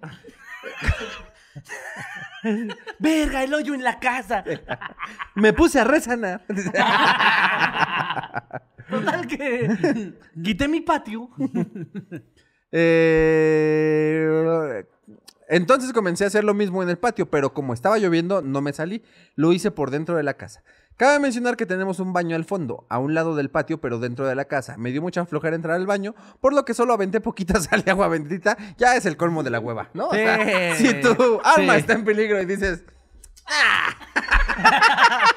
¡Verga, 2.98 3.42
el 3.42 3.54
hoyo 3.54 3.74
en 3.74 3.82
la 3.82 3.98
casa! 3.98 4.44
Me 5.34 5.52
puse 5.52 5.80
a 5.80 5.84
rezanar. 5.84 6.42
Total 8.88 9.26
que 9.26 10.14
quité 10.42 10.68
mi 10.68 10.80
patio. 10.80 11.30
Eh, 12.72 14.24
entonces 15.50 15.92
comencé 15.92 16.24
a 16.24 16.28
hacer 16.28 16.44
lo 16.44 16.54
mismo 16.54 16.82
en 16.82 16.88
el 16.88 16.96
patio, 16.96 17.28
pero 17.30 17.52
como 17.52 17.74
estaba 17.74 17.98
lloviendo, 17.98 18.40
no 18.40 18.60
me 18.62 18.72
salí. 18.72 19.02
Lo 19.36 19.52
hice 19.52 19.70
por 19.70 19.90
dentro 19.90 20.16
de 20.16 20.22
la 20.22 20.34
casa. 20.34 20.62
Cabe 20.96 21.18
mencionar 21.18 21.56
que 21.56 21.66
tenemos 21.66 21.98
un 21.98 22.12
baño 22.12 22.36
al 22.36 22.44
fondo, 22.44 22.86
a 22.90 22.98
un 22.98 23.14
lado 23.14 23.34
del 23.34 23.50
patio, 23.50 23.80
pero 23.80 23.98
dentro 23.98 24.26
de 24.26 24.34
la 24.34 24.44
casa. 24.46 24.76
Me 24.76 24.90
dio 24.92 25.00
mucha 25.02 25.24
flojera 25.26 25.56
entrar 25.56 25.76
al 25.76 25.86
baño, 25.86 26.14
por 26.40 26.52
lo 26.54 26.64
que 26.64 26.74
solo 26.74 26.92
aventé 26.94 27.20
poquita 27.20 27.58
sal 27.60 27.82
y 27.86 27.90
agua 27.90 28.08
bendita. 28.08 28.56
Ya 28.78 28.94
es 28.96 29.06
el 29.06 29.16
colmo 29.16 29.42
de 29.42 29.50
la 29.50 29.60
hueva, 29.60 29.88
¿no? 29.94 30.08
O 30.08 30.14
sea, 30.14 30.74
Sí. 30.76 30.86
si 30.88 30.94
tu 31.00 31.40
alma 31.44 31.74
Sí. 31.74 31.80
está 31.80 31.92
en 31.94 32.04
peligro 32.04 32.40
y 32.40 32.46
dices, 32.46 32.84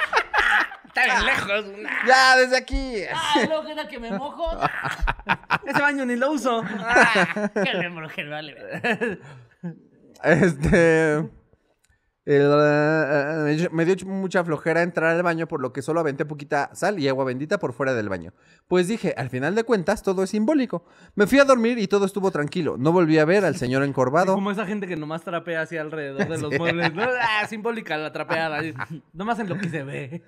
Está 0.87 1.05
bien 1.05 1.25
lejos. 1.25 1.65
ya, 2.07 2.35
desde 2.37 2.55
aquí. 2.57 2.97
Ah, 3.11 3.41
luego 3.47 3.65
queda 3.65 3.87
que 3.87 3.99
me 3.99 4.11
mojo. 4.11 4.45
Ese 5.65 5.81
baño 5.81 6.05
ni 6.05 6.15
lo 6.15 6.31
uso. 6.31 6.61
Que 7.55 7.73
me 7.79 7.89
moje, 7.89 8.27
vale. 8.29 8.53
vale. 8.53 9.19
Este. 10.23 11.15
el, 11.15 11.29
eh, 12.25 13.69
me 13.71 13.85
dio 13.85 13.95
mucha 14.05 14.43
flojera 14.43 14.81
entrar 14.81 15.15
al 15.15 15.23
baño, 15.23 15.47
por 15.47 15.59
lo 15.59 15.73
que 15.73 15.81
solo 15.81 15.99
aventé 15.99 16.25
poquita 16.25 16.69
sal 16.73 16.99
y 16.99 17.07
agua 17.07 17.25
bendita 17.25 17.59
por 17.59 17.73
fuera 17.73 17.93
del 17.93 18.09
baño. 18.09 18.33
Pues 18.67 18.87
dije, 18.87 19.13
al 19.17 19.29
final 19.29 19.55
de 19.55 19.63
cuentas, 19.63 20.03
todo 20.03 20.23
es 20.23 20.29
simbólico. 20.29 20.85
Me 21.15 21.27
fui 21.27 21.39
a 21.39 21.45
dormir 21.45 21.77
y 21.77 21.87
todo 21.87 22.05
estuvo 22.05 22.31
tranquilo. 22.31 22.77
No 22.77 22.91
volví 22.91 23.17
a 23.17 23.25
ver 23.25 23.43
al 23.43 23.57
señor 23.57 23.83
encorvado. 23.83 24.33
Como 24.35 24.51
esa 24.51 24.65
gente 24.65 24.87
que 24.87 24.95
nomás 24.95 25.23
trapea 25.23 25.61
así 25.61 25.77
alrededor 25.77 26.27
de 26.27 26.37
los 26.37 26.57
muebles. 26.57 26.93
¿no? 26.93 27.03
Ah, 27.03 27.45
simbólica 27.47 27.97
la 27.97 28.13
trapeada. 28.13 28.61
Nomás 29.11 29.39
en 29.39 29.49
lo 29.49 29.57
que 29.57 29.69
se 29.69 29.83
ve. 29.83 30.23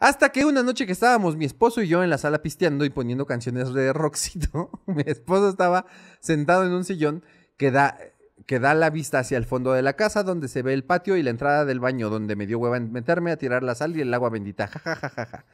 Hasta 0.00 0.30
que 0.30 0.46
una 0.46 0.62
noche 0.62 0.86
que 0.86 0.92
estábamos 0.92 1.36
mi 1.36 1.44
esposo 1.44 1.82
y 1.82 1.88
yo 1.88 2.02
en 2.02 2.08
la 2.08 2.16
sala 2.16 2.40
pisteando 2.40 2.86
y 2.86 2.90
poniendo 2.90 3.26
canciones 3.26 3.74
de 3.74 3.92
Roxito, 3.92 4.70
mi 4.86 5.02
esposo 5.04 5.50
estaba 5.50 5.84
sentado 6.20 6.64
en 6.64 6.72
un 6.72 6.84
sillón 6.84 7.22
que 7.58 7.70
da, 7.70 7.98
que 8.46 8.58
da 8.58 8.74
la 8.74 8.90
vista 8.90 9.18
hacia 9.20 9.38
el 9.38 9.44
fondo 9.44 9.72
de 9.72 9.82
la 9.82 9.94
casa, 9.94 10.22
donde 10.22 10.48
se 10.48 10.62
ve 10.62 10.72
el 10.74 10.84
patio 10.84 11.16
y 11.16 11.22
la 11.22 11.30
entrada 11.30 11.64
del 11.64 11.80
baño, 11.80 12.10
donde 12.10 12.36
me 12.36 12.46
dio 12.46 12.58
hueva 12.58 12.76
en 12.76 12.90
meterme 12.92 13.30
a 13.30 13.36
tirar 13.36 13.62
la 13.62 13.74
sal 13.74 13.96
y 13.96 14.00
el 14.00 14.12
agua 14.14 14.30
bendita. 14.30 14.66
Ja, 14.66 14.80
ja, 14.80 14.96
ja, 14.96 15.08
ja, 15.10 15.26
ja. 15.26 15.44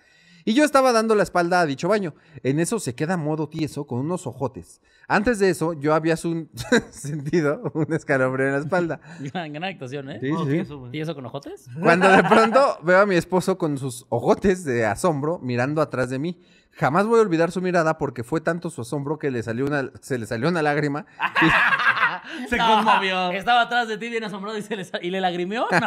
Y 0.48 0.54
yo 0.54 0.62
estaba 0.62 0.92
dando 0.92 1.16
la 1.16 1.24
espalda 1.24 1.60
a 1.60 1.66
dicho 1.66 1.88
baño. 1.88 2.14
En 2.44 2.60
eso 2.60 2.78
se 2.78 2.94
queda 2.94 3.16
modo 3.16 3.48
tieso 3.48 3.84
con 3.88 3.98
unos 3.98 4.28
ojotes. 4.28 4.80
Antes 5.08 5.40
de 5.40 5.50
eso, 5.50 5.72
yo 5.72 5.92
había 5.92 6.16
sentido 6.90 7.70
un 7.74 7.92
escalofrío 7.92 8.46
en 8.46 8.52
la 8.52 8.58
espalda. 8.60 9.00
Gran, 9.32 9.52
gran 9.52 9.64
actuación, 9.64 10.08
¿eh? 10.10 10.18
Sí, 10.20 10.30
Oh, 10.30 10.44
sí. 10.44 10.52
sí, 10.52 10.58
eso, 10.58 10.78
güey. 10.78 10.96
¿Y 10.96 11.00
eso 11.00 11.14
con 11.16 11.26
ojotes? 11.26 11.66
Cuando 11.80 12.08
de 12.08 12.22
pronto 12.22 12.78
veo 12.84 13.00
a 13.00 13.06
mi 13.06 13.16
esposo 13.16 13.58
con 13.58 13.76
sus 13.76 14.06
ojotes 14.08 14.64
de 14.64 14.84
asombro 14.86 15.40
mirando 15.40 15.82
atrás 15.82 16.10
de 16.10 16.18
mí. 16.20 16.40
Jamás 16.76 17.06
voy 17.06 17.18
a 17.18 17.22
olvidar 17.22 17.50
su 17.52 17.62
mirada 17.62 17.96
porque 17.96 18.22
fue 18.22 18.42
tanto 18.42 18.68
su 18.68 18.82
asombro 18.82 19.18
que 19.18 19.30
le 19.30 19.42
salió 19.42 19.64
una, 19.64 19.90
se 20.02 20.18
le 20.18 20.26
salió 20.26 20.48
una 20.48 20.60
lágrima. 20.60 21.06
Se 22.50 22.58
conmovió. 22.58 23.30
Estaba 23.30 23.62
atrás 23.62 23.88
de 23.88 23.96
ti 23.96 24.10
bien 24.10 24.24
asombrado 24.24 24.58
y, 24.58 24.62
se 24.62 24.76
le, 24.76 24.86
y 25.00 25.10
le 25.10 25.20
lagrimeó. 25.20 25.66
No. 25.76 25.86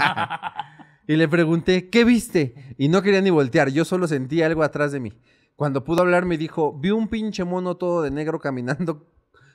Y 1.07 1.15
le 1.15 1.27
pregunté, 1.27 1.89
¿qué 1.89 2.03
viste? 2.03 2.75
Y 2.77 2.87
no 2.87 3.01
quería 3.01 3.19
ni 3.21 3.31
voltear, 3.31 3.69
yo 3.69 3.83
solo 3.83 4.07
sentí 4.07 4.43
algo 4.43 4.61
atrás 4.61 4.91
de 4.91 4.99
mí. 4.99 5.11
Cuando 5.55 5.83
pudo 5.83 6.01
hablar 6.03 6.25
me 6.25 6.37
dijo, 6.37 6.77
vi 6.77 6.91
un 6.91 7.07
pinche 7.07 7.43
mono 7.43 7.77
todo 7.77 8.03
de 8.03 8.11
negro 8.11 8.39
caminando 8.39 9.11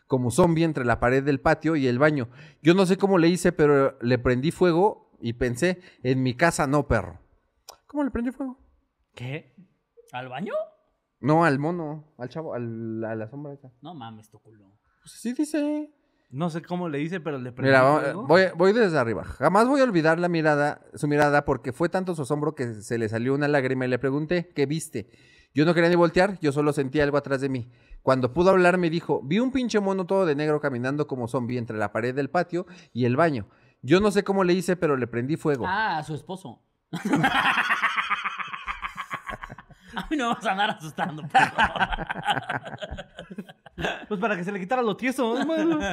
como 0.08 0.32
zombie 0.32 0.64
entre 0.64 0.84
la 0.84 0.98
pared 0.98 1.22
del 1.22 1.40
patio 1.40 1.76
y 1.76 1.86
el 1.86 2.00
baño. 2.00 2.28
Yo 2.60 2.74
no 2.74 2.86
sé 2.86 2.96
cómo 2.96 3.18
le 3.18 3.28
hice, 3.28 3.52
pero 3.52 3.96
le 4.00 4.18
prendí 4.18 4.50
fuego 4.50 5.10
y 5.20 5.34
pensé, 5.34 5.80
en 6.02 6.22
mi 6.22 6.34
casa 6.34 6.66
no, 6.66 6.88
perro. 6.88 7.20
¿Cómo 7.86 8.02
le 8.02 8.10
prendí 8.10 8.32
fuego? 8.32 8.58
¿Qué? 9.14 9.54
¿Al 10.12 10.28
baño? 10.28 10.54
No, 11.24 11.44
al 11.44 11.58
mono, 11.58 12.04
al 12.18 12.28
chavo, 12.28 12.54
al- 12.54 13.02
a 13.04 13.14
la 13.14 13.28
sombra 13.28 13.52
esa. 13.54 13.70
No 13.80 13.94
mames, 13.94 14.28
tu 14.30 14.38
culo. 14.38 14.64
Pues 15.02 15.14
así 15.14 15.32
dice. 15.32 15.90
No 16.30 16.50
sé 16.50 16.62
cómo 16.62 16.88
le 16.88 17.00
hice, 17.00 17.20
pero 17.20 17.38
le 17.38 17.52
prendí 17.52 17.70
Mira, 17.70 18.12
voy, 18.14 18.42
voy 18.56 18.72
desde 18.72 18.98
arriba. 18.98 19.24
Jamás 19.24 19.68
voy 19.68 19.80
a 19.80 19.84
olvidar 19.84 20.18
la 20.18 20.28
mirada, 20.28 20.80
su 20.94 21.06
mirada 21.06 21.44
porque 21.44 21.72
fue 21.72 21.88
tanto 21.88 22.14
su 22.14 22.22
asombro 22.22 22.54
que 22.54 22.74
se 22.74 22.98
le 22.98 23.08
salió 23.08 23.34
una 23.34 23.46
lágrima 23.46 23.84
y 23.84 23.88
le 23.88 23.98
pregunté, 24.00 24.50
¿qué 24.54 24.66
viste? 24.66 25.08
Yo 25.54 25.64
no 25.64 25.72
quería 25.74 25.88
ni 25.90 25.94
voltear, 25.96 26.38
yo 26.40 26.50
solo 26.50 26.72
sentí 26.72 27.00
algo 27.00 27.16
atrás 27.16 27.40
de 27.40 27.48
mí. 27.48 27.70
Cuando 28.02 28.32
pudo 28.32 28.50
hablar 28.50 28.76
me 28.78 28.90
dijo, 28.90 29.20
vi 29.22 29.38
un 29.38 29.52
pinche 29.52 29.78
mono 29.78 30.06
todo 30.06 30.26
de 30.26 30.34
negro 30.34 30.60
caminando 30.60 31.06
como 31.06 31.28
zombie 31.28 31.56
entre 31.56 31.78
la 31.78 31.92
pared 31.92 32.14
del 32.14 32.28
patio 32.30 32.66
y 32.92 33.04
el 33.04 33.16
baño. 33.16 33.46
Yo 33.80 34.00
no 34.00 34.10
sé 34.10 34.24
cómo 34.24 34.42
le 34.44 34.54
hice, 34.54 34.76
pero 34.76 34.96
le 34.96 35.06
prendí 35.06 35.36
fuego. 35.36 35.64
Ah, 35.68 35.98
a 35.98 36.02
su 36.02 36.14
esposo. 36.14 36.60
a 39.96 40.06
mí 40.10 40.16
no 40.16 40.28
me 40.28 40.34
vas 40.34 40.46
a 40.46 40.52
andar 40.52 40.70
asustando, 40.70 41.22
por 41.22 41.30
favor. 41.30 41.52
Pues 44.08 44.20
para 44.20 44.36
que 44.36 44.44
se 44.44 44.52
le 44.52 44.60
quitara 44.60 44.82
lo 44.82 44.96
tieso. 44.96 45.34
mano. 45.46 45.78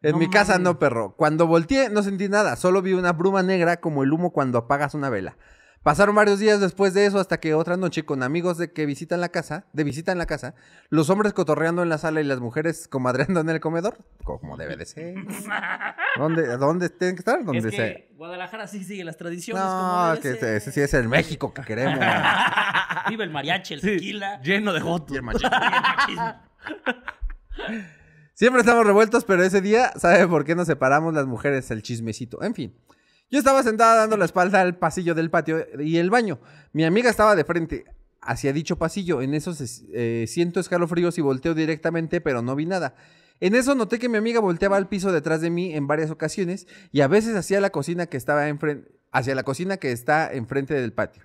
En 0.00 0.12
No 0.12 0.18
mi 0.18 0.30
casa 0.30 0.52
mames. 0.52 0.64
no, 0.64 0.78
perro. 0.78 1.14
Cuando 1.16 1.48
volteé 1.48 1.90
no 1.90 2.04
sentí 2.04 2.28
nada, 2.28 2.54
solo 2.54 2.82
vi 2.82 2.92
una 2.92 3.12
bruma 3.12 3.42
negra 3.42 3.78
como 3.78 4.04
el 4.04 4.12
humo 4.12 4.32
cuando 4.32 4.58
apagas 4.58 4.94
una 4.94 5.10
vela. 5.10 5.36
Pasaron 5.82 6.14
varios 6.14 6.38
días 6.38 6.60
después 6.60 6.92
de 6.92 7.06
eso 7.06 7.18
hasta 7.18 7.38
que 7.40 7.54
otra 7.54 7.76
noche 7.76 8.04
con 8.04 8.22
amigos 8.22 8.58
de 8.58 8.72
que 8.72 8.84
visitan 8.84 9.20
la 9.20 9.28
casa, 9.30 9.64
de 9.72 9.84
visita 9.84 10.12
en 10.12 10.18
la 10.18 10.26
casa, 10.26 10.54
los 10.90 11.08
hombres 11.08 11.32
cotorreando 11.32 11.82
en 11.82 11.88
la 11.88 11.98
sala 11.98 12.20
y 12.20 12.24
las 12.24 12.40
mujeres 12.40 12.88
comadreando 12.88 13.40
en 13.40 13.48
el 13.48 13.60
comedor, 13.60 13.96
como 14.24 14.56
debe 14.56 14.76
de 14.76 14.84
ser. 14.86 15.14
¿Dónde, 16.18 16.56
dónde 16.58 16.90
tienen 16.90 17.16
que 17.16 17.20
estar? 17.20 17.42
Donde 17.44 17.68
Es 17.68 17.74
que. 17.74 18.08
Guadalajara 18.16 18.66
sí 18.66 18.82
sigue 18.84 19.04
las 19.04 19.16
tradiciones. 19.16 19.62
No, 19.62 19.70
como 20.10 20.20
que 20.20 20.34
ser. 20.34 20.56
ese 20.56 20.72
sí 20.72 20.80
es 20.80 20.92
el 20.94 21.08
México 21.08 21.54
que 21.54 21.62
queremos. 21.62 21.98
Viva 23.08 23.24
el 23.24 23.30
mariachi, 23.30 23.74
el 23.74 23.80
Sí, 23.80 23.86
tequila. 23.86 24.40
lleno 24.42 24.72
de 24.72 24.80
jotos. 24.80 25.12
y 25.14 25.16
el 25.16 25.22
machismo. 25.22 26.34
Siempre 28.34 28.60
estamos 28.60 28.86
revueltos, 28.86 29.24
pero 29.24 29.42
ese 29.42 29.60
día, 29.60 29.92
¿sabe 29.96 30.26
por 30.28 30.44
qué 30.44 30.54
nos 30.54 30.66
separamos 30.66 31.14
las 31.14 31.26
mujeres? 31.26 31.70
El 31.70 31.82
chismecito. 31.82 32.42
En 32.42 32.54
fin. 32.54 32.76
Yo 33.30 33.38
estaba 33.38 33.62
sentada 33.62 33.96
dando 33.96 34.16
la 34.16 34.24
espalda 34.24 34.62
al 34.62 34.78
pasillo 34.78 35.14
del 35.14 35.30
patio 35.30 35.66
y 35.78 35.98
el 35.98 36.08
baño. 36.08 36.38
Mi 36.72 36.84
amiga 36.84 37.10
estaba 37.10 37.36
de 37.36 37.44
frente 37.44 37.84
hacia 38.22 38.54
dicho 38.54 38.76
pasillo. 38.76 39.20
En 39.20 39.34
eso 39.34 39.52
eh, 39.92 40.24
siento 40.26 40.60
escalofríos 40.60 41.18
y 41.18 41.20
volteo 41.20 41.54
directamente, 41.54 42.22
pero 42.22 42.40
no 42.40 42.56
vi 42.56 42.64
nada. 42.64 42.94
En 43.40 43.54
eso 43.54 43.74
noté 43.74 43.98
que 43.98 44.08
mi 44.08 44.16
amiga 44.16 44.40
volteaba 44.40 44.78
al 44.78 44.88
piso 44.88 45.12
detrás 45.12 45.42
de 45.42 45.50
mí 45.50 45.74
en 45.74 45.86
varias 45.86 46.10
ocasiones 46.10 46.66
y 46.90 47.02
a 47.02 47.08
veces 47.08 47.36
hacia 47.36 47.60
la 47.60 47.70
cocina 47.70 48.06
que 48.06 48.16
estaba 48.16 48.48
enfrente, 48.48 48.90
hacia 49.12 49.34
la 49.34 49.42
cocina 49.42 49.76
que 49.76 49.92
está 49.92 50.32
enfrente 50.32 50.72
del 50.74 50.94
patio. 50.94 51.24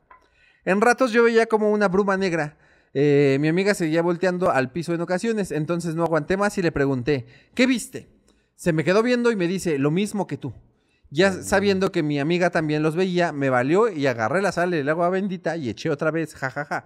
En 0.65 0.81
ratos 0.81 1.13
yo 1.13 1.23
veía 1.23 1.45
como 1.45 1.71
una 1.71 1.87
bruma 1.87 2.17
negra. 2.17 2.57
Eh, 2.93 3.37
mi 3.39 3.47
amiga 3.47 3.73
seguía 3.73 4.01
volteando 4.01 4.51
al 4.51 4.71
piso 4.71 4.93
en 4.93 5.01
ocasiones, 5.01 5.51
entonces 5.51 5.95
no 5.95 6.03
aguanté 6.03 6.35
más 6.37 6.57
y 6.57 6.61
le 6.61 6.71
pregunté, 6.71 7.25
¿qué 7.55 7.65
viste? 7.65 8.09
Se 8.55 8.73
me 8.73 8.83
quedó 8.83 9.01
viendo 9.01 9.31
y 9.31 9.35
me 9.35 9.47
dice, 9.47 9.79
lo 9.79 9.89
mismo 9.89 10.27
que 10.27 10.37
tú. 10.37 10.53
Ya 11.13 11.31
sabiendo 11.31 11.91
que 11.91 12.01
mi 12.01 12.19
amiga 12.19 12.49
también 12.49 12.81
los 12.81 12.95
veía, 12.95 13.31
me 13.31 13.51
valió 13.51 13.87
y 13.87 14.07
agarré 14.07 14.41
la 14.41 14.51
sal 14.51 14.71
del 14.71 14.89
agua 14.89 15.09
bendita 15.09 15.55
y 15.57 15.69
eché 15.69 15.91
otra 15.91 16.09
vez, 16.09 16.33
jajaja. 16.33 16.85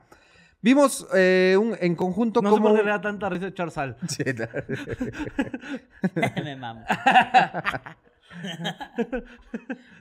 Vimos 0.62 1.08
eh, 1.16 1.56
un- 1.58 1.78
en 1.80 1.96
conjunto 1.96 2.42
No 2.42 2.50
sé 2.50 2.56
como... 2.58 2.68
por 2.70 2.78
qué 2.78 2.84
le 2.84 2.90
da 2.90 3.00
tanta 3.00 3.30
risa 3.30 3.48
echar 3.48 3.72
sal. 3.72 3.96
Sí, 4.10 4.24
no. 4.36 4.48
Me 6.44 6.56
mamo. 6.58 6.84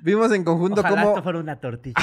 Vimos 0.02 0.32
en 0.32 0.42
conjunto 0.44 0.80
Ojalá 0.80 0.96
como... 0.96 1.08
esto 1.10 1.22
fuera 1.22 1.38
una 1.38 1.60
tortilla. 1.60 2.02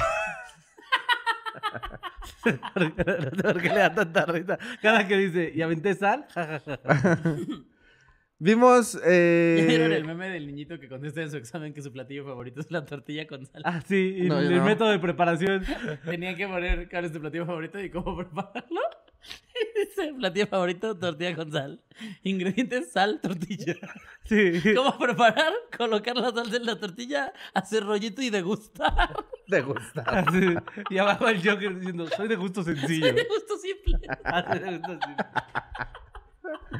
¿Por 2.73 3.61
qué 3.61 3.69
le 3.69 3.75
da 3.79 3.93
tanta 3.93 4.25
risa? 4.25 4.57
Cada 4.81 5.07
que 5.07 5.17
dice, 5.17 5.51
¿y 5.53 5.61
aventé 5.61 5.93
sal? 5.93 6.25
Ja, 6.33 6.59
ja, 6.59 6.77
ja. 6.77 7.19
Vimos... 8.43 8.99
eh, 9.05 9.55
¿Ya 9.61 9.65
vieron 9.65 9.93
el 9.93 10.03
meme 10.03 10.27
del 10.29 10.45
niñito 10.47 10.77
que 10.77 10.89
contesta 10.89 11.21
en 11.21 11.31
su 11.31 11.37
examen 11.37 11.73
que 11.73 11.81
su 11.81 11.93
platillo 11.93 12.25
favorito 12.25 12.59
es 12.59 12.69
la 12.71 12.83
tortilla 12.85 13.25
con 13.25 13.45
sal? 13.45 13.61
Ah, 13.63 13.79
sí, 13.87 14.17
y 14.19 14.27
No, 14.27 14.37
el 14.39 14.53
no. 14.57 14.65
método 14.65 14.89
de 14.91 14.99
preparación. 14.99 15.63
Tenía 16.05 16.35
que 16.35 16.45
poner 16.47 16.89
cuál 16.89 17.05
es 17.05 17.13
tu 17.13 17.21
platillo 17.21 17.45
favorito 17.45 17.79
y 17.79 17.89
cómo 17.89 18.17
prepararlo. 18.17 18.81
Y 19.55 19.79
dice, 19.79 20.13
platillo 20.17 20.47
favorito, 20.47 20.97
tortilla 20.97 21.33
con 21.37 21.49
sal. 21.53 21.79
Ingredientes, 22.23 22.91
sal, 22.91 23.21
tortilla. 23.21 23.75
Sí. 24.25 24.61
¿Cómo 24.75 24.97
preparar? 24.97 25.53
Colocar 25.77 26.17
la 26.17 26.31
salsa 26.31 26.57
en 26.57 26.65
la 26.65 26.77
tortilla, 26.77 27.31
hacer 27.53 27.85
rollito 27.85 28.21
y 28.21 28.29
degustar. 28.29 29.15
De 29.47 29.61
gustar. 29.61 30.27
Así. 30.27 30.47
Y 30.89 30.97
abajo 30.97 31.29
el 31.29 31.37
Joker 31.37 31.75
diciendo, 31.79 32.07
soy 32.07 32.27
de 32.27 32.35
gusto 32.35 32.61
sencillo. 32.63 33.13
De 33.13 33.23
gusto 33.23 33.55
simple. 33.57 33.99
Ah, 34.25 34.43
soy 34.49 34.59
de 34.59 34.77
gusto 34.77 34.91
sencillo. 34.91 35.15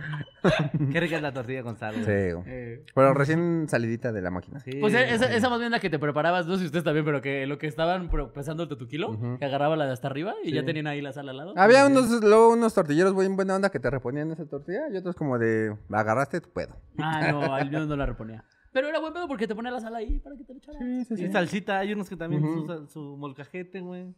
Qué 0.91 0.99
rica 0.99 1.15
es 1.15 1.21
la 1.21 1.33
tortilla 1.33 1.63
con 1.63 1.77
sal. 1.77 1.93
güey. 1.93 2.05
Sí. 2.05 2.37
Eh, 2.47 2.85
Pero 2.93 3.13
recién 3.13 3.67
salidita 3.69 4.11
de 4.11 4.21
la 4.21 4.29
máquina. 4.29 4.59
Sí. 4.59 4.71
Pues 4.79 4.93
esa, 4.93 5.33
esa 5.33 5.49
más 5.49 5.59
bien 5.59 5.71
la 5.71 5.79
que 5.79 5.89
te 5.89 5.99
preparabas, 5.99 6.45
no 6.47 6.53
sé 6.55 6.61
si 6.61 6.65
ustedes 6.67 6.83
también, 6.83 7.05
pero 7.05 7.21
que 7.21 7.47
lo 7.47 7.57
que 7.57 7.67
estaban 7.67 8.09
pesando 8.33 8.63
el 8.63 8.69
tu 8.69 8.87
kilo, 8.87 9.11
Ujú. 9.11 9.37
que 9.39 9.45
agarraba 9.45 9.75
la 9.75 9.85
de 9.85 9.93
hasta 9.93 10.07
arriba 10.07 10.33
y 10.43 10.51
ya 10.53 10.65
tenían 10.65 10.87
ahí 10.87 11.01
la 11.01 11.13
sal 11.13 11.29
al 11.29 11.37
lado. 11.37 11.53
Había 11.55 11.85
unos, 11.87 12.09
luego 12.21 12.53
unos 12.53 12.73
tortilleros 12.73 13.17
bien 13.17 13.35
buena 13.35 13.55
onda 13.55 13.69
que 13.69 13.79
te 13.79 13.89
reponían 13.89 14.31
esa 14.31 14.45
tortilla 14.45 14.89
y 14.91 14.97
otros 14.97 15.15
como 15.15 15.37
de, 15.39 15.75
agarraste 15.91 16.41
tu 16.41 16.49
pedo. 16.49 16.75
Ah, 16.97 17.31
no, 17.31 17.41
al 17.53 17.69
mío 17.69 17.85
no 17.85 17.95
la 17.95 18.05
reponía. 18.05 18.43
Pero 18.71 18.87
era 18.87 18.99
buen 18.99 19.13
pedo 19.13 19.27
porque 19.27 19.47
te 19.47 19.53
ponía 19.53 19.69
la 19.71 19.79
sal 19.79 19.95
ahí 19.95 20.19
para 20.19 20.35
que 20.35 20.43
te 20.43 20.53
lo. 20.55 20.59
Sí, 20.59 21.05
sí, 21.05 21.15
Sí, 21.17 21.31
salsita, 21.31 21.77
hay 21.77 21.93
unos 21.93 22.09
que 22.09 22.15
también 22.17 22.43
usan 22.43 22.89
su 22.89 23.15
molcajete, 23.17 23.81
güey. 23.81 24.15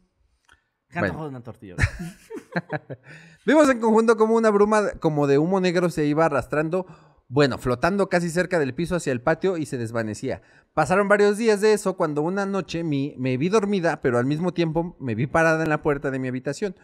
Qué 0.96 1.00
Bueno. 1.00 1.12
antojo 1.12 1.24
de 1.24 1.30
una 1.30 1.42
tortilla. 1.42 1.76
Vimos 3.46 3.68
en 3.68 3.80
conjunto 3.80 4.16
como 4.16 4.34
una 4.34 4.50
bruma 4.50 4.92
como 5.00 5.26
de 5.26 5.38
humo 5.38 5.60
negro 5.60 5.90
se 5.90 6.06
iba 6.06 6.24
arrastrando, 6.24 6.86
bueno, 7.28 7.58
flotando 7.58 8.08
casi 8.08 8.30
cerca 8.30 8.58
del 8.58 8.74
piso 8.74 8.96
hacia 8.96 9.12
el 9.12 9.20
patio 9.20 9.56
y 9.56 9.66
se 9.66 9.78
desvanecía. 9.78 10.42
Pasaron 10.74 11.08
varios 11.08 11.36
días 11.38 11.60
de 11.60 11.72
eso 11.72 11.96
cuando 11.96 12.22
una 12.22 12.46
noche 12.46 12.82
mi- 12.82 13.14
me 13.18 13.36
vi 13.36 13.48
dormida, 13.48 14.00
pero 14.00 14.18
al 14.18 14.26
mismo 14.26 14.52
tiempo 14.52 14.96
me 15.00 15.14
vi 15.14 15.26
parada 15.26 15.62
en 15.62 15.68
la 15.70 15.82
puerta 15.82 16.10
de 16.10 16.18
mi 16.18 16.28
habitación. 16.28 16.74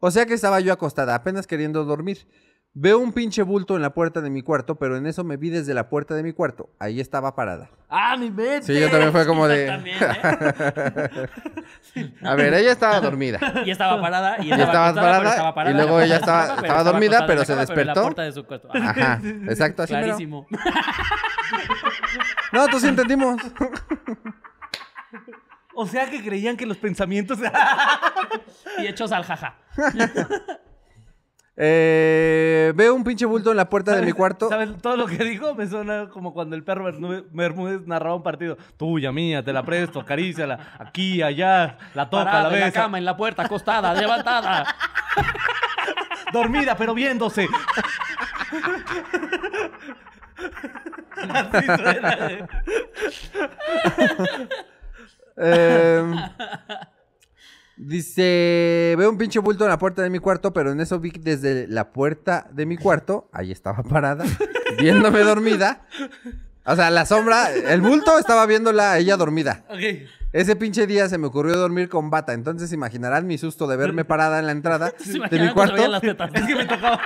O 0.00 0.10
sea 0.10 0.26
que 0.26 0.34
estaba 0.34 0.60
yo 0.60 0.72
acostada, 0.72 1.14
apenas 1.14 1.46
queriendo 1.46 1.84
dormir. 1.84 2.26
Veo 2.72 3.00
un 3.00 3.12
pinche 3.12 3.42
bulto 3.42 3.74
en 3.74 3.82
la 3.82 3.90
puerta 3.94 4.20
de 4.20 4.30
mi 4.30 4.42
cuarto, 4.42 4.76
pero 4.76 4.96
en 4.96 5.04
eso 5.06 5.24
me 5.24 5.36
vi 5.36 5.50
desde 5.50 5.74
la 5.74 5.88
puerta 5.88 6.14
de 6.14 6.22
mi 6.22 6.32
cuarto. 6.32 6.70
Ahí 6.78 7.00
estaba 7.00 7.34
parada. 7.34 7.68
¡Ah, 7.88 8.16
mi 8.16 8.30
mente! 8.30 8.62
Sí, 8.62 8.78
yo 8.80 8.88
también 8.88 9.10
fue 9.10 9.26
como 9.26 9.48
de... 9.48 9.66
También, 9.66 9.96
¿eh? 10.00 11.26
A 12.22 12.34
ver, 12.36 12.54
ella 12.54 12.70
estaba 12.70 13.00
dormida. 13.00 13.40
Y 13.66 13.72
estaba 13.72 14.00
parada. 14.00 14.36
Y 14.40 14.48
Y 14.48 14.52
estaba, 14.52 14.90
pero 14.94 15.04
parada, 15.04 15.30
estaba 15.30 15.54
parada 15.54 15.74
y 15.74 15.76
luego 15.82 16.00
ella 16.00 16.16
estaba- 16.16 16.54
estaba 16.54 16.82
dormida, 16.84 17.26
pero 17.26 17.44
se 17.44 17.54
cama, 17.54 17.66
pero 17.66 17.72
en 17.72 17.76
despertó. 17.86 18.00
la 18.00 18.02
puerta 18.06 18.22
de 18.22 18.32
su 18.32 18.44
cuarto. 18.46 18.68
Ajá, 18.72 19.20
exacto, 19.48 19.82
así 19.82 19.92
clarísimo. 19.92 20.46
No, 22.52 22.68
tú 22.68 22.78
sí 22.78 22.86
entendimos. 22.86 23.40
O 25.74 25.86
sea 25.86 26.08
que 26.08 26.22
creían 26.22 26.56
que 26.56 26.66
los 26.66 26.76
pensamientos. 26.76 27.38
Y 28.78 28.86
hechos 28.86 29.10
al 29.10 29.24
jaja. 29.24 29.56
Eh, 31.62 32.72
veo 32.74 32.94
un 32.94 33.04
pinche 33.04 33.26
bulto 33.26 33.50
en 33.50 33.58
la 33.58 33.68
puerta 33.68 33.94
de 33.94 34.00
mi 34.02 34.12
cuarto. 34.20 34.48
¿Sabes? 34.48 34.70
Todo 34.80 34.96
lo 34.96 35.04
que 35.06 35.22
dijo 35.22 35.54
me 35.54 35.66
suena 35.68 36.08
como 36.08 36.32
cuando 36.32 36.56
el 36.56 36.64
perro 36.64 36.86
Bermúdez- 36.90 37.84
narraba 37.84 38.14
un 38.14 38.22
partido. 38.22 38.56
Tuya, 38.78 39.12
mía, 39.12 39.44
te 39.44 39.52
la 39.52 39.62
presto, 39.62 40.00
acaríciala. 40.00 40.58
Aquí, 40.78 41.20
allá, 41.20 41.76
la 41.94 42.08
toca, 42.08 42.24
Parada 42.24 42.48
la 42.48 42.54
en 42.54 42.60
la 42.60 42.66
besa. 42.66 42.80
cama, 42.80 42.96
en 42.96 43.04
la 43.04 43.14
puerta, 43.16 43.42
acostada, 43.42 43.92
levantada. 43.92 44.74
Dormida, 46.32 46.76
pero 46.76 46.94
viéndose. 46.94 47.46
Así 51.28 51.66
suena. 51.66 52.18
Eh, 55.36 56.14
dice, 57.86 58.94
veo 58.98 59.10
un 59.10 59.18
pinche 59.18 59.38
bulto 59.38 59.64
en 59.64 59.70
la 59.70 59.78
puerta 59.78 60.02
de 60.02 60.10
mi 60.10 60.18
cuarto, 60.18 60.52
pero 60.52 60.70
en 60.70 60.80
eso 60.80 61.00
vi 61.00 61.10
desde 61.10 61.66
la 61.66 61.92
puerta 61.92 62.46
de 62.52 62.66
mi 62.66 62.76
cuarto, 62.76 63.28
ahí 63.32 63.50
estaba 63.50 63.82
parada, 63.82 64.24
viéndome 64.78 65.20
dormida. 65.20 65.86
O 66.64 66.76
sea, 66.76 66.90
la 66.90 67.06
sombra, 67.06 67.50
el 67.52 67.80
bulto 67.80 68.18
estaba 68.18 68.46
viéndola 68.46 68.92
a 68.92 68.98
ella 68.98 69.16
dormida. 69.16 69.64
Ok. 69.68 70.08
Ese 70.32 70.54
pinche 70.54 70.86
día 70.86 71.08
se 71.08 71.18
me 71.18 71.26
ocurrió 71.26 71.56
dormir 71.56 71.88
con 71.88 72.10
bata, 72.10 72.34
entonces 72.34 72.72
imaginarán 72.72 73.26
mi 73.26 73.36
susto 73.38 73.66
de 73.66 73.76
verme 73.76 74.04
parada 74.04 74.38
en 74.38 74.46
la 74.46 74.52
entrada 74.52 74.92
¿Se 74.98 75.18
de 75.18 75.40
mi 75.40 75.52
cuarto. 75.52 75.88
las 75.88 76.00
tetas? 76.00 76.30
Es 76.34 76.46
que 76.46 76.54
me 76.54 76.66
tocaba. 76.66 77.00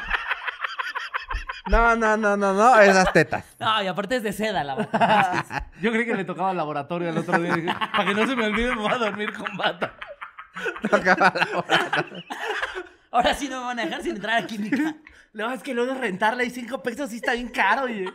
No, 1.70 1.96
no, 1.96 2.18
no, 2.18 2.36
no, 2.36 2.52
no, 2.52 2.78
esas 2.80 3.10
tetas. 3.14 3.42
No, 3.58 3.82
y 3.82 3.86
aparte 3.86 4.16
es 4.16 4.22
de 4.22 4.32
seda 4.34 4.62
la 4.64 4.74
bata. 4.74 5.70
Yo 5.80 5.90
creí 5.92 6.04
que 6.04 6.14
le 6.14 6.24
tocaba 6.26 6.50
el 6.50 6.58
laboratorio 6.58 7.08
el 7.08 7.16
otro 7.16 7.38
día. 7.40 7.78
Para 7.92 8.04
que 8.04 8.14
no 8.14 8.26
se 8.26 8.36
me 8.36 8.46
olvide, 8.46 8.74
me 8.74 8.82
voy 8.82 8.92
a 8.92 8.98
dormir 8.98 9.32
con 9.32 9.56
bata. 9.56 9.94
Ahora 13.10 13.34
sí 13.34 13.48
no 13.48 13.60
me 13.60 13.66
van 13.66 13.78
a 13.80 13.84
dejar 13.84 14.02
sin 14.02 14.16
entrar 14.16 14.42
a 14.42 14.46
química. 14.46 14.96
No, 15.34 15.52
es 15.52 15.64
que 15.64 15.74
luego 15.74 15.94
rentarla 15.94 16.44
y 16.44 16.50
cinco 16.50 16.80
pesos 16.80 17.10
sí 17.10 17.16
está 17.16 17.32
bien 17.32 17.48
caro, 17.48 17.86
oye. 17.86 18.06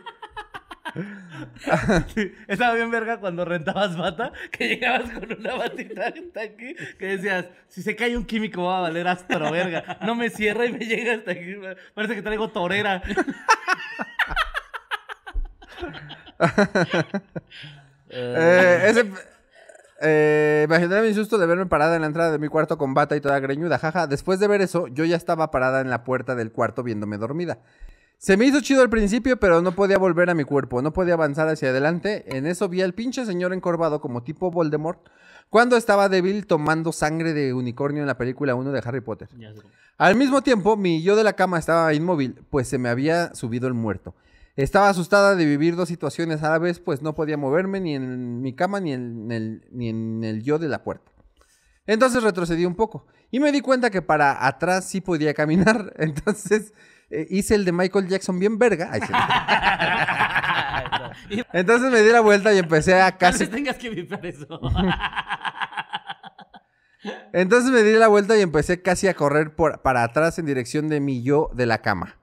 Sí, 2.14 2.32
estaba 2.48 2.74
bien 2.74 2.90
verga 2.90 3.20
cuando 3.20 3.44
rentabas 3.44 3.94
bata, 3.94 4.32
que 4.50 4.68
llegabas 4.68 5.10
con 5.10 5.30
una 5.38 5.54
batita 5.54 6.06
hasta 6.06 6.40
aquí, 6.40 6.74
que 6.98 7.06
decías, 7.06 7.50
si 7.68 7.82
se 7.82 7.94
cae 7.94 8.16
un 8.16 8.24
químico 8.24 8.64
va 8.64 8.78
a 8.78 8.80
valer 8.80 9.06
astro 9.06 9.52
verga. 9.52 9.98
No 10.00 10.14
me 10.14 10.30
cierra 10.30 10.64
y 10.64 10.72
me 10.72 10.78
llega 10.78 11.12
hasta 11.12 11.32
aquí. 11.32 11.56
Parece 11.94 12.14
que 12.14 12.22
traigo 12.22 12.48
torera. 12.48 13.02
Eh, 18.12 18.86
ese, 18.88 19.04
eh, 20.00 20.62
imaginarán 20.66 21.06
mi 21.06 21.14
susto 21.14 21.38
de 21.38 21.46
verme 21.46 21.66
parada 21.66 21.94
en 21.94 22.02
la 22.02 22.06
entrada 22.06 22.32
de 22.32 22.38
mi 22.38 22.48
cuarto 22.48 22.78
con 22.78 22.94
bata 22.94 23.16
y 23.16 23.20
toda 23.20 23.38
greñuda, 23.40 23.78
jaja. 23.78 24.06
Después 24.06 24.38
de 24.40 24.48
ver 24.48 24.60
eso, 24.60 24.86
yo 24.88 25.04
ya 25.04 25.16
estaba 25.16 25.50
parada 25.50 25.80
en 25.80 25.90
la 25.90 26.04
puerta 26.04 26.34
del 26.34 26.52
cuarto 26.52 26.82
viéndome 26.82 27.18
dormida. 27.18 27.58
Se 28.18 28.36
me 28.36 28.44
hizo 28.44 28.60
chido 28.60 28.82
al 28.82 28.90
principio, 28.90 29.38
pero 29.38 29.62
no 29.62 29.72
podía 29.72 29.96
volver 29.96 30.28
a 30.28 30.34
mi 30.34 30.44
cuerpo, 30.44 30.82
no 30.82 30.92
podía 30.92 31.14
avanzar 31.14 31.48
hacia 31.48 31.70
adelante. 31.70 32.36
En 32.36 32.46
eso 32.46 32.68
vi 32.68 32.82
al 32.82 32.92
pinche 32.92 33.24
señor 33.24 33.54
encorvado 33.54 34.00
como 34.00 34.22
tipo 34.22 34.50
Voldemort 34.50 35.08
cuando 35.48 35.76
estaba 35.76 36.08
débil 36.08 36.46
tomando 36.46 36.92
sangre 36.92 37.32
de 37.32 37.54
unicornio 37.54 38.02
en 38.02 38.06
la 38.06 38.18
película 38.18 38.54
1 38.54 38.72
de 38.72 38.82
Harry 38.84 39.00
Potter. 39.00 39.28
Al 39.98 40.16
mismo 40.16 40.42
tiempo, 40.42 40.76
mi 40.76 41.02
yo 41.02 41.16
de 41.16 41.24
la 41.24 41.32
cama 41.32 41.58
estaba 41.58 41.92
inmóvil, 41.92 42.40
pues 42.50 42.68
se 42.68 42.78
me 42.78 42.88
había 42.88 43.34
subido 43.34 43.68
el 43.68 43.74
muerto. 43.74 44.14
Estaba 44.62 44.88
asustada 44.88 45.34
de 45.36 45.44
vivir 45.46 45.76
dos 45.76 45.88
situaciones 45.88 46.42
a 46.42 46.50
la 46.50 46.58
vez, 46.58 46.80
pues 46.80 47.00
no 47.02 47.14
podía 47.14 47.36
moverme 47.36 47.80
ni 47.80 47.94
en 47.94 48.40
mi 48.42 48.54
cama 48.54 48.80
ni 48.80 48.92
en 48.92 49.30
el, 49.32 49.64
ni 49.72 49.88
en 49.88 50.22
el 50.24 50.42
yo 50.42 50.58
de 50.58 50.68
la 50.68 50.82
puerta. 50.84 51.10
Entonces 51.86 52.22
retrocedí 52.22 52.66
un 52.66 52.74
poco 52.74 53.06
y 53.30 53.40
me 53.40 53.52
di 53.52 53.60
cuenta 53.62 53.90
que 53.90 54.02
para 54.02 54.46
atrás 54.46 54.84
sí 54.84 55.00
podía 55.00 55.32
caminar. 55.34 55.94
Entonces 55.98 56.74
eh, 57.10 57.26
hice 57.30 57.54
el 57.54 57.64
de 57.64 57.72
Michael 57.72 58.08
Jackson 58.08 58.38
bien 58.38 58.58
verga. 58.58 58.90
Ay, 58.92 59.00
sí. 59.00 59.12
Entonces 61.52 61.90
me 61.90 62.02
di 62.02 62.10
la 62.12 62.20
vuelta 62.20 62.52
y 62.52 62.58
empecé 62.58 62.94
a 63.00 63.10
Tal 63.10 63.18
casi 63.18 63.38
vez 63.44 63.50
tengas 63.50 63.76
que 63.76 63.90
vipear 63.90 64.24
eso. 64.26 64.60
Entonces 67.32 67.70
me 67.70 67.82
di 67.82 67.94
la 67.94 68.08
vuelta 68.08 68.36
y 68.36 68.42
empecé 68.42 68.82
casi 68.82 69.08
a 69.08 69.14
correr 69.14 69.54
por- 69.56 69.80
para 69.82 70.02
atrás 70.04 70.38
en 70.38 70.46
dirección 70.46 70.88
de 70.88 71.00
mi 71.00 71.22
yo 71.22 71.50
de 71.54 71.66
la 71.66 71.78
cama. 71.78 72.16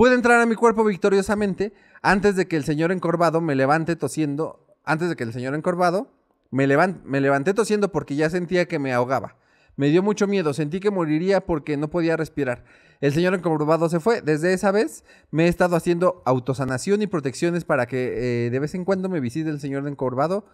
Pude 0.00 0.14
entrar 0.14 0.40
a 0.40 0.46
mi 0.46 0.54
cuerpo 0.54 0.82
victoriosamente 0.82 1.74
antes 2.00 2.34
de 2.34 2.48
que 2.48 2.56
el 2.56 2.64
señor 2.64 2.90
encorvado 2.90 3.42
me 3.42 3.54
levante 3.54 3.96
tosiendo. 3.96 4.66
Antes 4.82 5.10
de 5.10 5.14
que 5.16 5.24
el 5.24 5.32
señor 5.34 5.54
encorvado 5.54 6.08
me, 6.50 6.66
levan- 6.66 7.02
me 7.04 7.20
levanté 7.20 7.52
tosiendo 7.52 7.92
porque 7.92 8.16
ya 8.16 8.30
sentía 8.30 8.64
que 8.64 8.78
me 8.78 8.94
ahogaba. 8.94 9.36
Me 9.76 9.88
dio 9.88 10.02
mucho 10.02 10.26
miedo, 10.26 10.54
sentí 10.54 10.80
que 10.80 10.90
moriría 10.90 11.42
porque 11.42 11.76
no 11.76 11.90
podía 11.90 12.16
respirar. 12.16 12.64
El 13.02 13.12
señor 13.12 13.34
encorvado 13.34 13.90
se 13.90 14.00
fue. 14.00 14.22
Desde 14.22 14.54
esa 14.54 14.70
vez 14.72 15.04
me 15.30 15.44
he 15.44 15.48
estado 15.48 15.76
haciendo 15.76 16.22
autosanación 16.24 17.02
y 17.02 17.06
protecciones 17.06 17.66
para 17.66 17.84
que 17.84 18.46
eh, 18.46 18.50
de 18.50 18.58
vez 18.58 18.74
en 18.74 18.86
cuando 18.86 19.10
me 19.10 19.20
visite 19.20 19.50
el 19.50 19.60
señor 19.60 19.86
encorvado. 19.86 20.46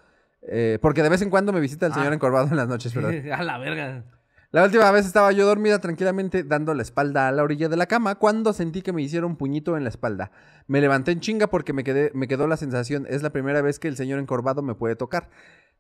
eh, 0.43 0.81
porque 0.83 1.05
de 1.05 1.09
vez 1.09 1.23
en 1.23 1.31
cuando 1.31 1.53
me 1.53 1.61
visita 1.61 1.87
el 1.87 1.93
señor 1.95 2.11
Ah. 2.11 2.15
encorvado 2.17 2.49
en 2.49 2.57
las 2.57 2.67
noches, 2.67 2.93
¿verdad? 2.97 3.13
a 3.33 3.43
la 3.45 3.59
verga. 3.59 4.03
La 4.57 4.65
última 4.65 4.91
vez 4.91 5.05
estaba 5.05 5.33
yo 5.33 5.45
dormida 5.45 5.81
tranquilamente 5.81 6.43
dando 6.43 6.73
la 6.73 6.81
espalda 6.81 7.29
a 7.29 7.33
la 7.33 7.43
orilla 7.43 7.69
de 7.69 7.77
la 7.77 7.85
cama 7.85 8.15
cuando 8.15 8.55
sentí 8.55 8.81
que 8.81 8.91
me 8.91 9.03
hicieron 9.03 9.33
un 9.33 9.37
puñito 9.37 9.77
en 9.77 9.83
la 9.83 9.91
espalda. 9.91 10.31
Me 10.67 10.81
levanté 10.81 11.13
en 11.13 11.21
chinga 11.21 11.49
porque 11.49 11.75
me, 11.75 11.85
quedé, 11.85 12.11
me 12.15 12.27
quedó 12.27 12.47
la 12.47 12.57
sensación, 12.57 13.07
es 13.07 13.23
la 13.23 13.29
primera 13.29 13.61
vez 13.61 13.79
que 13.79 13.87
el 13.87 13.97
señor 13.97 14.19
encorvado 14.19 14.63
me 14.63 14.75
puede 14.75 14.97
tocar. 14.97 15.29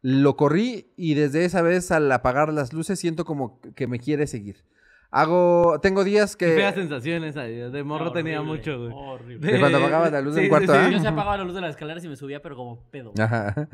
Lo 0.02 0.36
corrí 0.36 0.92
y 0.94 1.14
desde 1.14 1.46
esa 1.46 1.62
vez 1.62 1.90
al 1.90 2.12
apagar 2.12 2.52
las 2.52 2.74
luces 2.74 3.00
siento 3.00 3.24
como 3.24 3.62
que 3.74 3.86
me 3.86 3.98
quiere 3.98 4.26
seguir. 4.26 4.62
Hago, 5.10 5.80
tengo 5.80 6.04
días 6.04 6.36
feas 6.36 6.74
que... 6.74 6.80
sensaciones 6.82 7.38
ahí. 7.38 7.56
De 7.70 7.82
morro 7.82 8.12
tenía 8.12 8.42
mucho, 8.42 8.78
güey. 8.78 8.92
Horrible. 8.94 9.52
De 9.52 9.58
cuando 9.58 9.78
apagaba 9.78 10.10
la 10.10 10.20
luz 10.20 10.34
del 10.34 10.50
cuarto, 10.50 10.74
¿ah? 10.74 10.90
Yo 10.90 11.00
se 11.00 11.08
apagaba 11.08 11.38
la 11.38 11.44
luz 11.44 11.54
de 11.54 11.62
las 11.62 11.70
escaleras 11.70 12.04
y 12.04 12.10
me 12.10 12.16
subía, 12.16 12.42
pero 12.42 12.56
como 12.56 12.82
pedo. 12.90 13.14
Ajá. 13.18 13.70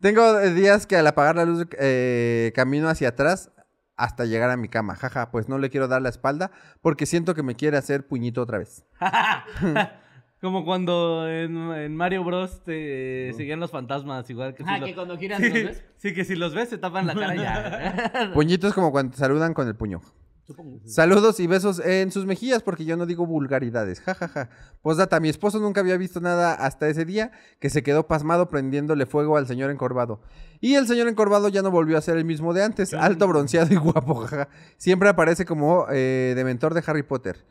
Tengo 0.00 0.38
días 0.50 0.86
que 0.86 0.96
al 0.96 1.08
apagar 1.08 1.34
la 1.34 1.44
luz 1.44 1.66
eh, 1.76 2.52
camino 2.54 2.88
hacia 2.88 3.08
atrás 3.08 3.50
hasta 3.96 4.24
llegar 4.24 4.50
a 4.50 4.56
mi 4.56 4.68
cama. 4.68 4.94
Jaja, 4.96 5.30
pues 5.30 5.48
no 5.48 5.58
le 5.58 5.70
quiero 5.70 5.88
dar 5.88 6.02
la 6.02 6.08
espalda 6.08 6.50
porque 6.80 7.06
siento 7.06 7.34
que 7.34 7.42
me 7.42 7.54
quiere 7.54 7.76
hacer 7.76 8.06
puñito 8.06 8.42
otra 8.42 8.58
vez. 8.58 8.84
Como 10.40 10.64
cuando 10.66 11.26
en, 11.26 11.56
en 11.72 11.96
Mario 11.96 12.22
Bros. 12.22 12.62
te 12.64 13.32
seguían 13.34 13.60
los 13.60 13.70
fantasmas, 13.70 14.28
igual 14.28 14.54
que 14.54 14.62
si 14.62 14.68
Ah, 14.68 14.78
lo- 14.78 14.84
que 14.86 14.94
cuando 14.94 15.16
giran 15.16 15.40
los 15.40 15.52
ves. 15.52 15.84
Sí, 15.96 16.12
que 16.12 16.24
si 16.24 16.34
los 16.36 16.54
ves 16.54 16.68
se 16.68 16.76
tapan 16.76 17.06
la 17.06 17.14
cara 17.14 17.34
ya. 17.34 18.30
Puñito 18.34 18.68
es 18.68 18.74
como 18.74 18.92
cuando 18.92 19.12
te 19.12 19.18
saludan 19.18 19.54
con 19.54 19.66
el 19.68 19.74
puño. 19.74 20.02
Supongo. 20.46 20.80
Saludos 20.84 21.40
y 21.40 21.46
besos 21.46 21.80
en 21.80 22.10
sus 22.10 22.26
mejillas 22.26 22.62
porque 22.62 22.84
yo 22.84 22.96
no 22.96 23.06
digo 23.06 23.26
vulgaridades. 23.26 24.00
Ja, 24.00 24.14
ja, 24.14 24.28
ja. 24.28 24.50
Postdata, 24.82 25.18
mi 25.18 25.30
esposo 25.30 25.58
nunca 25.58 25.80
había 25.80 25.96
visto 25.96 26.20
nada 26.20 26.52
hasta 26.52 26.88
ese 26.88 27.06
día 27.06 27.32
que 27.60 27.70
se 27.70 27.82
quedó 27.82 28.06
pasmado 28.06 28.50
prendiéndole 28.50 29.06
fuego 29.06 29.38
al 29.38 29.46
señor 29.46 29.70
encorvado. 29.70 30.20
Y 30.60 30.74
el 30.74 30.86
señor 30.86 31.08
encorvado 31.08 31.48
ya 31.48 31.62
no 31.62 31.70
volvió 31.70 31.96
a 31.96 32.02
ser 32.02 32.18
el 32.18 32.26
mismo 32.26 32.52
de 32.52 32.62
antes. 32.62 32.92
Alto, 32.92 33.26
bronceado 33.26 33.72
y 33.72 33.76
guapo. 33.76 34.26
ja. 34.26 34.48
Siempre 34.76 35.08
aparece 35.08 35.46
como 35.46 35.86
eh, 35.90 36.34
de 36.36 36.44
mentor 36.44 36.74
de 36.74 36.82
Harry 36.86 37.02
Potter. 37.02 37.44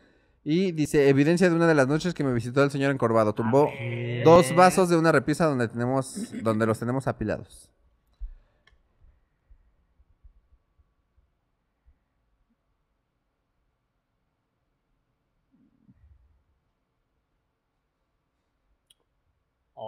Y 0.43 0.73
dice, 0.73 1.07
evidencia 1.09 1.49
de 1.49 1.55
una 1.55 1.67
de 1.67 1.73
las 1.73 1.87
noches 1.87 2.13
que 2.13 2.23
me 2.23 2.33
visitó 2.33 2.63
el 2.63 2.69
señor 2.69 2.91
encorvado. 2.91 3.33
Tumbó 3.33 3.69
dos 4.25 4.53
vasos 4.55 4.89
de 4.89 4.97
una 4.97 5.11
repisa 5.11 5.45
donde, 5.45 5.67
tenemos, 5.69 6.31
donde 6.43 6.65
los 6.65 6.77
tenemos 6.77 7.07
apilados. 7.07 7.69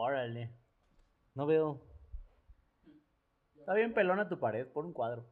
Órale. 0.06 0.52
No 1.34 1.46
veo. 1.46 1.82
Está 3.60 3.74
bien 3.74 3.94
pelona 3.94 4.30
tu 4.30 4.40
pared, 4.40 4.68
por 4.68 4.86
un 4.86 4.94
cuadro. 4.94 5.26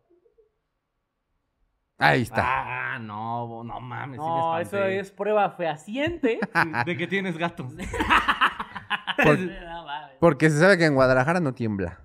Ahí 2.00 2.24
está. 2.24 2.96
Ah, 2.96 3.00
no, 3.00 3.64
no 3.64 3.80
mames. 3.80 4.18
sí 4.20 4.22
me 4.26 4.28
No, 4.28 4.60
eso 4.60 4.84
es 4.84 5.12
prueba 5.12 5.52
fehaciente. 5.52 6.40
De 6.86 6.98
que 6.98 7.06
tienes 7.08 7.38
gatos. 7.38 7.72
Por- 9.24 9.40
No 9.40 9.86
mames. 9.86 10.18
porque 10.20 10.50
se 10.50 10.60
sabe 10.60 10.78
que 10.78 10.86
en 10.86 10.96
Guadalajara 10.96 11.40
no 11.40 11.54
tiembla. 11.54 12.00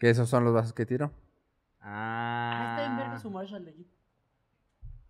Que 0.00 0.10
esos 0.10 0.28
son 0.28 0.44
los 0.44 0.52
vasos 0.52 0.72
que 0.72 0.84
tiró. 0.86 1.12
Ah, 1.80 2.74
está 2.78 2.86
en 2.90 2.96
verga 2.96 3.14
Ah. 3.14 3.20
su 3.20 3.30
Marshall 3.30 3.64
de 3.64 3.70
aquí. 3.70 3.86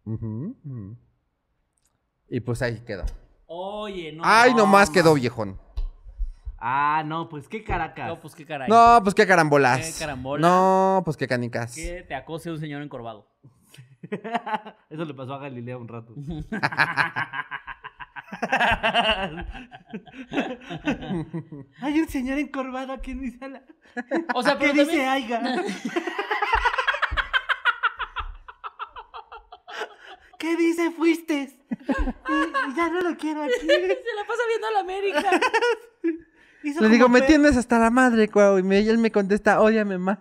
Ujú, 0.05 0.57
ujú. 0.65 0.97
Y 2.29 2.41
pues 2.41 2.61
ahí 2.63 2.81
quedó. 2.85 3.05
Oye, 3.47 4.13
no. 4.13 4.23
Ay, 4.25 4.51
no, 4.53 4.59
nomás 4.59 4.91
no. 4.91 4.95
quedó 4.95 5.15
viejón. 5.15 5.59
Ah, 6.61 7.03
no, 7.07 7.29
pues 7.29 7.49
qué 7.49 7.63
caracas. 7.63 8.09
No, 8.09 8.21
pues 8.21 8.35
qué 8.35 8.45
caray. 8.45 8.69
No, 8.69 9.01
pues 9.03 9.15
qué 9.15 9.27
carambolas. 9.27 9.99
Qué. 9.99 10.07
No, 10.41 11.03
pues 11.05 11.17
qué 11.17 11.29
canicas. 11.29 11.75
Que 11.75 12.03
te 12.03 12.15
acose 12.15 12.51
un 12.51 12.59
señor 12.59 12.83
encorvado. 12.83 13.29
Eso 14.91 15.05
le 15.05 15.15
pasó 15.15 15.35
a 15.35 15.39
Galilea 15.39 15.79
un 15.79 15.89
rato. 15.89 16.15
Hay 21.81 22.01
un 22.01 22.09
señor 22.09 22.39
encorvado 22.39 22.93
aquí 22.93 23.13
en 23.13 23.21
mi 23.21 23.31
sala. 23.31 23.63
O 24.35 24.43
sea, 24.43 24.59
¿Qué 24.59 24.69
dice 24.73 24.85
también- 24.85 25.09
Aiga? 25.09 25.63
¿Qué 30.39 30.57
dice 30.57 30.91
fuiste? 30.93 31.59
Y 32.69 32.75
ya 32.77 32.89
no 32.91 33.01
lo 33.01 33.17
quiero 33.17 33.43
aquí. 33.43 33.67
Se 33.67 34.15
la 34.15 34.25
pasa 34.27 34.43
viendo 34.49 34.67
a 34.69 34.71
la 34.71 34.81
América. 34.81 35.31
Hizo 36.63 36.81
Le 36.81 36.89
digo, 36.89 37.09
me 37.09 37.23
tienes 37.23 37.57
hasta 37.57 37.79
la 37.79 37.91
madre, 37.91 38.29
cuau. 38.29 38.59
Y 38.59 38.63
me- 38.63 38.81
y 38.81 38.89
él 38.89 38.99
me 38.99 39.11
contesta, 39.13 39.61
ódiame 39.61 39.97
más. 39.99 40.19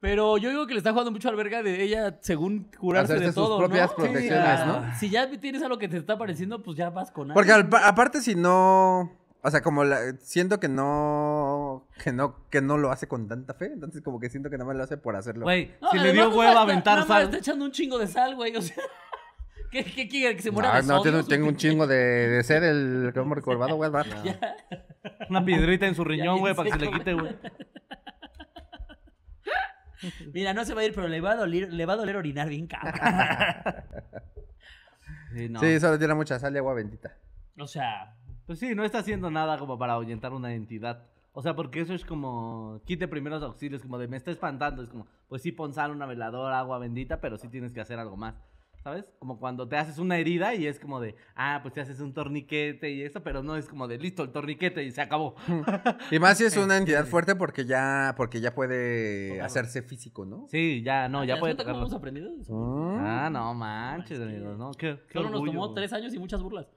Pero 0.00 0.36
yo 0.36 0.50
digo 0.50 0.66
que 0.66 0.74
le 0.74 0.78
está 0.78 0.90
jugando 0.90 1.10
mucho 1.10 1.28
al 1.28 1.36
verga 1.36 1.62
de 1.62 1.82
ella, 1.82 2.18
según 2.20 2.70
curarse 2.78 3.14
Hacerse 3.14 3.26
de 3.28 3.32
sus 3.32 3.42
todo, 3.42 3.58
propias 3.58 3.90
¿no? 3.90 3.96
protecciones, 3.96 4.60
Sí, 4.60 4.66
¿no? 4.66 4.94
Si 4.98 5.10
ya 5.10 5.30
tienes 5.40 5.62
algo 5.62 5.78
que 5.78 5.88
te 5.88 5.96
está 5.96 6.18
pareciendo, 6.18 6.62
pues 6.62 6.76
ya 6.76 6.90
vas 6.90 7.10
con 7.10 7.30
algo. 7.30 7.34
Porque 7.34 7.52
al- 7.52 7.68
aparte 7.84 8.20
si 8.20 8.34
no... 8.34 9.10
O 9.42 9.50
sea, 9.50 9.62
como 9.62 9.84
la- 9.84 10.12
siento 10.20 10.60
que 10.60 10.68
no, 10.68 11.45
que 12.02 12.12
no... 12.12 12.48
Que 12.50 12.60
no 12.60 12.76
lo 12.78 12.90
hace 12.90 13.08
con 13.08 13.26
tanta 13.28 13.54
fe. 13.54 13.66
Entonces 13.72 14.02
como 14.02 14.18
que 14.20 14.28
siento 14.30 14.50
que 14.50 14.56
nada 14.58 14.68
más 14.68 14.76
lo 14.76 14.82
hace 14.84 14.96
por 14.96 15.16
hacerlo. 15.16 15.44
Güey, 15.44 15.72
No, 15.80 15.90
si 15.90 15.98
le 15.98 16.12
dio 16.12 16.28
hueva 16.30 16.48
está- 16.50 16.58
a 16.60 16.62
aventar 16.62 16.94
nada 16.98 17.06
más 17.06 17.16
sal. 17.18 17.24
está 17.24 17.36
echando 17.38 17.64
un 17.64 17.72
chingo 17.72 17.98
de 17.98 18.06
sal, 18.06 18.34
güey. 18.36 18.54
O 18.56 18.62
sea, 18.62 18.76
¿qué, 19.70 19.84
qué 19.84 20.08
quiere? 20.08 20.36
¿Que 20.36 20.42
se 20.42 20.50
muera 20.50 20.70
No, 20.70 20.76
de 20.76 20.82
no, 20.88 21.02
sodio, 21.02 21.24
tengo, 21.26 21.48
un 21.48 21.56
chingo 21.56 21.86
de, 21.86 21.96
de 21.96 22.42
ser 22.44 22.62
el 22.64 23.10
que 23.12 23.20
hemos 23.20 23.36
recordado, 23.36 23.76
güey. 23.76 23.90
Una 25.30 25.44
piedrita 25.44 25.86
en 25.86 25.94
su 25.94 26.04
riñón, 26.04 26.38
güey, 26.40 26.54
para 26.54 26.70
que 26.70 26.78
se 26.78 26.84
le 26.84 26.90
quite, 26.90 27.14
güey. 27.14 27.36
Mira, 30.32 30.52
no 30.52 30.64
se 30.64 30.74
va 30.74 30.82
a 30.82 30.84
ir, 30.84 30.94
pero 30.94 31.08
le 31.08 31.20
va 31.20 31.32
a 31.32 31.36
doler, 31.36 31.72
le 31.72 31.86
va 31.86 31.94
a 31.94 31.96
doler 31.96 32.16
orinar 32.16 32.48
bien 32.48 32.66
cabrón. 32.66 32.92
Sí, 35.34 35.48
no. 35.48 35.60
Sí, 35.60 35.80
solo 35.80 35.98
tiene 35.98 36.14
mucha 36.14 36.38
sal 36.38 36.54
y 36.54 36.58
agua 36.58 36.74
bendita. 36.74 37.16
O 37.58 37.66
sea, 37.66 38.14
Pues 38.46 38.58
sí, 38.58 38.74
no 38.74 38.84
está 38.84 38.98
haciendo 38.98 39.30
nada 39.30 39.58
como 39.58 39.78
para 39.78 39.94
ahuyentar 39.94 40.32
una 40.32 40.52
entidad. 40.54 41.04
O 41.38 41.42
sea, 41.42 41.54
porque 41.54 41.82
eso 41.82 41.92
es 41.92 42.02
como 42.02 42.80
quite 42.86 43.08
primeros 43.08 43.42
auxilios, 43.42 43.82
como 43.82 43.98
de 43.98 44.08
me 44.08 44.16
está 44.16 44.30
espantando. 44.30 44.82
Es 44.82 44.88
como, 44.88 45.06
pues 45.28 45.42
sí, 45.42 45.52
pon 45.52 45.74
sal, 45.74 45.90
una 45.90 46.06
veladora, 46.06 46.58
agua 46.58 46.78
bendita, 46.78 47.20
pero 47.20 47.36
sí 47.36 47.48
tienes 47.48 47.74
que 47.74 47.80
hacer 47.82 47.98
algo 47.98 48.16
más. 48.16 48.36
¿Sabes? 48.82 49.04
Como 49.18 49.38
cuando 49.38 49.68
te 49.68 49.76
haces 49.76 49.98
una 49.98 50.16
herida 50.16 50.54
y 50.54 50.66
es 50.66 50.80
como 50.80 50.98
de, 50.98 51.14
ah, 51.34 51.58
pues 51.60 51.74
te 51.74 51.82
haces 51.82 52.00
un 52.00 52.14
torniquete 52.14 52.90
y 52.90 53.02
eso, 53.02 53.22
pero 53.22 53.42
no 53.42 53.56
es 53.56 53.68
como 53.68 53.86
de 53.86 53.98
listo 53.98 54.22
el 54.22 54.30
torniquete 54.30 54.82
y 54.84 54.92
se 54.92 55.02
acabó. 55.02 55.34
Y 56.10 56.18
más 56.18 56.38
si 56.38 56.44
es 56.44 56.56
una 56.56 56.78
entidad 56.78 57.04
fuerte 57.04 57.34
porque 57.34 57.66
ya, 57.66 58.14
porque 58.16 58.40
ya 58.40 58.54
puede 58.54 59.28
Tocarlo. 59.28 59.44
hacerse 59.44 59.82
físico, 59.82 60.24
¿no? 60.24 60.46
Sí, 60.48 60.82
ya, 60.82 61.06
no, 61.10 61.22
ya 61.22 61.34
¿te 61.34 61.40
puede 61.40 61.56
cómo 61.56 61.80
hemos 61.80 61.92
aprendido 61.92 62.30
eso? 62.32 62.54
Mm. 62.54 62.98
Ah, 62.98 63.28
no 63.28 63.52
manches, 63.52 64.18
amigos, 64.22 64.56
¿no? 64.56 64.70
Qué, 64.70 65.00
qué 65.06 65.12
Solo 65.12 65.28
nos 65.28 65.44
tomó 65.44 65.74
tres 65.74 65.92
años 65.92 66.14
y 66.14 66.18
muchas 66.18 66.42
burlas. 66.42 66.66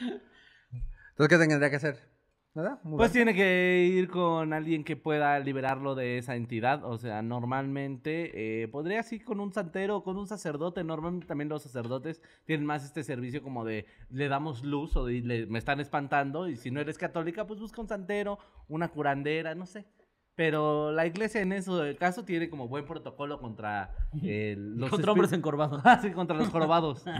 Entonces, 1.20 1.38
¿qué 1.38 1.48
tendría 1.48 1.70
que 1.70 1.76
hacer? 1.76 1.98
¿Verdad? 2.54 2.78
Pues 2.82 2.84
Mudarse. 2.86 3.12
tiene 3.12 3.34
que 3.34 3.86
ir 3.94 4.08
con 4.08 4.52
alguien 4.52 4.82
que 4.84 4.96
pueda 4.96 5.38
liberarlo 5.38 5.94
de 5.94 6.18
esa 6.18 6.34
entidad. 6.34 6.82
O 6.84 6.96
sea, 6.98 7.22
normalmente 7.22 8.62
eh, 8.62 8.68
podría 8.68 9.04
ir 9.10 9.24
con 9.24 9.38
un 9.38 9.52
santero 9.52 9.98
o 9.98 10.02
con 10.02 10.16
un 10.16 10.26
sacerdote. 10.26 10.82
Normalmente 10.82 11.26
también 11.26 11.48
los 11.48 11.62
sacerdotes 11.62 12.20
tienen 12.46 12.66
más 12.66 12.84
este 12.84 13.04
servicio 13.04 13.42
como 13.42 13.64
de 13.64 13.86
le 14.08 14.28
damos 14.28 14.64
luz 14.64 14.96
o 14.96 15.04
de, 15.04 15.20
le- 15.20 15.46
me 15.46 15.58
están 15.60 15.78
espantando. 15.78 16.48
Y 16.48 16.56
si 16.56 16.70
no 16.72 16.80
eres 16.80 16.98
católica, 16.98 17.46
pues 17.46 17.60
busca 17.60 17.80
un 17.82 17.88
santero, 17.88 18.38
una 18.66 18.88
curandera, 18.88 19.54
no 19.54 19.66
sé. 19.66 19.84
Pero 20.34 20.90
la 20.90 21.06
iglesia 21.06 21.42
en 21.42 21.52
ese 21.52 21.70
caso 22.00 22.24
tiene 22.24 22.48
como 22.48 22.66
buen 22.66 22.86
protocolo 22.86 23.38
contra 23.40 23.94
eh, 24.24 24.54
los 24.58 24.88
Contra 24.90 25.12
hombres 25.12 25.32
encorvados. 25.32 25.82
Ah, 25.84 25.98
sí, 26.02 26.10
contra 26.12 26.36
los 26.36 26.48
jorobados. 26.48 27.04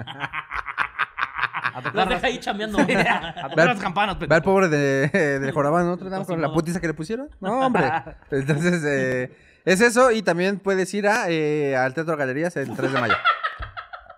A 1.81 1.93
tocar 1.93 1.95
las- 1.95 2.09
deja 2.09 2.27
ahí 2.27 2.39
chambeando. 2.39 2.79
a 2.81 2.87
tocar 2.87 3.57
Ve 3.57 3.63
al- 3.63 3.69
las 3.69 3.79
campanas, 3.81 4.19
Ve 4.19 4.27
al 4.35 4.43
pobre 4.43 4.69
de, 4.69 5.09
del 5.41 5.53
jorobado 5.53 5.87
Notre 5.87 6.09
Dame 6.11 6.25
Pues, 6.25 6.29
con 6.29 6.41
la 6.43 6.53
putiza 6.53 6.81
que 6.81 6.87
le 6.87 6.95
pusieron. 6.95 7.29
No, 7.41 7.67
hombre. 7.67 7.85
Entonces, 8.31 8.83
eh, 8.85 9.37
es 9.65 9.81
eso. 9.81 10.11
Y 10.11 10.23
también 10.23 10.59
puedes 10.59 10.93
ir 10.95 11.07
a, 11.09 11.29
eh, 11.29 11.77
al 11.77 11.93
Teatro 11.95 12.17
Galerías 12.17 12.57
el 12.57 12.75
3 12.75 12.93
de 12.93 13.01
mayo. 13.01 13.15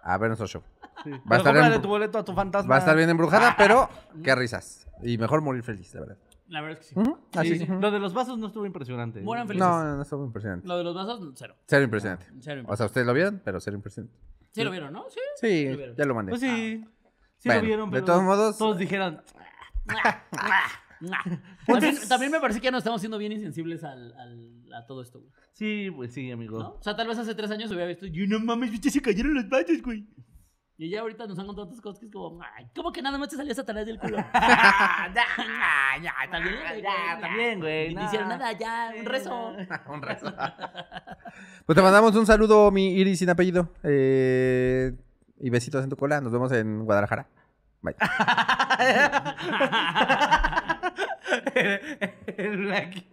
A 0.02 0.18
ver 0.18 0.28
nuestro 0.28 0.46
show. 0.46 0.62
Sí. 1.04 1.10
Va 1.10 1.36
a 1.36 1.38
estar 1.38 1.52
cómprale 1.52 1.76
en- 1.76 1.82
tu 1.82 1.88
boleto 1.88 2.18
a 2.18 2.24
tu 2.24 2.32
fantasma. 2.34 2.68
Va 2.70 2.76
a 2.76 2.78
estar 2.78 2.96
bien 2.96 3.10
embrujada, 3.10 3.54
pero 3.56 3.88
qué 4.22 4.34
risas. 4.34 4.86
Y 5.02 5.18
mejor 5.18 5.40
morir 5.40 5.62
feliz, 5.62 5.92
la 5.94 6.00
verdad. 6.00 6.16
La 6.48 6.60
verdad 6.60 6.80
es 6.80 6.86
que 6.88 7.58
sí. 7.64 7.66
Lo 7.80 7.90
de 7.90 7.98
los 7.98 8.12
vasos 8.12 8.38
no 8.38 8.48
estuvo 8.48 8.66
impresionante. 8.66 9.20
¿eh? 9.20 9.22
Mueran 9.22 9.48
felices. 9.48 9.66
No, 9.66 9.82
no, 9.82 9.96
no, 9.96 10.02
estuvo 10.02 10.24
impresionante. 10.24 10.68
Lo 10.68 10.76
de 10.76 10.84
los 10.84 10.94
vasos, 10.94 11.32
cero. 11.34 11.56
Cero 11.66 11.82
impresionante. 11.82 12.26
Cero. 12.40 12.62
O 12.66 12.76
sea, 12.76 12.86
ustedes 12.86 13.06
lo 13.06 13.14
vieron, 13.14 13.40
pero 13.42 13.58
cero 13.58 13.74
impresionante. 13.76 14.14
sí 14.50 14.62
lo 14.62 14.70
vieron, 14.70 14.92
¿no? 14.92 15.04
Sí. 15.08 15.20
Sí, 15.40 15.68
Lo 15.74 15.94
ya 15.94 16.04
lo 16.04 16.14
mandé. 16.14 16.30
Pues 16.30 16.42
sí. 16.42 16.84
Sí 17.42 17.48
Bueno, 17.48 17.62
lo 17.62 17.66
vieron, 17.66 17.90
de 17.90 17.94
pero 17.94 18.04
todos 18.06 18.22
modos- 18.22 18.56
Todos 18.58 18.78
dijeron. 18.78 19.20
También, 21.66 21.96
también 22.08 22.30
me 22.30 22.38
parece 22.40 22.60
que 22.60 22.66
ya 22.66 22.70
nos 22.70 22.78
estamos 22.78 23.00
siendo 23.00 23.18
bien 23.18 23.32
insensibles 23.32 23.82
al, 23.82 24.14
al- 24.14 24.72
a 24.74 24.86
todo 24.86 25.02
esto, 25.02 25.18
güey. 25.18 25.32
Sí, 25.52 25.90
pues 25.94 26.14
sí, 26.14 26.30
amigo. 26.30 26.60
¿no? 26.60 26.68
O 26.74 26.82
sea, 26.82 26.94
tal 26.94 27.08
vez 27.08 27.18
hace 27.18 27.34
tres 27.34 27.50
años 27.50 27.68
hubiera 27.72 27.86
visto, 27.86 28.06
y 28.06 28.26
no 28.28 28.38
mames, 28.38 28.70
viste, 28.70 28.90
se 28.90 29.02
cayeron 29.02 29.34
los 29.34 29.48
vasos, 29.48 29.82
güey. 29.82 30.06
Y 30.78 30.88
ya 30.90 31.00
ahorita 31.00 31.26
nos 31.26 31.36
han 31.38 31.46
contado 31.46 31.66
otras 31.66 31.80
cosas 31.80 31.98
que 32.00 32.06
es 32.06 32.12
como, 32.12 32.40
ay, 32.56 32.66
¿cómo 32.74 32.90
que 32.92 33.02
nada 33.02 33.18
más 33.18 33.28
te 33.28 33.36
salías 33.36 33.58
a 33.58 33.64
través 33.64 33.86
del 33.86 33.98
culo? 33.98 34.16
ya, 34.32 35.24
ya, 36.00 36.12
también, 36.30 36.56
güey, 36.60 36.82
ya, 36.82 37.20
también, 37.20 37.60
güey, 37.60 37.94
no. 37.94 38.04
hicieron 38.04 38.28
nada, 38.28 38.52
ya, 38.52 38.92
un 38.98 39.04
rezo. 39.04 39.48
Un 39.88 40.02
rezo. 40.02 40.32
Pues 41.66 41.76
te 41.76 41.82
mandamos 41.82 42.14
un 42.16 42.26
saludo, 42.26 42.70
mi 42.70 42.94
Iris 42.94 43.18
sin 43.18 43.30
apellido. 43.30 43.68
Eh, 43.82 44.92
y 45.42 45.50
besitos 45.50 45.84
en 45.84 45.90
tu 45.90 45.96
cola. 45.96 46.22
Nos 46.22 46.32
vemos 46.32 46.50
en 46.52 46.84
Guadalajara. 46.84 47.26
Bye. 47.82 47.96
El. 52.36 53.04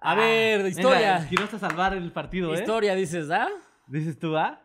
A 0.00 0.14
ver, 0.14 0.66
historia. 0.66 1.26
Quiero 1.28 1.44
hasta 1.44 1.58
salvar 1.58 1.94
el 1.94 2.10
partido, 2.12 2.54
¿eh? 2.54 2.60
Historia, 2.60 2.94
dices, 2.94 3.30
¿ah? 3.30 3.48
Dices 3.86 4.18
tú, 4.18 4.36
¿ah? 4.36 4.60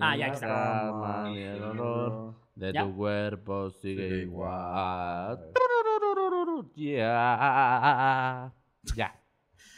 Ah, 0.00 0.16
ya, 0.16 0.26
aquí 0.26 0.34
está. 0.34 0.46
Cama 0.46 1.30
y 1.30 1.38
el 1.38 1.62
olor 1.62 2.34
de 2.54 2.72
¿Ya? 2.72 2.82
tu 2.84 2.96
cuerpo 2.96 3.70
sigue 3.70 4.22
igual. 4.22 5.52
Ya. 6.74 8.52
Ya. 8.96 9.21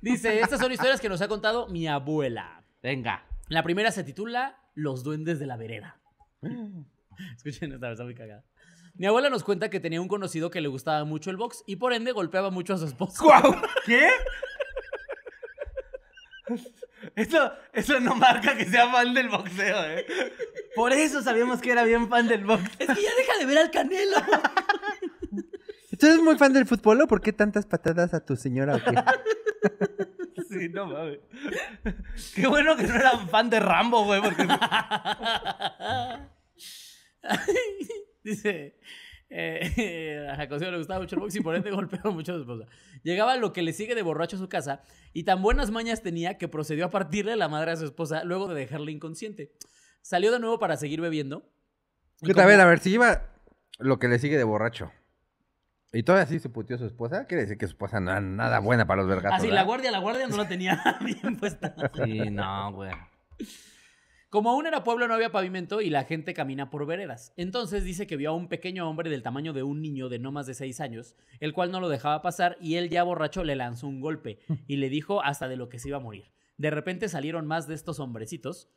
Dice, 0.00 0.40
estas 0.40 0.60
son 0.60 0.72
historias 0.72 1.00
que 1.00 1.08
nos 1.08 1.20
ha 1.20 1.28
contado 1.28 1.68
mi 1.68 1.88
abuela. 1.88 2.64
Venga. 2.82 3.26
La 3.48 3.62
primera 3.62 3.90
se 3.90 4.04
titula 4.04 4.58
Los 4.74 5.02
duendes 5.04 5.38
de 5.38 5.46
la 5.46 5.56
vereda. 5.56 6.00
Escuchen 7.36 7.72
esta, 7.72 7.90
está 7.92 8.04
muy 8.04 8.14
cagada. 8.14 8.44
Mi 8.94 9.06
abuela 9.06 9.28
nos 9.28 9.44
cuenta 9.44 9.68
que 9.68 9.80
tenía 9.80 10.00
un 10.00 10.08
conocido 10.08 10.50
que 10.50 10.60
le 10.60 10.68
gustaba 10.68 11.04
mucho 11.04 11.30
el 11.30 11.36
box 11.36 11.62
y 11.66 11.76
por 11.76 11.92
ende 11.92 12.12
golpeaba 12.12 12.50
mucho 12.50 12.74
a 12.74 12.78
su 12.78 12.86
esposa. 12.86 13.24
¿Qué? 13.86 14.08
Eso, 17.14 17.52
eso 17.72 18.00
no 18.00 18.14
marca 18.14 18.56
que 18.56 18.64
sea 18.64 18.90
fan 18.90 19.12
del 19.12 19.28
boxeo, 19.28 19.84
¿eh? 19.84 20.06
Por 20.74 20.92
eso 20.92 21.22
sabíamos 21.22 21.60
que 21.60 21.72
era 21.72 21.84
bien 21.84 22.08
fan 22.08 22.28
del 22.28 22.44
box. 22.44 22.62
Es 22.78 22.86
que 22.86 23.02
ya 23.02 23.14
deja 23.16 23.38
de 23.38 23.46
ver 23.46 23.58
al 23.58 23.70
Canelo. 23.70 24.16
¿Tú 25.98 26.06
eres 26.06 26.20
muy 26.20 26.36
fan 26.36 26.52
del 26.52 26.66
fútbol 26.66 27.02
o 27.02 27.06
por 27.06 27.20
qué 27.20 27.32
tantas 27.32 27.66
patadas 27.66 28.14
a 28.14 28.24
tu 28.24 28.36
señora 28.36 28.76
o 28.76 28.78
qué? 28.78 28.94
Sí, 30.48 30.68
no 30.68 30.86
mames. 30.86 31.18
Qué 32.34 32.46
bueno 32.46 32.76
que 32.76 32.84
no 32.84 32.94
eran 32.94 33.28
fan 33.28 33.50
de 33.50 33.58
Rambo, 33.58 34.04
güey, 34.04 34.22
porque 34.22 34.46
Dice, 38.22 38.78
eh, 39.28 40.28
a 40.30 40.46
José 40.46 40.70
le 40.70 40.78
gustaba 40.78 41.00
mucho 41.00 41.16
el 41.16 41.20
box 41.20 41.36
y 41.36 41.40
por 41.40 41.56
ende 41.56 41.70
golpeaba 41.70 42.10
mucho 42.10 42.32
a 42.32 42.36
su 42.36 42.42
esposa. 42.42 42.66
Llegaba 43.02 43.36
lo 43.36 43.52
que 43.52 43.62
le 43.62 43.72
sigue 43.72 43.94
de 43.94 44.02
borracho 44.02 44.36
a 44.36 44.38
su 44.38 44.48
casa 44.48 44.82
y 45.12 45.24
tan 45.24 45.42
buenas 45.42 45.70
mañas 45.70 46.02
tenía 46.02 46.38
que 46.38 46.48
procedió 46.48 46.86
a 46.86 46.90
partirle 46.90 47.36
la 47.36 47.48
madre 47.48 47.72
a 47.72 47.76
su 47.76 47.84
esposa 47.84 48.24
luego 48.24 48.48
de 48.48 48.54
dejarla 48.54 48.90
inconsciente. 48.90 49.52
Salió 50.00 50.32
de 50.32 50.38
nuevo 50.38 50.58
para 50.58 50.76
seguir 50.76 51.00
bebiendo. 51.00 51.50
Y 52.22 52.38
A 52.38 52.46
ver, 52.46 52.60
a 52.60 52.66
ver, 52.66 52.78
si 52.78 52.90
lleva 52.90 53.30
lo 53.78 53.98
que 53.98 54.08
le 54.08 54.18
sigue 54.18 54.36
de 54.36 54.44
borracho. 54.44 54.92
Y 55.96 56.02
todavía 56.02 56.26
sí 56.26 56.38
se 56.38 56.50
puteó 56.50 56.76
a 56.76 56.78
su 56.78 56.84
esposa, 56.84 57.26
quiere 57.26 57.44
decir 57.44 57.56
que 57.56 57.66
su 57.66 57.72
esposa 57.72 58.00
no 58.00 58.10
era 58.10 58.20
nada 58.20 58.58
buena 58.58 58.86
para 58.86 59.00
los 59.00 59.08
vergatos. 59.08 59.38
Así, 59.38 59.46
¿verdad? 59.46 59.60
Ah, 59.60 59.62
la 59.62 59.66
guardia, 59.66 59.90
la 59.90 59.98
guardia 59.98 60.28
no 60.28 60.36
la 60.36 60.46
tenía 60.46 60.82
bien 61.00 61.36
puesta. 61.36 61.74
Sí, 61.94 62.30
no, 62.30 62.72
güey. 62.72 62.90
Como 64.28 64.50
aún 64.50 64.66
era 64.66 64.84
pueblo 64.84 65.08
no 65.08 65.14
había 65.14 65.32
pavimento 65.32 65.80
y 65.80 65.88
la 65.88 66.04
gente 66.04 66.34
camina 66.34 66.68
por 66.68 66.84
veredas. 66.84 67.32
Entonces 67.36 67.84
dice 67.84 68.06
que 68.06 68.18
vio 68.18 68.30
a 68.30 68.34
un 68.34 68.48
pequeño 68.48 68.86
hombre 68.86 69.08
del 69.08 69.22
tamaño 69.22 69.54
de 69.54 69.62
un 69.62 69.80
niño 69.80 70.10
de 70.10 70.18
no 70.18 70.32
más 70.32 70.46
de 70.46 70.52
6 70.52 70.80
años, 70.80 71.16
el 71.40 71.54
cual 71.54 71.70
no 71.70 71.80
lo 71.80 71.88
dejaba 71.88 72.20
pasar 72.20 72.58
y 72.60 72.74
él 72.74 72.90
ya 72.90 73.02
borracho 73.02 73.42
le 73.42 73.56
lanzó 73.56 73.86
un 73.86 74.00
golpe 74.00 74.40
y 74.66 74.76
le 74.76 74.90
dijo 74.90 75.22
hasta 75.22 75.48
de 75.48 75.56
lo 75.56 75.70
que 75.70 75.78
se 75.78 75.88
iba 75.88 75.96
a 75.96 76.00
morir. 76.00 76.30
De 76.58 76.70
repente 76.70 77.08
salieron 77.08 77.46
más 77.46 77.66
de 77.66 77.74
estos 77.74 78.00
hombrecitos 78.00 78.68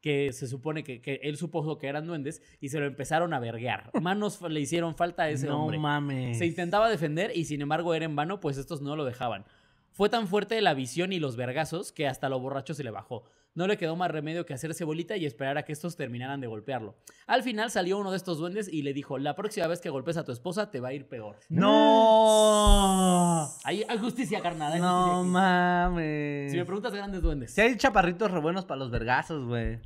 que 0.00 0.32
se 0.32 0.46
supone 0.46 0.84
que, 0.84 1.00
que 1.00 1.20
él 1.22 1.36
supuso 1.36 1.78
que 1.78 1.88
eran 1.88 2.06
duendes 2.06 2.42
y 2.60 2.68
se 2.68 2.78
lo 2.78 2.86
empezaron 2.86 3.34
a 3.34 3.40
verguear. 3.40 3.90
Manos 4.00 4.40
le 4.42 4.60
hicieron 4.60 4.94
falta 4.94 5.24
a 5.24 5.30
ese 5.30 5.46
no 5.46 5.62
hombre. 5.64 5.78
mames. 5.78 6.38
Se 6.38 6.46
intentaba 6.46 6.88
defender 6.88 7.32
y 7.34 7.44
sin 7.44 7.60
embargo 7.60 7.94
era 7.94 8.04
en 8.04 8.16
vano, 8.16 8.40
pues 8.40 8.56
estos 8.58 8.80
no 8.80 8.96
lo 8.96 9.04
dejaban. 9.04 9.44
Fue 9.92 10.08
tan 10.08 10.28
fuerte 10.28 10.60
la 10.60 10.74
visión 10.74 11.12
y 11.12 11.18
los 11.18 11.36
vergazos 11.36 11.90
que 11.92 12.06
hasta 12.06 12.28
lo 12.28 12.38
borracho 12.38 12.74
se 12.74 12.84
le 12.84 12.90
bajó. 12.90 13.24
No 13.54 13.66
le 13.66 13.76
quedó 13.76 13.96
más 13.96 14.10
remedio 14.10 14.46
que 14.46 14.54
hacerse 14.54 14.84
bolita 14.84 15.16
y 15.16 15.26
esperar 15.26 15.58
a 15.58 15.64
que 15.64 15.72
estos 15.72 15.96
terminaran 15.96 16.40
de 16.40 16.46
golpearlo. 16.46 16.96
Al 17.26 17.42
final 17.42 17.70
salió 17.72 17.98
uno 17.98 18.12
de 18.12 18.16
estos 18.16 18.38
duendes 18.38 18.68
y 18.72 18.82
le 18.82 18.92
dijo, 18.92 19.18
la 19.18 19.34
próxima 19.34 19.66
vez 19.66 19.80
que 19.80 19.90
golpes 19.90 20.16
a 20.16 20.24
tu 20.24 20.30
esposa 20.30 20.70
te 20.70 20.78
va 20.80 20.88
a 20.88 20.92
ir 20.92 21.08
peor. 21.08 21.38
No. 21.48 23.48
Hay, 23.64 23.84
hay 23.88 23.98
justicia, 23.98 24.40
carnal. 24.40 24.72
hay 24.74 24.80
No 24.80 25.04
justicia 25.06 25.32
mames. 25.32 26.52
Si 26.52 26.58
me 26.58 26.64
preguntas, 26.64 26.94
grandes 26.94 27.22
duendes. 27.22 27.54
Si 27.54 27.60
hay 27.60 27.76
chaparritos 27.76 28.30
re 28.30 28.40
buenos 28.40 28.64
para 28.64 28.78
los 28.78 28.90
vergazos, 28.90 29.44
güey. 29.46 29.78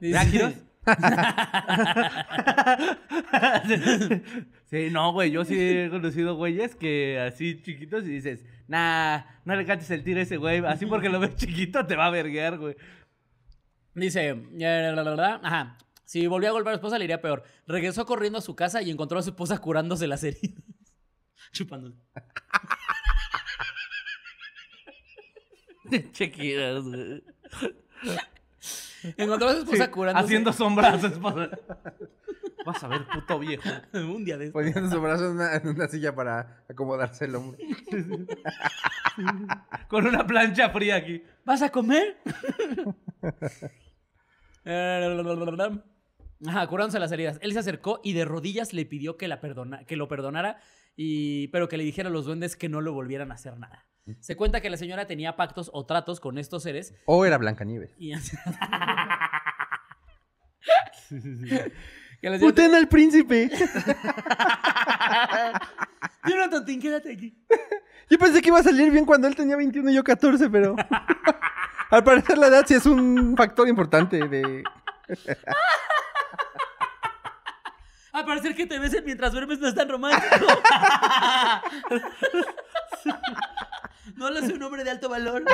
Dice- 0.00 0.12
¿Ya, 0.12 0.30
Kiros? 0.30 0.52
sí, 4.66 4.88
no, 4.90 5.12
güey. 5.12 5.30
Yo 5.30 5.44
sí 5.44 5.54
he 5.58 5.90
conocido 5.90 6.36
güeyes 6.36 6.76
que 6.76 7.20
así 7.20 7.60
chiquitos 7.60 8.04
y 8.04 8.08
dices, 8.08 8.44
nah, 8.68 9.22
no 9.44 9.56
le 9.56 9.66
cantes 9.66 9.90
el 9.90 10.04
tiro 10.04 10.20
a 10.20 10.22
ese 10.22 10.36
güey. 10.36 10.64
Así 10.64 10.86
porque 10.86 11.08
lo 11.08 11.18
ves 11.20 11.36
chiquito 11.36 11.86
te 11.86 11.96
va 11.96 12.06
a 12.06 12.10
verguear, 12.10 12.58
güey. 12.58 12.76
Dice, 13.94 14.36
la, 14.52 14.92
la, 14.92 15.40
ajá, 15.42 15.78
si 16.04 16.26
volvió 16.26 16.50
a 16.50 16.52
golpear 16.52 16.74
a 16.74 16.76
su 16.76 16.80
esposa 16.80 16.98
le 16.98 17.04
iría 17.04 17.20
peor. 17.20 17.42
Regresó 17.66 18.06
corriendo 18.06 18.38
a 18.38 18.42
su 18.42 18.54
casa 18.54 18.82
y 18.82 18.90
encontró 18.90 19.18
a 19.18 19.22
su 19.22 19.30
esposa 19.30 19.58
curándose 19.58 20.06
las 20.06 20.22
heridas. 20.22 20.62
Chupando. 21.52 21.94
Chiquitos, 26.12 26.84
güey. 26.84 27.24
Encontró 29.16 29.48
a 29.48 29.52
su 29.52 29.58
esposa 29.60 29.84
Sí, 29.84 29.90
curándose. 29.90 30.24
Haciendo 30.24 30.52
sombra 30.52 30.88
a 30.94 31.00
su 31.00 31.06
esposa. 31.06 31.50
Vas 32.64 32.82
a 32.82 32.88
ver, 32.88 33.06
puto 33.06 33.38
viejo. 33.38 33.62
un 33.92 34.24
día 34.24 34.36
de 34.36 34.46
estos. 34.46 34.60
Poniendo 34.60 34.90
su 34.90 35.00
brazo 35.00 35.26
en 35.26 35.32
una, 35.32 35.54
en 35.54 35.68
una 35.68 35.86
silla 35.86 36.14
para 36.14 36.64
acomodarse 36.68 37.26
el 37.26 37.36
hombro. 37.36 37.58
Con 39.88 40.06
una 40.06 40.26
plancha 40.26 40.70
fría 40.70 40.96
aquí. 40.96 41.22
¿Vas 41.44 41.62
a 41.62 41.70
comer? 41.70 42.16
Ajá, 46.44 46.66
curándose 46.66 46.98
las 46.98 47.12
heridas. 47.12 47.38
Él 47.40 47.52
se 47.52 47.60
acercó 47.60 48.00
y 48.02 48.14
de 48.14 48.24
rodillas 48.24 48.72
le 48.72 48.84
pidió 48.84 49.16
que, 49.16 49.28
la 49.28 49.40
perdona, 49.40 49.84
que 49.84 49.96
lo 49.96 50.08
perdonara 50.08 50.58
y, 50.96 51.46
pero 51.48 51.68
que 51.68 51.76
le 51.76 51.84
dijera 51.84 52.08
a 52.08 52.12
los 52.12 52.24
duendes 52.24 52.56
que 52.56 52.68
no 52.68 52.80
lo 52.80 52.92
volvieran 52.92 53.30
a 53.30 53.34
hacer 53.34 53.56
nada. 53.58 53.86
Se 54.20 54.36
cuenta 54.36 54.60
que 54.60 54.70
la 54.70 54.76
señora 54.76 55.06
tenía 55.06 55.36
pactos 55.36 55.70
o 55.72 55.84
tratos 55.86 56.20
con 56.20 56.38
estos 56.38 56.62
seres 56.62 56.94
O 57.06 57.24
era 57.24 57.38
Blancanieves. 57.38 57.90
y... 57.98 58.12
que 62.20 62.38
¡Puten 62.40 62.74
al 62.74 62.88
príncipe! 62.88 63.50
Jonathan, 66.26 66.80
quédate 66.80 67.12
aquí. 67.12 67.38
Yo 68.10 68.18
pensé 68.18 68.42
que 68.42 68.48
iba 68.48 68.58
a 68.58 68.62
salir 68.62 68.90
bien 68.90 69.04
cuando 69.04 69.28
él 69.28 69.36
tenía 69.36 69.56
21 69.56 69.90
y 69.90 69.94
yo 69.94 70.04
14, 70.04 70.50
pero. 70.50 70.76
Al 71.90 72.02
parecer 72.02 72.36
la 72.36 72.48
edad 72.48 72.64
sí 72.66 72.74
es 72.74 72.84
un 72.86 73.36
factor 73.36 73.68
importante 73.68 74.28
de. 74.28 74.64
Al 78.12 78.24
parecer 78.24 78.56
que 78.56 78.66
te 78.66 78.78
besen 78.78 79.04
mientras 79.04 79.30
duermes 79.32 79.60
no 79.60 79.68
es 79.68 79.74
tan 79.74 79.88
romántico. 79.88 80.46
No 84.16 84.30
lo 84.30 84.38
hace 84.38 84.52
un 84.54 84.62
hombre 84.62 84.84
de 84.84 84.90
alto 84.90 85.08
valor. 85.08 85.44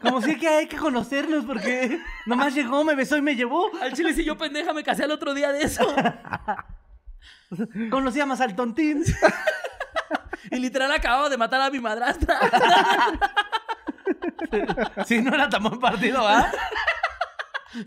Como 0.00 0.22
si 0.22 0.38
que 0.38 0.46
hay 0.48 0.66
que 0.68 0.76
conocerlos 0.76 1.44
porque 1.44 1.98
nomás 2.26 2.54
llegó, 2.54 2.84
me 2.84 2.94
besó 2.94 3.16
y 3.16 3.22
me 3.22 3.34
llevó. 3.34 3.68
Al 3.80 3.92
chile, 3.94 4.14
si 4.14 4.24
yo 4.24 4.38
pendeja 4.38 4.72
me 4.72 4.84
casé 4.84 5.04
al 5.04 5.10
otro 5.10 5.34
día 5.34 5.50
de 5.52 5.62
eso. 5.62 5.84
Conocía 7.90 8.24
más 8.24 8.40
al 8.40 8.54
tontín. 8.54 9.02
Y 10.50 10.56
literal 10.58 10.92
acababa 10.92 11.28
de 11.28 11.36
matar 11.36 11.60
a 11.62 11.70
mi 11.70 11.80
madrastra. 11.80 12.38
Si 15.06 15.20
no 15.20 15.34
era 15.34 15.48
tan 15.48 15.62
buen 15.62 15.78
partido, 15.80 16.26
¿ah? 16.26 16.50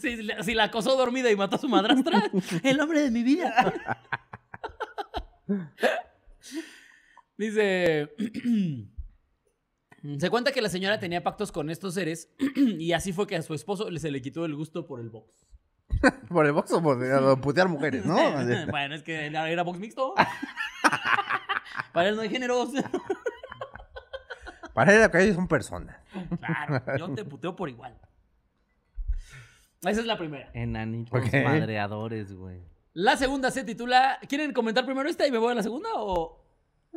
Si, 0.01 0.23
la- 0.23 0.41
si 0.43 0.53
la 0.55 0.63
acosó 0.65 0.95
dormida 0.97 1.29
y 1.29 1.35
mató 1.35 1.57
a 1.57 1.59
su 1.59 1.69
madrastra. 1.69 2.23
El 2.63 2.81
hombre 2.81 3.01
de 3.01 3.11
mi 3.11 3.23
vida. 3.23 3.73
Dice. 7.37 8.09
Se 10.19 10.29
cuenta 10.29 10.51
que 10.51 10.61
la 10.61 10.69
señora 10.69 10.99
tenía 10.99 11.23
pactos 11.23 11.51
con 11.51 11.69
estos 11.69 11.93
seres 11.93 12.29
y 12.55 12.93
así 12.93 13.13
fue 13.13 13.27
que 13.27 13.35
a 13.35 13.41
su 13.41 13.53
esposo 13.53 13.89
se 13.97 14.11
le 14.11 14.21
quitó 14.21 14.45
el 14.45 14.55
gusto 14.55 14.85
por 14.85 14.99
el 14.99 15.09
box. 15.09 15.47
Por 16.29 16.45
el 16.45 16.51
box 16.51 16.71
o 16.73 16.81
por 16.81 17.41
putear 17.41 17.69
mujeres, 17.69 18.05
¿no? 18.05 18.15
bueno, 18.71 18.95
es 18.95 19.03
que 19.03 19.27
era, 19.27 19.63
box 19.63 19.79
mixto. 19.79 20.15
Para 21.93 22.09
él 22.09 22.15
no 22.15 22.21
hay 22.23 22.29
géneros. 22.29 22.71
Para 24.73 25.05
él 25.05 25.11
que 25.11 25.23
ellos 25.23 25.35
son 25.35 25.47
personas. 25.47 25.95
Claro, 26.39 26.97
yo 26.97 27.13
te 27.13 27.23
puteo 27.23 27.55
por 27.55 27.69
igual. 27.69 27.97
Esa 29.81 30.01
es 30.01 30.05
la 30.05 30.17
primera. 30.17 30.49
Enanitos 30.53 31.17
Ok. 31.21 31.33
madreadores, 31.43 32.33
güey. 32.33 32.61
La 32.93 33.15
segunda 33.15 33.51
se 33.51 33.63
titula. 33.63 34.17
¿Quieren 34.27 34.51
comentar 34.53 34.85
primero 34.85 35.07
esta 35.07 35.27
y 35.27 35.31
me 35.31 35.37
voy 35.37 35.51
a 35.51 35.55
la 35.55 35.63
segunda 35.63 35.89
o.? 35.93 36.44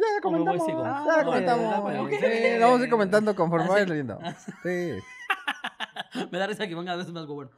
Ya 0.00 0.28
¿O 0.28 0.30
me 0.30 0.38
voy 0.38 0.46
comentamos. 0.46 0.64
ciego? 0.66 0.84
Ya 0.84 1.20
Ah, 1.20 1.24
comentamos. 1.24 2.10
Sí, 2.10 2.58
vamos 2.60 2.80
a 2.80 2.84
ir 2.84 2.90
comentando 2.90 3.34
conforme 3.34 3.66
Ah, 3.66 3.68
vaya 3.70 3.84
sí. 3.84 3.90
leyendo. 3.90 4.18
Sí. 4.62 4.92
Me 6.32 6.38
da 6.38 6.46
risa 6.46 6.66
que 6.68 6.74
van 6.74 6.88
a 6.88 6.96
veces 6.96 7.12
más 7.12 7.26
bueno. 7.26 7.50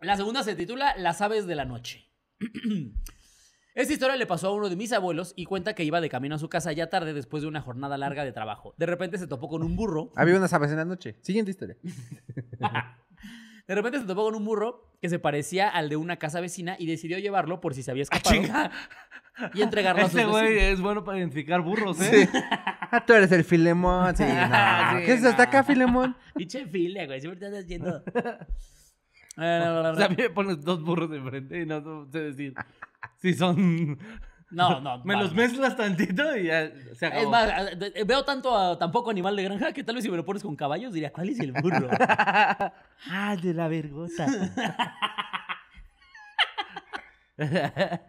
La 0.00 0.16
segunda 0.16 0.42
se 0.42 0.54
titula 0.54 0.94
Las 0.96 1.20
aves 1.20 1.46
de 1.46 1.54
la 1.54 1.64
noche. 1.64 2.10
Esta 3.74 3.92
historia 3.92 4.16
le 4.16 4.26
pasó 4.26 4.48
a 4.48 4.52
uno 4.54 4.68
de 4.68 4.74
mis 4.76 4.92
abuelos 4.92 5.34
y 5.36 5.44
cuenta 5.44 5.74
que 5.74 5.84
iba 5.84 6.00
de 6.00 6.08
camino 6.08 6.34
a 6.34 6.38
su 6.38 6.48
casa 6.48 6.72
ya 6.72 6.90
tarde 6.90 7.12
después 7.14 7.42
de 7.42 7.48
una 7.48 7.60
jornada 7.60 7.96
larga 7.96 8.24
de 8.24 8.32
trabajo. 8.32 8.74
De 8.76 8.86
repente 8.86 9.18
se 9.18 9.28
topó 9.28 9.48
con 9.48 9.62
un 9.62 9.76
burro. 9.76 10.10
Había 10.16 10.36
unas 10.36 10.52
aves 10.52 10.70
en 10.72 10.78
la 10.78 10.84
noche. 10.84 11.16
Siguiente 11.22 11.52
historia. 11.52 11.76
De 13.68 13.74
repente 13.74 14.00
se 14.00 14.06
topó 14.06 14.24
con 14.24 14.34
un 14.34 14.44
burro 14.46 14.82
que 15.00 15.10
se 15.10 15.18
parecía 15.18 15.68
al 15.68 15.90
de 15.90 15.96
una 15.96 16.16
casa 16.16 16.40
vecina 16.40 16.76
y 16.78 16.86
decidió 16.86 17.18
llevarlo 17.18 17.60
por 17.60 17.74
si 17.74 17.82
se 17.82 17.90
había 17.90 18.02
escapado. 18.02 18.34
y 19.54 19.62
entregarlo 19.62 20.06
a 20.06 20.08
sus 20.08 20.18
Este 20.18 20.28
güey 20.30 20.54
vecinos. 20.54 20.72
es 20.72 20.80
bueno 20.80 21.04
para 21.04 21.18
identificar 21.18 21.60
burros, 21.60 22.00
¿eh? 22.00 22.28
Ah, 22.90 23.04
tú 23.06 23.12
eres 23.12 23.30
el 23.30 23.44
Filemón. 23.44 24.16
Sí, 24.16 24.24
no. 24.26 24.30
Sí, 24.98 25.04
¿Qué 25.04 25.12
es 25.12 25.24
hasta 25.24 25.42
acá, 25.44 25.62
Filemón? 25.62 26.16
Pinche 26.34 26.66
filia, 26.66 27.06
güey. 27.06 27.20
Siempre 27.20 27.46
estás 27.46 27.62
haciendo. 27.62 28.02
O 29.36 29.94
sea, 29.96 30.06
a 30.06 30.08
mí 30.08 30.16
me 30.16 30.30
pones 30.30 30.64
dos 30.64 30.82
burros 30.82 31.12
enfrente 31.12 31.60
y 31.60 31.66
no 31.66 31.80
no 31.80 32.10
sé 32.10 32.18
decir 32.20 32.54
si 33.18 33.34
son... 33.34 33.98
No, 34.50 34.80
no. 34.80 34.98
Me 35.04 35.14
los 35.16 35.34
mezclas 35.34 35.76
tantito 35.76 36.36
y 36.36 36.44
ya 36.46 36.70
se 36.94 37.06
acabó. 37.06 37.22
Es 37.22 37.28
más, 37.28 37.50
a- 37.50 37.64
de- 37.74 38.04
veo 38.04 38.24
tanto 38.24 38.56
a 38.56 38.78
tampoco 38.78 39.10
animal 39.10 39.36
de 39.36 39.42
granja 39.44 39.72
que 39.72 39.84
tal 39.84 39.94
vez 39.96 40.04
si 40.04 40.10
me 40.10 40.16
lo 40.16 40.24
pones 40.24 40.42
con 40.42 40.56
caballos 40.56 40.92
diría, 40.92 41.12
¿cuál 41.12 41.28
es 41.28 41.38
el 41.40 41.52
burro? 41.52 41.88
ah, 43.10 43.36
de 43.42 43.52
la 43.54 43.68
vergota. 43.68 44.26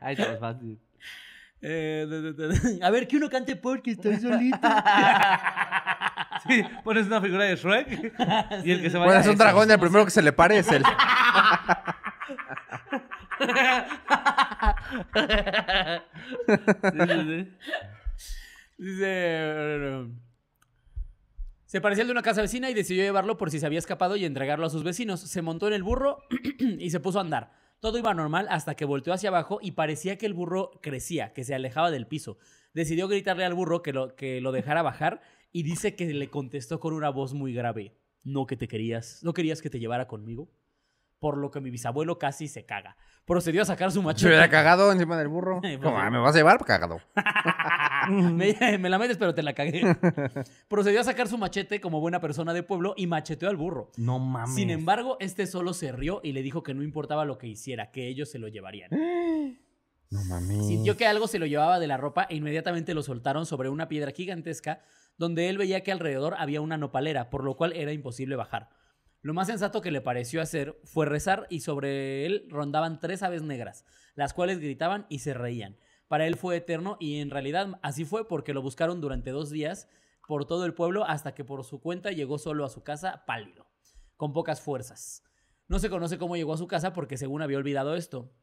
Ahí 0.02 0.14
está 0.14 0.30
más 0.32 0.40
fácil. 0.40 0.80
Eh, 1.62 2.08
de- 2.10 2.34
de- 2.34 2.48
de- 2.48 2.86
a 2.86 2.90
ver, 2.90 3.06
que 3.08 3.18
uno 3.18 3.30
cante 3.30 3.56
porque 3.58 3.92
estoy 3.92 4.18
solito. 4.18 4.60
Sí, 6.48 6.64
pones 6.86 7.06
una 7.08 7.20
figura 7.20 7.44
de 7.44 7.56
Shrek 7.58 8.14
y 8.64 8.72
el 8.72 8.82
que 8.82 8.90
se 8.90 8.98
vaya... 8.98 9.08
Bueno, 9.12 9.20
es 9.20 9.28
un 9.28 9.36
dragón, 9.38 9.70
el 9.70 9.78
primero 9.78 10.06
que 10.06 10.12
se 10.12 10.22
le 10.22 10.32
pare 10.32 10.60
es 10.60 10.72
el. 10.72 10.84
Se 21.66 21.82
parecía 21.82 22.02
al 22.02 22.08
de 22.08 22.12
una 22.12 22.22
casa 22.22 22.42
vecina 22.42 22.70
y 22.70 22.74
decidió 22.74 23.04
llevarlo 23.04 23.38
por 23.38 23.52
si 23.52 23.60
se 23.60 23.66
había 23.66 23.80
escapado 23.80 24.16
y 24.16 24.26
entregarlo 24.26 24.66
a 24.66 24.70
sus 24.70 24.84
vecinos. 24.84 25.20
Se 25.20 25.42
montó 25.42 25.68
en 25.68 25.74
el 25.74 25.84
burro 25.84 26.24
y 26.60 26.90
se 26.90 27.00
puso 27.00 27.20
a 27.20 27.22
andar. 27.22 27.52
Todo 27.80 27.98
iba 27.98 28.14
normal 28.14 28.48
hasta 28.50 28.76
que 28.76 28.86
volteó 28.86 29.14
hacia 29.14 29.30
abajo 29.30 29.60
y 29.62 29.72
parecía 29.72 30.18
que 30.18 30.26
el 30.26 30.34
burro 30.34 30.72
crecía, 30.82 31.32
que 31.32 31.44
se 31.44 31.54
alejaba 31.54 31.92
del 31.92 32.08
piso. 32.08 32.38
Decidió 32.74 33.08
gritarle 33.08 33.46
al 33.46 33.54
burro 33.54 33.82
que 33.82 33.94
lo, 33.94 34.16
que 34.16 34.42
lo 34.42 34.52
dejara 34.52 34.82
bajar 34.82 35.22
y 35.52 35.64
dice 35.64 35.96
que 35.96 36.14
le 36.14 36.30
contestó 36.30 36.80
con 36.80 36.94
una 36.94 37.10
voz 37.10 37.34
muy 37.34 37.54
grave. 37.54 37.96
No 38.24 38.48
que 38.48 38.58
te 38.58 38.68
querías, 38.68 39.24
no 39.24 39.34
querías 39.34 39.62
que 39.62 39.70
te 39.70 39.80
llevara 39.80 40.08
conmigo. 40.08 40.50
Por 41.20 41.38
lo 41.38 41.52
que 41.52 41.62
mi 41.62 41.70
bisabuelo 41.70 42.18
casi 42.18 42.48
se 42.48 42.66
caga. 42.66 42.98
Procedió 43.30 43.62
a 43.62 43.66
sacar 43.66 43.92
su 43.92 44.00
Se 44.00 44.06
machete. 44.08 44.28
hubiera 44.28 44.50
cagado 44.50 44.92
encima 44.92 45.16
del 45.16 45.28
burro. 45.28 45.62
Pues 45.62 45.78
Como, 45.78 45.98
sí. 45.98 46.04
"Ah, 46.04 46.10
¿me 46.10 46.18
vas 46.18 46.34
a 46.34 46.40
llevar? 46.40 46.66
Cagado. 46.66 47.00
me, 48.10 48.78
me 48.80 48.90
la 48.90 48.98
metes, 48.98 49.18
pero 49.18 49.36
te 49.36 49.44
la 49.44 49.54
cagué. 49.54 49.84
Procedió 50.68 51.00
a 51.00 51.04
sacar 51.04 51.28
su 51.28 51.38
machete 51.38 51.80
como 51.80 52.00
buena 52.00 52.20
persona 52.20 52.54
de 52.54 52.64
pueblo 52.64 52.96
y 52.98 53.06
macheteó 53.06 53.48
al 53.50 53.56
burro. 53.56 53.92
No 53.98 54.18
mames. 54.18 54.56
Sin 54.56 54.72
embargo, 54.72 55.16
este 55.20 55.46
solo 55.46 55.74
se 55.74 55.92
rió 55.92 56.22
y 56.24 56.32
le 56.32 56.42
dijo 56.42 56.64
que 56.64 56.74
no 56.74 56.82
importaba 56.82 57.24
lo 57.24 57.38
que 57.38 57.48
hiciera, 57.48 57.92
que 57.92 58.08
ellos 58.08 58.30
se 58.32 58.40
lo 58.40 58.48
llevarían. 58.48 58.90
No 60.12 60.24
mames. 60.24 60.66
Sintió 60.66 60.98
que 60.98 61.06
algo 61.06 61.28
se 61.28 61.38
lo 61.38 61.46
llevaba 61.46 61.78
de 61.80 61.86
la 61.86 61.96
ropa 61.96 62.26
e 62.32 62.36
inmediatamente 62.36 62.96
lo 62.96 63.04
soltaron 63.04 63.46
sobre 63.46 63.70
una 63.70 63.88
piedra 63.88 64.10
gigantesca 64.12 64.82
donde 65.20 65.50
él 65.50 65.60
veía 65.60 65.84
que 65.84 65.92
alrededor 65.92 66.34
había 66.40 66.62
una 66.62 66.78
nopalera, 66.78 67.30
por 67.30 67.44
lo 67.44 67.56
cual 67.56 67.74
era 67.74 67.92
imposible 67.94 68.36
bajar. 68.36 68.70
Lo 69.22 69.34
más 69.34 69.48
sensato 69.48 69.82
que 69.82 69.92
le 69.92 70.02
pareció 70.02 70.42
hacer 70.42 70.80
fue 70.84 71.06
rezar 71.06 71.46
y 71.50 71.60
sobre 71.60 72.26
él 72.26 72.46
rondaban 72.50 73.00
tres 73.00 73.22
aves 73.22 73.42
negras, 73.42 73.86
las 74.16 74.34
cuales 74.34 74.60
gritaban 74.60 75.06
y 75.10 75.20
se 75.20 75.34
reían. 75.34 75.78
Para 76.08 76.26
él 76.26 76.36
fue 76.36 76.58
eterno 76.58 76.98
y 77.00 77.20
en 77.20 77.30
realidad 77.30 77.80
así 77.82 78.06
fue 78.06 78.28
porque 78.28 78.54
lo 78.54 78.62
buscaron 78.62 79.02
durante 79.02 79.32
dos 79.32 79.50
días 79.50 79.90
por 80.28 80.46
todo 80.46 80.66
el 80.66 80.74
pueblo 80.74 81.06
hasta 81.06 81.34
que 81.34 81.44
por 81.44 81.64
su 81.64 81.82
cuenta 81.82 82.12
llegó 82.12 82.38
solo 82.38 82.64
a 82.64 82.70
su 82.70 82.84
casa 82.84 83.26
pálido, 83.26 83.68
con 84.16 84.32
pocas 84.32 84.62
fuerzas. 84.62 85.24
No 85.68 85.80
se 85.80 85.90
conoce 85.90 86.18
cómo 86.18 86.36
llegó 86.36 86.54
a 86.54 86.58
su 86.58 86.68
casa 86.68 86.94
porque 86.94 87.18
según 87.18 87.42
había 87.42 87.58
olvidado 87.58 87.96
esto. 87.96 88.34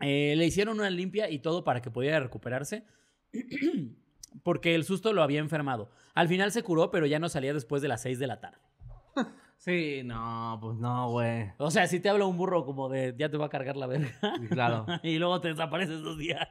Eh, 0.00 0.34
le 0.36 0.46
hicieron 0.46 0.78
una 0.78 0.90
limpia 0.90 1.30
y 1.30 1.40
todo 1.40 1.64
para 1.64 1.80
que 1.80 1.90
pudiera 1.90 2.20
recuperarse. 2.20 2.86
porque 4.42 4.74
el 4.74 4.84
susto 4.84 5.12
lo 5.12 5.22
había 5.22 5.40
enfermado. 5.40 5.90
Al 6.14 6.28
final 6.28 6.52
se 6.52 6.62
curó, 6.62 6.90
pero 6.90 7.06
ya 7.06 7.18
no 7.18 7.28
salía 7.28 7.54
después 7.54 7.82
de 7.82 7.88
las 7.88 8.02
6 8.02 8.18
de 8.18 8.26
la 8.26 8.40
tarde. 8.40 8.69
Sí, 9.60 10.00
no, 10.06 10.56
pues 10.58 10.78
no, 10.78 11.10
güey. 11.10 11.50
O 11.58 11.70
sea, 11.70 11.86
si 11.86 12.00
te 12.00 12.08
habla 12.08 12.24
un 12.24 12.38
burro 12.38 12.64
como 12.64 12.88
de 12.88 13.14
ya 13.18 13.28
te 13.28 13.36
va 13.36 13.44
a 13.44 13.48
cargar 13.50 13.76
la 13.76 13.86
verga. 13.86 14.08
Sí, 14.40 14.48
claro. 14.48 14.86
y 15.02 15.18
luego 15.18 15.38
te 15.42 15.48
desapareces 15.48 16.00
dos 16.00 16.16
días. 16.16 16.48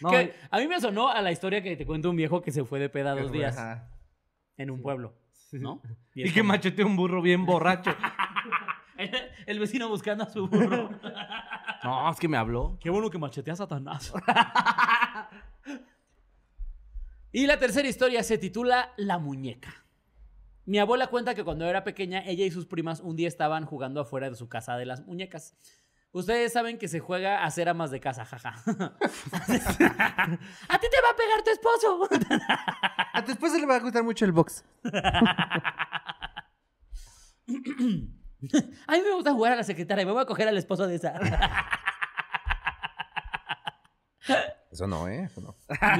No, 0.00 0.08
Que 0.08 0.32
a 0.50 0.58
mí 0.58 0.66
me 0.66 0.80
sonó 0.80 1.10
a 1.10 1.20
la 1.20 1.30
historia 1.32 1.62
que 1.62 1.76
te 1.76 1.84
cuenta 1.84 2.08
un 2.08 2.16
viejo 2.16 2.40
que 2.40 2.52
se 2.52 2.64
fue 2.64 2.78
de 2.80 2.88
peda 2.88 3.14
dos 3.14 3.30
días 3.30 3.58
en 4.56 4.70
un 4.70 4.80
pueblo. 4.80 5.12
¿No? 5.52 5.82
Y, 6.14 6.24
que 6.32 6.40
como- 6.40 6.48
macheteó 6.54 6.86
un 6.86 6.96
burro 6.96 7.20
bien 7.20 7.44
borracho. 7.44 7.94
El 9.44 9.58
vecino 9.58 9.90
buscando 9.90 10.24
a 10.24 10.30
su 10.30 10.48
burro. 10.48 10.88
No, 11.84 12.10
es 12.10 12.18
que 12.18 12.26
me 12.26 12.38
habló. 12.38 12.78
Qué 12.80 12.88
bueno 12.88 13.10
que 13.10 13.18
machetea 13.18 13.52
a 13.52 13.56
Satanás. 13.58 14.14
y 17.32 17.46
la 17.46 17.58
tercera 17.58 17.86
historia 17.86 18.22
se 18.22 18.38
titula 18.38 18.92
La 18.96 19.18
muñeca. 19.18 19.84
Mi 20.66 20.78
abuela 20.80 21.06
cuenta 21.06 21.34
que 21.36 21.44
cuando 21.44 21.64
era 21.64 21.84
pequeña, 21.84 22.26
ella 22.26 22.44
y 22.44 22.50
sus 22.50 22.66
primas 22.66 22.98
un 23.00 23.14
día 23.14 23.28
estaban 23.28 23.64
jugando 23.64 24.00
afuera 24.00 24.28
de 24.28 24.34
su 24.34 24.48
casa 24.48 24.76
de 24.76 24.84
las 24.84 25.06
muñecas. 25.06 25.56
Ustedes 26.10 26.52
saben 26.52 26.78
que 26.78 26.88
se 26.88 26.98
juega 26.98 27.44
a 27.44 27.50
ser 27.52 27.68
amas 27.68 27.92
de 27.92 28.00
casa, 28.00 28.24
jaja. 28.24 28.48
a 28.66 28.66
ti 28.66 28.74
te 30.90 31.00
va 31.02 31.10
a 31.10 31.16
pegar 31.16 31.44
tu 31.44 31.50
esposo. 31.50 32.08
A 33.12 33.24
tu 33.24 33.30
esposa 33.30 33.58
le 33.58 33.66
va 33.66 33.76
a 33.76 33.80
gustar 33.80 34.02
mucho 34.02 34.24
el 34.24 34.32
box. 34.32 34.64
A 38.86 38.92
mí 38.92 39.00
me 39.02 39.14
gusta 39.14 39.32
jugar 39.32 39.52
a 39.52 39.56
la 39.56 39.62
secretaria, 39.62 40.04
me 40.04 40.12
voy 40.12 40.22
a 40.22 40.26
coger 40.26 40.48
al 40.48 40.56
esposo 40.56 40.88
de 40.88 40.96
esa. 40.96 41.14
Eso 44.70 44.88
no, 44.88 45.06
¿eh? 45.06 45.22
Eso 45.24 45.40
no. 45.40 45.54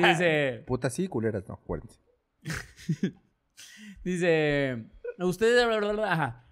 Dice, 0.09 0.65
Putas 0.67 0.93
sí, 0.93 1.07
culeras 1.07 1.47
no, 1.47 1.55
acuérdense. 1.55 2.01
dice, 4.05 4.87
ustedes, 5.19 5.67
ajá. 6.05 6.43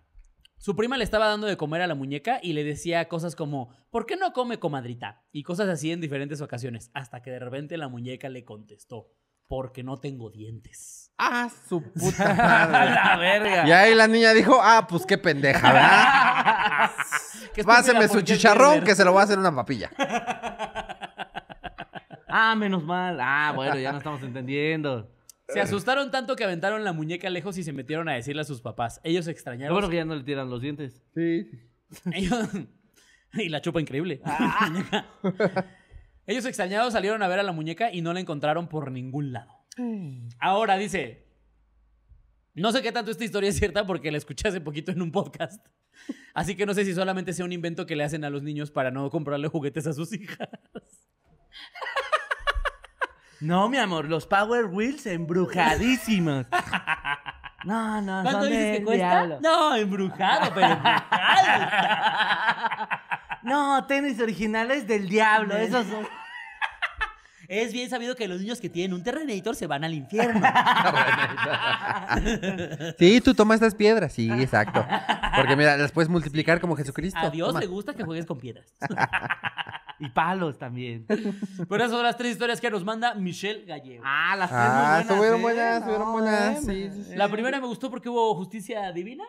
Su 0.59 0.77
prima 0.77 0.97
le 0.97 1.05
estaba 1.05 1.27
dando 1.27 1.47
de 1.47 1.59
comer 1.59 1.83
a 1.83 1.87
la 1.87 1.95
muñeca 1.95 2.39
y 2.43 2.55
le 2.55 2.65
decía 2.65 3.07
cosas 3.07 3.37
como, 3.37 3.69
¿por 3.91 4.07
qué 4.07 4.17
no 4.17 4.33
come 4.33 4.59
comadrita? 4.59 5.23
Y 5.31 5.43
cosas 5.43 5.69
así 5.69 5.93
en 5.93 6.01
diferentes 6.01 6.41
ocasiones, 6.41 6.91
hasta 6.95 7.21
que 7.21 7.31
de 7.31 7.39
repente 7.39 7.77
la 7.77 7.89
muñeca 7.89 8.31
le 8.31 8.47
contestó, 8.47 9.11
porque 9.47 9.83
no 9.83 9.99
tengo 10.01 10.31
dientes. 10.31 11.13
Ah, 11.19 11.51
su 11.69 11.83
puta 11.93 12.31
A 12.65 12.69
madre. 12.69 12.91
la 12.95 13.17
verga. 13.19 13.69
Y 13.69 13.73
ahí 13.73 13.95
la 13.95 14.09
niña 14.09 14.33
dijo, 14.33 14.59
ah, 14.63 14.87
pues 14.89 15.05
qué 15.05 15.19
pendeja, 15.19 15.71
¿verdad? 15.71 16.91
¿Qué 17.53 17.61
estúpida, 17.61 17.67
Páseme 17.67 18.09
su 18.09 18.15
¿por 18.15 18.25
qué 18.25 18.33
es 18.33 18.39
chicharrón 18.39 18.85
que 18.85 18.95
se 18.95 19.05
lo 19.05 19.13
voy 19.13 19.21
a 19.21 19.25
hacer 19.25 19.39
una 19.39 19.55
papilla. 19.55 19.91
Ah, 22.29 22.55
menos 22.57 22.83
mal. 22.83 23.19
Ah, 23.21 23.53
bueno, 23.55 23.79
ya 23.79 23.93
no 23.93 23.99
estamos 23.99 24.23
entendiendo. 24.23 25.14
Se 25.49 25.61
asustaron 25.61 26.11
tanto 26.11 26.37
que 26.37 26.45
aventaron 26.45 26.85
la 26.85 26.93
muñeca 26.93 27.29
lejos 27.31 27.59
y 27.59 27.63
se 27.63 27.73
metieron 27.73 28.09
a 28.09 28.15
decirle 28.15 28.43
a 28.43 28.45
sus 28.45 28.63
papás. 28.63 29.01
Ellos 29.05 29.27
Lo 29.27 29.33
extrañaron. 29.33 29.75
bueno 29.75 29.91
que 29.91 29.97
ya 29.97 30.05
no 30.05 30.15
le 30.17 30.25
tiran 30.25 30.49
los 30.49 30.63
dientes. 30.63 31.03
Sí. 31.15 31.49
Ellos- 32.13 32.49
y 33.35 33.49
la 33.49 33.61
chupa 33.61 33.81
increíble. 33.81 34.21
Ah. 34.25 35.07
Ellos 36.27 36.47
extrañados 36.47 36.95
salieron 36.95 37.23
a 37.23 37.29
ver 37.29 37.39
a 37.41 37.43
la 37.43 37.53
muñeca 37.53 37.93
y 37.93 38.01
no 38.01 38.15
la 38.15 38.21
encontraron 38.21 38.69
por 38.69 38.91
ningún 38.91 39.33
lado. 39.33 39.53
Ahora 40.39 40.79
dice, 40.79 41.27
no 42.55 42.73
sé 42.73 42.81
qué 42.81 42.93
tanto 42.93 43.11
esta 43.11 43.25
historia 43.25 43.51
es 43.51 43.57
cierta 43.57 43.85
porque 43.87 44.11
la 44.11 44.17
escuché 44.19 44.49
hace 44.49 44.61
poquito 44.63 44.93
en 44.93 45.03
un 45.03 45.13
podcast. 45.13 45.67
Así 46.33 46.57
que 46.57 46.65
no 46.65 46.73
sé 46.73 46.85
si 46.87 46.95
solamente 46.95 47.35
sea 47.35 47.45
un 47.45 47.53
invento 47.53 47.85
que 47.85 47.95
le 47.97 48.05
hacen 48.05 48.25
a 48.25 48.31
los 48.31 48.43
niños 48.43 48.71
para 48.71 48.91
no 48.91 49.11
comprarle 49.11 49.49
juguetes 49.49 49.87
a 49.87 49.93
sus 49.93 50.13
hijas. 50.15 50.49
No, 53.45 53.69
mi 53.69 53.77
amor, 53.77 54.07
los 54.07 54.27
Power 54.27 54.67
Wheels 54.67 55.05
embrujadísimos. 55.05 56.47
No, 57.65 58.01
no, 58.01 58.23
¿Cuánto 58.23 58.43
son 58.43 58.51
dices 58.51 58.79
que 58.79 58.85
cuesta? 58.85 59.07
diablo. 59.07 59.39
No, 59.43 59.77
embrujado, 59.77 60.51
pero 60.55 60.67
embrujado. 60.73 62.89
No, 63.43 63.85
tenis 63.87 64.19
originales 64.21 64.87
del 64.87 65.09
diablo. 65.09 65.57
Esos 65.57 65.87
son. 65.87 66.07
Es 67.47 67.75
bien 67.75 67.91
sabido 67.91 68.17
que 68.17 68.27
los 68.27 68.41
niños 68.41 68.59
que 68.59 68.71
tienen 68.71 68.95
un 68.95 69.03
Terrenator 69.03 69.55
se 69.55 69.67
van 69.67 69.85
al 69.85 69.93
infierno. 69.95 70.41
Sí, 72.99 73.21
tú 73.21 73.35
toma 73.35 73.55
estas 73.55 73.75
piedras. 73.75 74.13
Sí, 74.13 74.31
exacto. 74.31 74.87
Porque 75.37 75.57
mira, 75.57 75.77
las 75.77 75.91
puedes 75.93 76.09
multiplicar 76.09 76.61
como 76.61 76.77
Jesucristo. 76.77 77.19
A 77.19 77.31
Dios 77.31 77.49
Toma. 77.49 77.61
le 77.61 77.67
gusta 77.67 77.93
que 77.93 78.05
juegues 78.05 78.25
con 78.25 78.39
piedras. 78.39 78.73
Y 80.01 80.09
palos 80.09 80.59
también. 80.59 81.07
Pero 81.69 81.77
esas 81.77 81.91
son 81.91 82.03
las 82.03 82.17
tres 82.17 82.33
historias 82.33 82.61
que 82.61 82.71
nos 82.71 82.85
manda 82.85 83.15
Michelle 83.15 83.65
Gallego. 83.65 84.03
Ah, 84.07 84.35
las 84.37 84.51
tres 84.51 84.61
Ah, 84.63 84.93
muy 84.93 85.01
estuvieron 85.03 85.43
buenas. 85.43 85.43
buenas, 85.43 85.75
¿eh? 85.75 85.79
estuvieron 85.79 86.07
No, 86.07 86.13
buenas. 86.13 86.65
bueno. 86.65 86.91
Sí, 86.91 86.91
sí, 87.05 87.11
sí. 87.11 87.17
La 87.17 87.29
primera 87.29 87.61
me 87.61 87.67
gustó 87.67 87.91
porque 87.91 88.09
hubo 88.09 88.35
justicia 88.35 88.91
divina. 88.93 89.25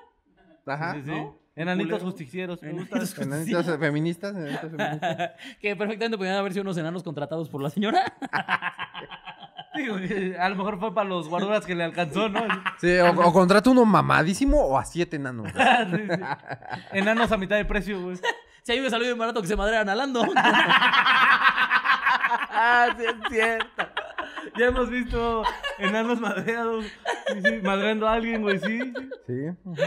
Ajá. 0.65 0.93
Sí, 0.95 1.01
sí. 1.05 1.11
¿no? 1.11 1.37
Enanitos 1.55 2.01
justicieros. 2.03 2.61
me 2.61 2.71
Enanitos. 2.71 3.17
Enanitos 3.17 3.65
feministas, 3.79 4.35
enanitos 4.35 4.71
feministas. 4.71 5.31
que 5.61 5.75
perfectamente 5.75 6.17
podían 6.17 6.35
haber 6.35 6.51
sido 6.51 6.63
unos 6.63 6.77
enanos 6.77 7.01
contratados 7.03 7.47
por 7.49 7.61
la 7.61 7.69
señora. 7.69 8.13
A 10.39 10.49
lo 10.49 10.55
mejor 10.55 10.79
fue 10.79 10.93
para 10.93 11.09
los 11.09 11.27
guarduras 11.27 11.65
que 11.65 11.75
le 11.75 11.83
alcanzó, 11.83 12.29
¿no? 12.29 12.41
Sí, 12.79 12.97
o, 12.97 13.09
o 13.27 13.33
contrata 13.33 13.69
uno 13.69 13.83
mamadísimo 13.83 14.57
o 14.61 14.77
a 14.77 14.85
siete 14.85 15.17
enanos. 15.17 15.51
Sí, 15.51 15.97
sí. 15.97 16.21
Enanos 16.93 17.29
a 17.33 17.37
mitad 17.37 17.57
de 17.57 17.65
precio, 17.65 18.01
güey. 18.01 18.17
Si 18.65 18.71
a 18.71 18.75
mí 18.75 18.81
me 18.81 18.89
salió 18.89 19.05
bien 19.05 19.17
barato 19.19 19.41
que 19.43 19.47
se 19.47 19.55
madrearan 19.55 19.89
a 19.89 19.93
Lando. 19.95 20.25
Ah, 22.57 22.87
sí 22.97 23.03
es 23.05 23.15
cierto. 23.29 23.87
Ya 24.57 24.67
hemos 24.67 24.89
visto 24.89 25.43
enanos 25.79 26.21
madreados. 26.21 26.85
Sí, 27.27 27.41
sí, 27.43 27.51
madreando 27.61 28.07
a 28.07 28.13
alguien, 28.13 28.41
güey, 28.41 28.57
sí. 28.59 28.79
sí. 29.27 29.33
Sí. 29.75 29.83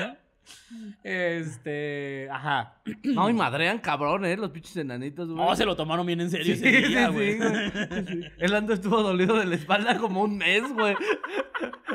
este. 1.03 2.29
Ajá. 2.31 2.75
No, 3.05 3.31
y 3.31 3.33
madrean 3.33 3.79
cabrón, 3.79 4.27
¿eh? 4.27 4.37
Los 4.37 4.51
pinches 4.51 4.77
enanitos, 4.77 5.29
güey. 5.31 5.43
No, 5.43 5.57
se 5.57 5.65
lo 5.65 5.75
tomaron 5.75 6.05
bien 6.07 6.21
en 6.21 6.31
serio 6.31 6.45
Sí, 6.45 6.53
ese 6.53 6.83
sí, 6.83 6.89
día, 6.89 7.07
sí, 7.07 7.13
güey. 7.15 7.39
güey. 7.39 7.71
Sí, 7.71 8.05
sí. 8.09 8.21
El 8.39 8.55
Ando 8.55 8.75
estuvo 8.75 9.03
dolido 9.03 9.39
de 9.39 9.47
la 9.47 9.55
espalda 9.55 9.97
como 9.97 10.23
un 10.23 10.37
mes, 10.37 10.71
güey. 10.75 10.95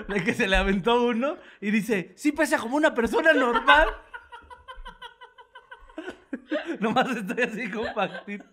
De 0.07 0.23
que 0.23 0.34
se 0.34 0.47
le 0.47 0.55
aventó 0.55 1.03
uno 1.05 1.38
y 1.61 1.69
dice, 1.69 2.13
sí 2.15 2.31
pesa 2.31 2.57
como 2.57 2.75
una 2.75 2.95
persona 2.95 3.34
normal. 3.34 3.88
Nomás 6.79 7.15
estoy 7.15 7.43
así 7.43 7.69
compactito. 7.69 8.45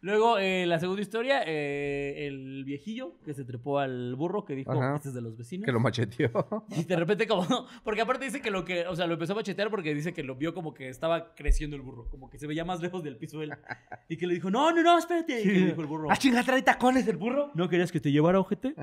Luego, 0.00 0.38
eh, 0.38 0.66
la 0.66 0.78
segunda 0.78 1.00
historia, 1.02 1.42
eh, 1.46 2.26
el 2.26 2.64
viejillo 2.64 3.18
que 3.24 3.32
se 3.34 3.44
trepó 3.44 3.78
al 3.78 4.14
burro 4.14 4.44
que 4.44 4.54
dijo, 4.54 4.70
Ajá. 4.72 4.96
este 4.96 5.08
es 5.08 5.14
de 5.14 5.22
los 5.22 5.36
vecinos. 5.36 5.64
Que 5.64 5.72
lo 5.72 5.80
macheteó. 5.80 6.30
Y 6.68 6.84
de 6.84 6.96
repente 6.96 7.26
como, 7.26 7.46
porque 7.84 8.02
aparte 8.02 8.26
dice 8.26 8.40
que 8.42 8.50
lo 8.50 8.64
que, 8.64 8.86
o 8.86 8.94
sea, 8.94 9.06
lo 9.06 9.14
empezó 9.14 9.32
a 9.32 9.36
machetear 9.36 9.70
porque 9.70 9.94
dice 9.94 10.12
que 10.12 10.22
lo 10.22 10.36
vio 10.36 10.54
como 10.54 10.74
que 10.74 10.88
estaba 10.88 11.34
creciendo 11.34 11.76
el 11.76 11.82
burro, 11.82 12.08
como 12.10 12.28
que 12.28 12.38
se 12.38 12.46
veía 12.46 12.64
más 12.64 12.80
lejos 12.80 13.02
del 13.02 13.16
piso 13.16 13.42
él. 13.42 13.52
Y 14.08 14.16
que 14.16 14.26
le 14.26 14.34
dijo, 14.34 14.50
no, 14.50 14.70
no, 14.70 14.82
no, 14.82 14.98
espérate. 14.98 15.40
Y 15.40 15.44
que 15.44 15.52
le 15.52 15.66
dijo 15.66 15.80
el 15.80 15.86
burro, 15.86 16.10
¿Ah, 16.10 16.16
chinga, 16.16 16.42
trae 16.42 16.62
tacones 16.62 17.08
el 17.08 17.16
burro? 17.16 17.50
¿no 17.54 17.68
querías 17.68 17.90
que 17.90 17.98
te 18.00 18.12
llevara 18.12 18.38
ojete? 18.38 18.74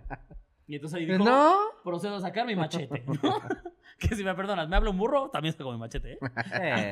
Y 0.67 0.75
entonces 0.75 0.99
ahí 0.99 1.05
dijo, 1.05 1.23
No. 1.23 1.57
procedo 1.83 2.15
a 2.15 2.21
sacar 2.21 2.45
mi 2.47 2.55
machete, 2.55 3.03
¿no? 3.05 3.13
que 3.99 4.15
si 4.15 4.23
me 4.23 4.33
perdonas, 4.33 4.67
me 4.67 4.75
habla 4.75 4.89
un 4.89 4.97
burro, 4.97 5.29
también 5.29 5.53
saco 5.55 5.71
mi 5.71 5.77
machete, 5.77 6.13
¿eh? 6.13 6.19
Eh. 6.61 6.91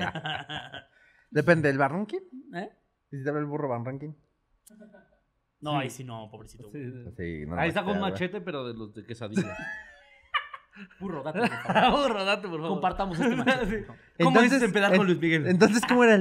Depende 1.32 1.69
del 1.69 1.78
barranquín. 1.78 2.22
¿Eh? 2.53 2.69
¿Y 3.12 3.18
si 3.18 3.24
te 3.24 3.30
habla 3.30 3.41
el 3.41 3.47
burro 3.47 3.68
barranquín? 3.70 4.16
No, 5.59 5.78
ahí 5.78 5.89
sí 5.89 6.03
no, 6.03 6.30
pobrecito. 6.32 6.70
Sí, 6.72 6.84
sí. 6.91 7.03
Sí, 7.18 7.45
no 7.45 7.55
lo 7.55 7.62
Ahí 7.62 7.70
está 7.70 7.84
con 7.84 7.93
un 7.95 8.01
machetea, 8.01 8.28
machete, 8.39 8.41
pero 8.41 8.66
de 8.68 8.74
los 8.74 8.93
de 8.93 9.05
quesadilla. 9.05 9.55
Burro, 11.01 11.22
date, 11.22 11.39
por 11.39 11.49
favor. 11.74 12.07
burro, 12.07 12.26
date, 12.26 12.47
por 12.47 12.59
favor. 12.62 12.70
Compartamos 12.70 13.20
este 13.20 13.36
machete. 13.36 13.86
¿Cómo 13.86 13.97
Entonces, 14.18 14.43
dices 14.43 14.64
empedar 14.64 14.91
en- 14.93 14.97
con 14.97 15.05
Luis 15.05 15.20
Miguel? 15.20 15.45
Entonces, 15.47 15.84
¿cómo 15.86 16.03
era? 16.05 16.16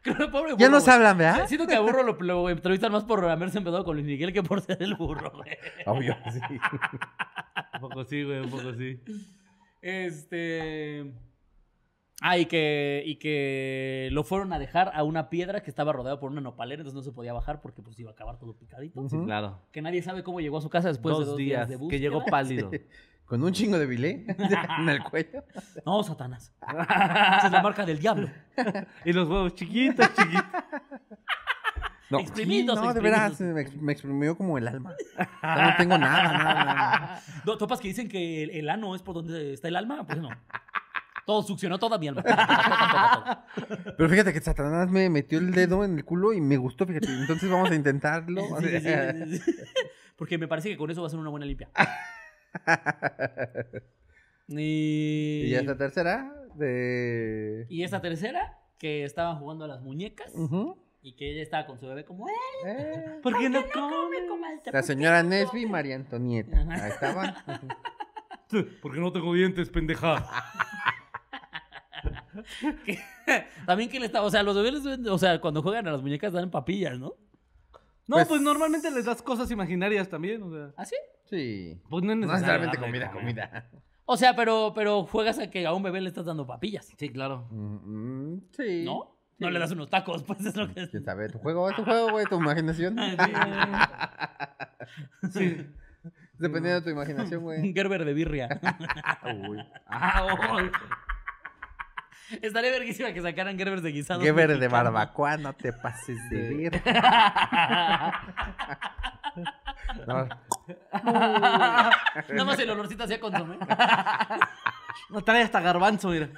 Creo 0.00 0.16
que 0.16 0.28
pobre 0.28 0.54
Ya 0.58 0.68
nos 0.70 0.84
güey. 0.84 0.96
hablan, 0.96 1.18
¿verdad? 1.18 1.46
Siento 1.46 1.66
que 1.66 1.74
a 1.74 1.80
Burro 1.80 2.02
lo, 2.02 2.14
lo 2.20 2.48
entrevistan 2.48 2.90
más 2.90 3.04
por 3.04 3.22
haberse 3.28 3.58
empezado 3.58 3.84
con 3.84 3.96
Luis 3.96 4.06
Miguel 4.06 4.32
que 4.32 4.42
por 4.42 4.62
ser 4.62 4.82
el 4.82 4.94
burro, 4.96 5.30
güey. 5.30 5.50
Obvio, 5.86 6.16
sí. 6.32 6.40
Un 7.74 7.80
poco 7.80 8.04
sí, 8.04 8.22
güey, 8.24 8.40
un 8.40 8.50
poco 8.50 8.72
sí. 8.74 9.00
Este. 9.82 11.12
Ah, 12.22 12.38
y 12.38 12.46
que, 12.46 13.02
y 13.04 13.16
que 13.16 14.08
lo 14.12 14.22
fueron 14.24 14.52
a 14.52 14.58
dejar 14.58 14.90
a 14.94 15.02
una 15.02 15.28
piedra 15.28 15.62
que 15.62 15.70
estaba 15.70 15.92
rodeada 15.92 16.20
por 16.20 16.30
una 16.30 16.40
nopalera, 16.40 16.80
entonces 16.82 16.94
no 16.96 17.02
se 17.02 17.12
podía 17.12 17.32
bajar 17.32 17.60
porque 17.60 17.82
pues 17.82 17.98
iba 17.98 18.10
a 18.10 18.12
acabar 18.14 18.38
todo 18.38 18.56
picadito. 18.56 19.08
Sí, 19.08 19.16
claro. 19.24 19.58
Que 19.72 19.82
nadie 19.82 20.02
sabe 20.02 20.22
cómo 20.22 20.40
llegó 20.40 20.58
a 20.58 20.60
su 20.60 20.70
casa 20.70 20.88
después 20.88 21.14
de 21.14 21.18
dos 21.20 21.28
dos 21.30 21.36
días, 21.36 21.68
de 21.68 21.74
que 21.74 21.78
búsqueda. 21.78 22.00
llegó 22.00 22.24
pálido. 22.24 22.70
Con 23.24 23.42
un 23.42 23.52
chingo 23.52 23.78
de 23.78 23.86
bilé 23.86 24.26
en 24.78 24.88
el 24.88 25.02
cuello. 25.04 25.42
No, 25.86 26.02
Satanás. 26.02 26.52
Esa 26.60 27.46
es 27.46 27.52
la 27.52 27.62
marca 27.62 27.86
del 27.86 27.98
diablo. 27.98 28.28
y 29.06 29.12
los 29.12 29.26
huevos 29.28 29.54
chiquitos, 29.54 30.06
chiquitos. 30.14 30.44
No, 32.10 32.18
Exprimidos, 32.18 32.78
sí, 32.78 32.84
no, 32.84 32.92
de 32.92 33.00
veras, 33.00 33.40
me, 33.40 33.62
ex- 33.62 33.74
me 33.80 33.92
exprimió 33.92 34.36
como 34.36 34.58
el 34.58 34.68
alma. 34.68 34.94
Ya 35.42 35.70
no 35.70 35.76
tengo 35.78 35.96
nada, 35.96 36.32
nada, 36.36 36.64
nada. 36.64 37.22
No, 37.46 37.56
topas 37.56 37.80
que 37.80 37.88
dicen 37.88 38.06
que 38.06 38.42
el, 38.42 38.50
el 38.50 38.68
ano 38.68 38.94
es 38.94 39.00
por 39.00 39.14
donde 39.14 39.54
está 39.54 39.68
el 39.68 39.76
alma, 39.76 40.06
pues 40.06 40.18
no. 40.18 40.28
Todo 41.26 41.42
succionó 41.42 41.78
toda 41.78 41.98
mi 41.98 42.08
alma. 42.08 42.22
Pero 43.96 44.08
fíjate 44.08 44.32
que 44.32 44.40
Satanás 44.40 44.90
me 44.90 45.08
metió 45.08 45.38
el 45.38 45.52
dedo 45.52 45.84
en 45.84 45.98
el 45.98 46.04
culo 46.04 46.32
y 46.32 46.40
me 46.40 46.56
gustó, 46.56 46.84
fíjate. 46.86 47.06
Entonces 47.08 47.48
vamos 47.50 47.70
a 47.70 47.74
intentarlo. 47.74 48.42
Sí, 48.60 48.68
sí, 48.68 48.80
sí, 49.26 49.38
sí. 49.38 49.52
Porque 50.16 50.38
me 50.38 50.48
parece 50.48 50.68
que 50.68 50.76
con 50.76 50.90
eso 50.90 51.00
va 51.00 51.06
a 51.06 51.10
ser 51.10 51.18
una 51.18 51.30
buena 51.30 51.46
limpia. 51.46 51.70
Y, 54.48 55.44
Y 55.46 55.50
ya 55.50 55.60
esta 55.60 55.76
tercera 55.76 56.32
de... 56.54 57.66
y 57.68 57.82
esta 57.82 58.00
tercera, 58.00 58.58
que 58.78 59.04
estaban 59.04 59.38
jugando 59.38 59.64
a 59.64 59.68
las 59.68 59.80
muñecas 59.80 60.32
y 61.00 61.16
que 61.16 61.30
ella 61.32 61.42
estaba 61.42 61.66
con 61.66 61.78
su 61.78 61.86
bebé 61.86 62.04
como, 62.04 62.28
¡eh! 62.28 62.32
Eh, 62.66 63.20
¿Por 63.22 63.38
qué 63.38 63.48
no 63.48 63.62
come? 63.72 64.26
comadre? 64.28 64.60
La 64.72 64.82
señora 64.82 65.22
Nesby 65.22 65.62
y 65.62 65.66
María 65.66 65.96
Antonieta. 65.96 66.60
Ajá. 66.60 66.84
Ahí 66.84 66.90
estaban. 66.90 67.34
Porque 68.82 69.00
no 69.00 69.10
tengo 69.12 69.32
dientes, 69.32 69.70
pendeja. 69.70 70.28
También 73.66 73.90
que 73.90 74.00
le 74.00 74.06
estaba, 74.06 74.26
o 74.26 74.30
sea, 74.30 74.42
los 74.42 74.54
bebés, 74.56 74.84
o 75.08 75.18
sea, 75.18 75.40
cuando 75.40 75.62
juegan 75.62 75.86
a 75.88 75.92
las 75.92 76.02
muñecas 76.02 76.32
dan 76.32 76.50
papillas, 76.50 76.98
¿no? 76.98 77.14
No, 78.08 78.16
Pues- 78.16 78.28
pues, 78.28 78.40
normalmente 78.42 78.90
les 78.90 79.04
das 79.04 79.22
cosas 79.22 79.50
imaginarias 79.50 80.08
también, 80.08 80.42
o 80.42 80.50
sea. 80.50 80.70
¿Ah, 80.76 80.84
sí? 80.84 80.96
Sí. 81.30 81.80
Pues 81.88 82.02
no 82.04 82.12
es 82.12 82.18
necesariamente 82.18 82.76
comida, 82.78 83.10
comer. 83.10 83.22
comida. 83.36 83.70
O 84.04 84.16
sea, 84.16 84.34
pero, 84.34 84.72
pero 84.74 85.04
juegas 85.04 85.38
a 85.38 85.48
que 85.50 85.64
a 85.66 85.72
un 85.72 85.82
bebé 85.82 86.00
le 86.00 86.08
estás 86.08 86.26
dando 86.26 86.46
papillas, 86.46 86.92
Sí, 86.98 87.08
claro. 87.08 87.46
Mm, 87.50 88.34
mm, 88.34 88.42
sí. 88.56 88.82
¿no? 88.84 89.16
No 89.38 89.50
le 89.50 89.58
das 89.58 89.70
unos 89.72 89.88
tacos, 89.90 90.22
pues 90.22 90.44
es 90.46 90.54
lo 90.56 90.72
que 90.72 90.82
es. 90.82 90.88
¿Quién 90.90 91.04
sabe? 91.04 91.28
Tu 91.28 91.38
juego 91.38 91.68
es 91.70 91.74
tu 91.76 91.84
juego, 91.84 92.10
güey, 92.10 92.26
tu 92.26 92.36
imaginación. 92.36 92.96
Sí. 95.32 95.66
Dependiendo 96.38 96.80
de 96.80 96.82
tu 96.82 96.90
imaginación, 96.90 97.42
güey. 97.42 97.60
Un 97.60 97.74
Gerber 97.74 98.04
de 98.04 98.12
birria. 98.14 98.48
Uy. 99.48 99.58
Ah, 99.86 100.26
oh. 100.32 100.58
Estaría 102.40 102.70
verguísima 102.70 103.12
que 103.12 103.20
sacaran 103.20 103.58
Gerbers 103.58 103.82
de 103.82 103.92
guisado. 103.92 104.20
Geber 104.20 104.58
de 104.58 104.68
barbacoa, 104.68 105.36
no 105.36 105.52
te 105.52 105.72
pases 105.72 106.18
de 106.30 106.54
ver. 106.54 106.82
No, 110.06 110.28
Nada 110.92 111.90
más 112.44 112.58
el 112.58 112.70
olorcito 112.70 113.04
hacía 113.04 113.18
consomé. 113.20 113.56
No 115.10 115.22
trae 115.22 115.42
hasta 115.42 115.60
garbanzo, 115.60 116.08
mira. 116.10 116.28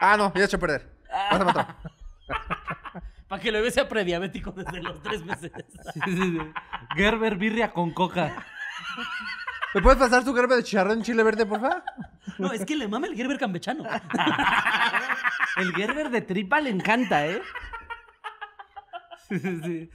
Ah, 0.00 0.16
no, 0.16 0.32
ya 0.34 0.42
he 0.42 0.44
hecho 0.44 0.58
perder. 0.58 0.90
Pásame 1.30 1.50
otro. 1.50 1.66
Para 3.28 3.42
que 3.42 3.50
lo 3.52 3.58
bebé 3.58 3.70
sea 3.70 3.88
prediabético 3.88 4.52
desde 4.52 4.82
los 4.82 5.02
tres 5.02 5.24
meses. 5.24 5.52
Gerber 6.94 7.36
birria 7.36 7.72
con 7.72 7.92
coca. 7.92 8.44
¿Me 9.76 9.82
puedes 9.82 9.98
pasar 9.98 10.24
tu 10.24 10.34
gerbe 10.34 10.56
de 10.56 10.62
chicharrón 10.64 11.02
chile 11.02 11.22
verde, 11.22 11.44
por 11.44 11.60
favor? 11.60 11.82
No, 12.38 12.50
es 12.50 12.64
que 12.64 12.74
le 12.76 12.88
mama 12.88 13.06
el 13.08 13.14
Gerber 13.14 13.38
campechano. 13.38 13.84
El 15.58 15.72
Gerber 15.74 16.08
de 16.10 16.20
tripa 16.22 16.60
le 16.60 16.70
encanta, 16.70 17.26
¿eh? 17.26 17.40
Sí, 19.28 19.38
sí, 19.38 19.60
sí. 19.64 19.90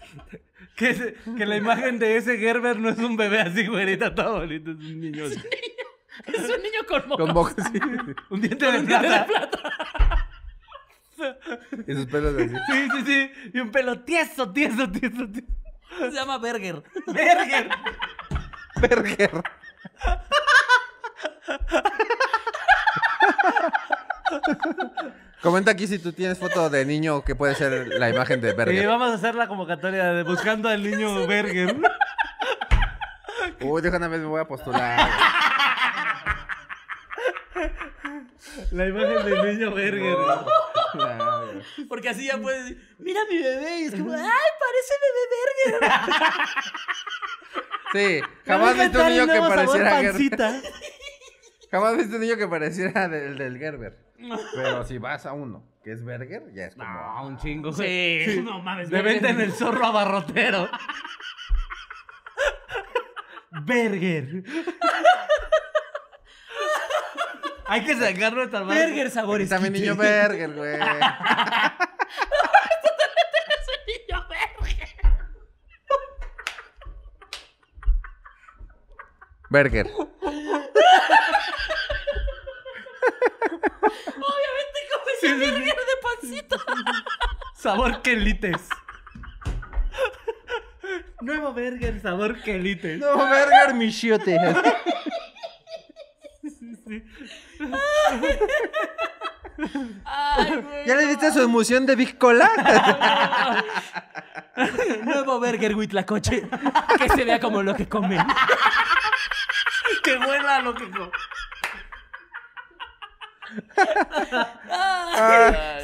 Que, 0.75 0.89
ese- 0.91 1.15
que 1.37 1.45
la 1.45 1.55
imagen 1.57 1.97
de 1.99 2.17
ese 2.17 2.37
Gerber 2.37 2.77
no 2.79 2.89
es 2.89 2.97
un 2.99 3.15
bebé 3.17 3.41
así, 3.41 3.65
güerita, 3.67 4.13
todo 4.13 4.39
bonito, 4.39 4.71
es 4.71 4.77
un 4.77 4.99
niño. 5.01 5.25
Es 5.25 5.37
un 6.27 6.61
niño 6.61 6.81
con 6.87 7.07
moco. 7.09 7.25
Con 7.25 7.33
boca, 7.33 7.53
sí. 7.71 7.79
Un 8.29 8.41
diente 8.41 8.71
de 8.71 8.79
un 8.79 8.85
diente 8.85 9.07
de 9.09 9.19
plata. 9.23 9.59
Y 11.87 11.93
sus 11.93 12.05
pelos 12.07 12.35
así. 12.35 12.49
Sí, 12.71 12.87
sí, 12.97 13.03
sí. 13.05 13.31
Y 13.53 13.59
un 13.59 13.71
pelo 13.71 13.99
tieso, 14.01 14.51
tieso, 14.51 14.89
tieso, 14.91 15.27
tieso. 15.27 15.47
Se 15.99 16.11
llama 16.11 16.37
Berger. 16.39 16.83
Berger. 17.07 17.69
Berger. 18.81 19.43
Comenta 25.41 25.71
aquí 25.71 25.87
si 25.87 25.97
tú 25.97 26.13
tienes 26.13 26.37
foto 26.37 26.69
de 26.69 26.85
niño 26.85 27.23
que 27.23 27.33
puede 27.35 27.55
ser 27.55 27.87
la 27.87 28.09
imagen 28.09 28.41
de 28.41 28.51
Y 28.51 28.53
Berger. 28.53 28.87
vamos 28.87 29.09
a 29.11 29.15
hacer 29.15 29.33
la 29.33 29.47
convocatoria 29.47 30.13
de 30.13 30.23
buscando 30.23 30.69
al 30.69 30.83
niño 30.83 31.25
Berger. 31.25 31.75
Uy, 33.61 33.81
déjame 33.81 34.07
ver, 34.07 34.19
me 34.19 34.27
voy 34.27 34.41
a 34.41 34.45
postular. 34.45 35.09
La 38.71 38.85
imagen 38.85 39.25
del 39.25 39.57
niño 39.57 39.71
Berger. 39.73 40.15
Porque 41.89 42.09
así 42.09 42.27
ya 42.27 42.37
puedes 42.37 42.63
decir, 42.63 42.95
mira 42.99 43.21
mi 43.29 43.37
bebé. 43.39 43.79
Y 43.79 43.83
es 43.85 43.91
como, 43.95 44.11
ay, 44.13 44.19
parece 44.59 44.93
bebé 45.01 45.79
Berger. 45.79 45.91
Sí, 47.91 48.21
jamás 48.45 48.77
viste 48.77 48.97
un 48.97 49.09
niño 49.09 49.27
que 49.27 49.39
pareciera 49.39 50.01
Gerber. 50.01 50.61
Jamás 51.71 51.97
viste 51.97 52.15
un 52.15 52.21
niño 52.21 52.35
que 52.35 52.47
pareciera 52.47 53.07
del, 53.07 53.37
del 53.37 53.57
Gerber. 53.57 53.97
Pero 54.55 54.83
si 54.83 54.97
vas 54.97 55.25
a 55.25 55.33
uno 55.33 55.63
que 55.83 55.93
es 55.93 56.03
Berger, 56.03 56.51
ya 56.53 56.65
es 56.65 56.75
como. 56.75 56.87
No, 56.87 57.25
un 57.25 57.37
chingo. 57.37 57.71
Sí, 57.73 58.41
no 58.43 58.61
mames. 58.61 58.89
De 58.89 59.01
Berger. 59.01 59.13
venta 59.13 59.29
en 59.29 59.41
el 59.41 59.51
zorro 59.53 59.85
abarrotero. 59.85 60.69
Berger. 63.63 64.43
Hay 67.65 67.83
que 67.83 67.95
sacarlo 67.95 68.41
de 68.41 68.47
tal. 68.47 68.65
Berger 68.65 69.09
sabores. 69.09 69.45
Está 69.45 69.59
mi 69.59 69.69
niño 69.69 69.95
Berger, 69.95 70.53
güey. 70.53 70.73
niño 70.73 70.85
Berger. 74.29 74.91
Berger. 79.51 79.87
Obviamente 79.91 80.39
comes 84.89 85.23
el 85.23 85.39
Berger 85.39 85.75
de 85.75 85.97
pancito. 86.01 86.55
Sabor 87.53 88.01
quelites. 88.01 88.69
Nuevo 91.19 91.53
Berger, 91.53 92.01
sabor 92.01 92.41
quelites. 92.41 92.99
No, 92.99 93.17
Berger, 93.29 93.75
mi 93.75 93.91
chiote. 93.91 94.39
Ay, 100.05 100.61
güey. 100.61 100.87
¿Ya 100.87 100.95
le 100.95 101.07
diste 101.07 101.31
su 101.31 101.41
emoción 101.41 101.85
de 101.85 101.95
Big 101.95 102.17
Cola? 102.17 102.49
Nuevo 105.03 105.39
Berger 105.39 105.75
Huitlacoche. 105.75 106.47
Que 106.97 107.09
se 107.09 107.23
vea 107.23 107.39
como 107.39 107.61
lo 107.61 107.75
que 107.75 107.87
come. 107.87 108.17
Que 110.11 110.17
huela 110.27 110.59
lo 110.61 110.73
que 110.75 110.89
co- 110.91 111.11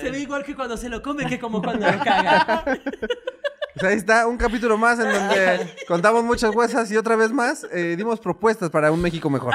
Se 0.01 0.11
ve 0.11 0.19
igual 0.19 0.43
que 0.43 0.55
cuando 0.55 0.77
se 0.77 0.89
lo 0.89 1.01
come 1.01 1.25
que 1.25 1.39
como 1.39 1.61
cuando 1.61 1.89
lo 1.89 1.99
caga. 2.03 2.63
Pues 2.63 3.83
ahí 3.83 3.95
está, 3.97 4.27
un 4.27 4.37
capítulo 4.37 4.77
más 4.77 4.99
en 4.99 5.11
donde 5.11 5.75
contamos 5.87 6.23
muchas 6.23 6.53
huesas 6.55 6.89
y 6.91 6.97
otra 6.97 7.15
vez 7.15 7.31
más 7.31 7.65
eh, 7.71 7.95
dimos 7.97 8.19
propuestas 8.19 8.69
para 8.69 8.91
un 8.91 9.01
México 9.01 9.29
mejor. 9.29 9.53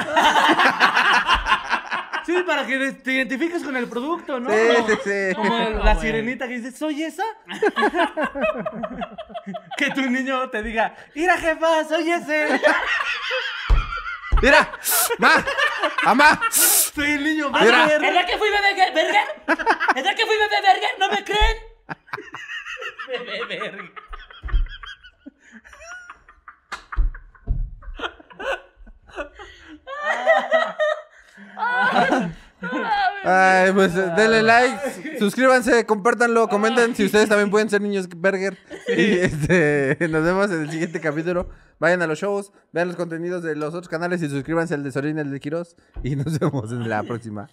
Sí, 2.25 2.41
para 2.47 2.65
que 2.65 2.93
te 2.93 3.11
identifiques 3.13 3.63
con 3.63 3.75
el 3.75 3.87
producto, 3.89 4.39
¿no? 4.39 4.49
Sí, 4.49 4.55
sí, 4.87 4.93
sí. 5.03 5.35
Como 5.35 5.59
la 5.59 5.95
sirenita 5.99 6.47
que 6.47 6.57
dice, 6.59 6.71
¿soy 6.71 7.03
esa? 7.03 7.23
que 9.77 9.89
tu 9.91 10.01
niño 10.09 10.49
te 10.49 10.63
diga, 10.63 10.95
mira 11.13 11.37
jefa, 11.37 11.83
soy 11.83 12.09
ese. 12.11 12.61
Mira, 14.41 14.71
ma, 15.19 15.43
mamá, 16.03 16.41
Soy 16.51 17.11
el 17.11 17.23
niño 17.23 17.49
Mira. 17.49 17.85
Berger. 17.87 18.01
¿Verdad 18.01 18.25
que 18.27 18.37
fui 18.37 18.49
bebé 18.49 18.91
Berger? 18.93 19.27
¿Verdad 19.95 20.15
que 20.15 20.25
fui 20.25 20.37
bebé 20.37 20.61
Berger? 20.61 20.99
¿No 20.99 21.09
me 21.09 21.23
creen? 21.23 21.57
Bebé 23.07 23.45
Berger. 23.45 23.93
Ay, 33.23 33.71
pues 33.73 33.95
eh, 33.95 34.11
denle 34.15 34.43
like, 34.43 35.17
suscríbanse, 35.19 35.85
compártanlo, 35.85 36.47
comenten 36.47 36.95
si 36.95 37.05
ustedes 37.05 37.29
también 37.29 37.49
pueden 37.49 37.69
ser 37.69 37.81
niños 37.81 38.07
Berger. 38.09 38.57
Y 38.87 39.17
este, 39.19 39.97
nos 40.09 40.23
vemos 40.23 40.51
en 40.51 40.61
el 40.61 40.69
siguiente 40.69 40.99
capítulo. 40.99 41.49
Vayan 41.79 42.01
a 42.01 42.07
los 42.07 42.19
shows, 42.19 42.51
vean 42.71 42.87
los 42.87 42.97
contenidos 42.97 43.43
de 43.43 43.55
los 43.55 43.73
otros 43.73 43.89
canales 43.89 44.21
y 44.21 44.29
suscríbanse 44.29 44.73
al 44.73 44.83
de 44.83 44.91
Sorín, 44.91 45.19
el 45.19 45.31
de 45.31 45.39
Quiroz. 45.39 45.75
Y 46.03 46.15
nos 46.15 46.39
vemos 46.39 46.71
en 46.71 46.89
la 46.89 47.03
próxima. 47.03 47.49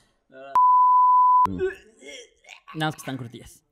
No, 2.74 2.88
es 2.88 2.94
que 2.94 2.98
están 2.98 3.16
curtidas. 3.16 3.64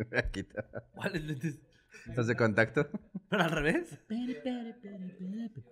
¿Cuáles 0.94 1.22
lentes? 1.24 1.58
¿Estás 2.08 2.26
de 2.26 2.36
contacto? 2.36 2.88
¿Pero 3.28 3.42
al 3.44 3.50
revés? 3.50 3.98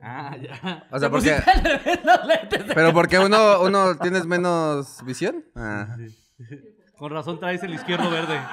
Ah, 0.02 0.36
ya. 0.36 0.86
O 0.90 0.98
sea, 0.98 1.10
porque. 1.10 1.36
Los 2.04 2.26
lentes 2.26 2.66
de- 2.68 2.74
Pero 2.74 2.92
porque 2.92 3.18
uno, 3.18 3.60
uno 3.62 3.96
tienes 3.98 4.26
menos 4.26 5.02
visión. 5.04 5.44
Ah. 5.54 5.96
Con 6.96 7.12
razón 7.12 7.38
traes 7.40 7.62
el 7.62 7.74
izquierdo 7.74 8.10
verde. 8.10 8.38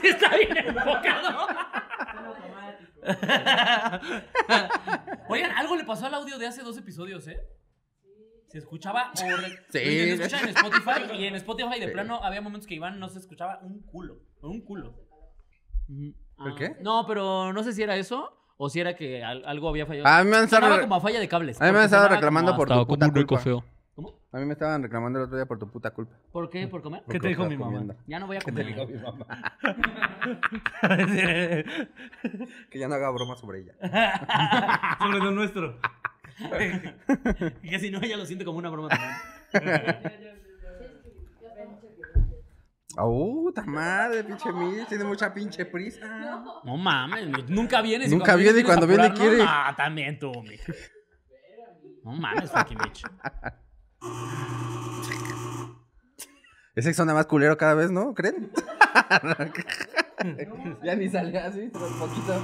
Sí 0.00 0.08
está 0.08 0.36
bien 0.36 0.54
enfocado. 0.58 1.46
Oigan, 5.28 5.52
algo 5.52 5.76
le 5.76 5.84
pasó 5.84 6.06
al 6.06 6.14
audio 6.14 6.38
de 6.38 6.46
hace 6.46 6.62
dos 6.62 6.76
episodios, 6.76 7.26
¿eh? 7.28 7.38
Se 8.48 8.58
escuchaba 8.58 9.12
horrible. 9.22 9.58
Sí. 9.70 9.78
Intenté 9.78 10.12
escuchar 10.14 10.42
en 10.42 10.48
Spotify 10.50 11.12
y 11.18 11.24
en 11.26 11.34
Spotify 11.36 11.80
de 11.80 11.88
plano 11.88 12.22
había 12.22 12.40
momentos 12.40 12.66
que 12.66 12.74
Iván 12.74 12.98
no 13.00 13.08
se 13.08 13.18
escuchaba 13.18 13.58
un 13.62 13.80
culo. 13.82 14.20
Un 14.42 14.60
culo. 14.60 14.94
¿Por 16.36 16.54
qué? 16.54 16.76
No, 16.80 17.04
pero 17.06 17.52
no 17.52 17.62
sé 17.62 17.72
si 17.72 17.82
era 17.82 17.96
eso 17.96 18.32
o 18.58 18.68
si 18.70 18.80
era 18.80 18.94
que 18.96 19.22
al- 19.24 19.44
algo 19.46 19.68
había 19.68 19.86
fallado. 19.86 20.06
A 20.08 20.22
mí 20.24 20.30
me 20.30 20.36
han 20.36 20.44
estado, 20.44 20.60
Sonaba 20.62 20.76
re- 20.76 20.82
como 20.82 20.94
a 20.96 21.00
falla 21.00 21.20
de 21.20 21.28
cables. 21.28 21.60
a 21.60 21.64
mí 21.64 21.66
me 21.66 21.68
han 21.68 21.74
porque 21.74 21.84
estado 21.86 22.02
sonaba 22.04 22.16
reclamando 22.16 22.50
como 22.52 22.58
por 22.58 22.68
tu 22.68 22.86
como 22.86 23.04
un 23.06 23.12
culpa. 23.26 23.38
feo. 23.38 23.64
¿Cómo? 23.94 24.14
a 24.32 24.38
mí 24.38 24.44
me 24.44 24.52
estaban 24.52 24.82
reclamando 24.82 25.18
el 25.20 25.24
otro 25.24 25.36
día 25.38 25.46
por 25.46 25.58
tu 25.58 25.70
puta 25.70 25.90
culpa. 25.92 26.14
¿Por 26.30 26.50
qué? 26.50 26.68
¿Por 26.68 26.82
comer? 26.82 27.02
¿Qué 27.08 27.18
te 27.18 27.28
dijo 27.28 27.46
mi 27.46 27.56
mamá? 27.56 27.94
Ya 28.06 28.18
no 28.18 28.26
voy 28.26 28.36
a 28.36 28.40
comer. 28.42 28.66
Que 32.70 32.78
ya 32.78 32.88
no 32.88 32.94
haga 32.94 33.10
broma 33.10 33.36
sobre 33.36 33.60
ella. 33.60 33.72
Sobre 34.98 35.18
lo 35.18 35.30
nuestro. 35.30 35.78
Y 37.62 37.70
que 37.70 37.78
si 37.78 37.90
no, 37.90 37.98
ella 38.02 38.18
lo 38.18 38.26
siente 38.26 38.44
como 38.44 38.58
una 38.58 38.68
broma 38.68 38.90
también. 38.90 40.35
¡Oh, 42.98 43.52
madre, 43.66 44.24
pinche 44.24 44.52
Mitch! 44.52 44.88
Tiene 44.88 45.04
mucha 45.04 45.32
pinche 45.32 45.66
prisa. 45.66 46.42
No 46.64 46.76
mames, 46.76 47.48
nunca 47.48 47.82
vienes. 47.82 48.10
Nunca 48.10 48.36
viene 48.36 48.60
y 48.60 48.62
cuando 48.62 48.86
viene 48.86 49.12
quiere. 49.12 49.38
Ah, 49.42 49.74
también 49.76 50.18
tú, 50.18 50.32
Mitch. 50.42 50.62
No 52.02 52.12
mames, 52.12 52.50
fucking 52.50 52.78
Mitch. 52.78 53.02
Ese 56.74 56.94
suena 56.94 57.14
más 57.14 57.26
culero 57.26 57.56
cada 57.56 57.74
vez, 57.74 57.90
¿no? 57.90 58.14
¿Creen? 58.14 58.50
ya 60.82 60.94
ni 60.94 61.08
sale 61.08 61.38
así, 61.38 61.70
pero 61.72 61.86
un 61.86 61.98
poquito. 61.98 62.34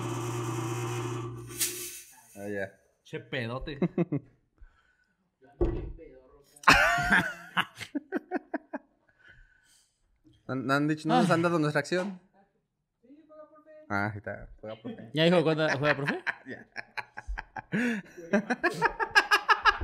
Ah, 2.36 2.48
ya. 2.48 2.72
Che 3.04 3.20
pedote. 3.20 3.78
¿No, 10.54 10.56
no 10.56 10.74
han 10.74 10.86
dicho, 10.86 11.08
no 11.08 11.16
nos 11.22 11.30
han 11.30 11.40
dado 11.40 11.58
nuestra 11.58 11.80
acción? 11.80 12.20
Ah, 13.88 14.10
ahí 14.12 14.18
está. 14.18 14.48
Juega 14.60 14.76
por 14.82 14.94
fin. 14.94 15.10
¿Ya 15.14 15.24
dijo 15.24 15.42
cuándo 15.42 15.66
juega, 15.78 15.96
profe? 15.96 16.22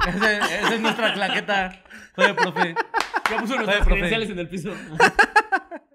Ese- 0.08 0.38
Esa 0.38 0.74
es 0.74 0.80
nuestra 0.80 1.12
claqueta. 1.14 1.82
Joder, 2.16 2.36
profe. 2.36 2.74
Ya 3.30 3.38
puso 3.40 3.54
nuestras 3.56 3.76
profe. 3.78 3.90
credenciales 3.90 4.30
en 4.30 4.38
el 4.38 4.48
piso. 4.48 4.70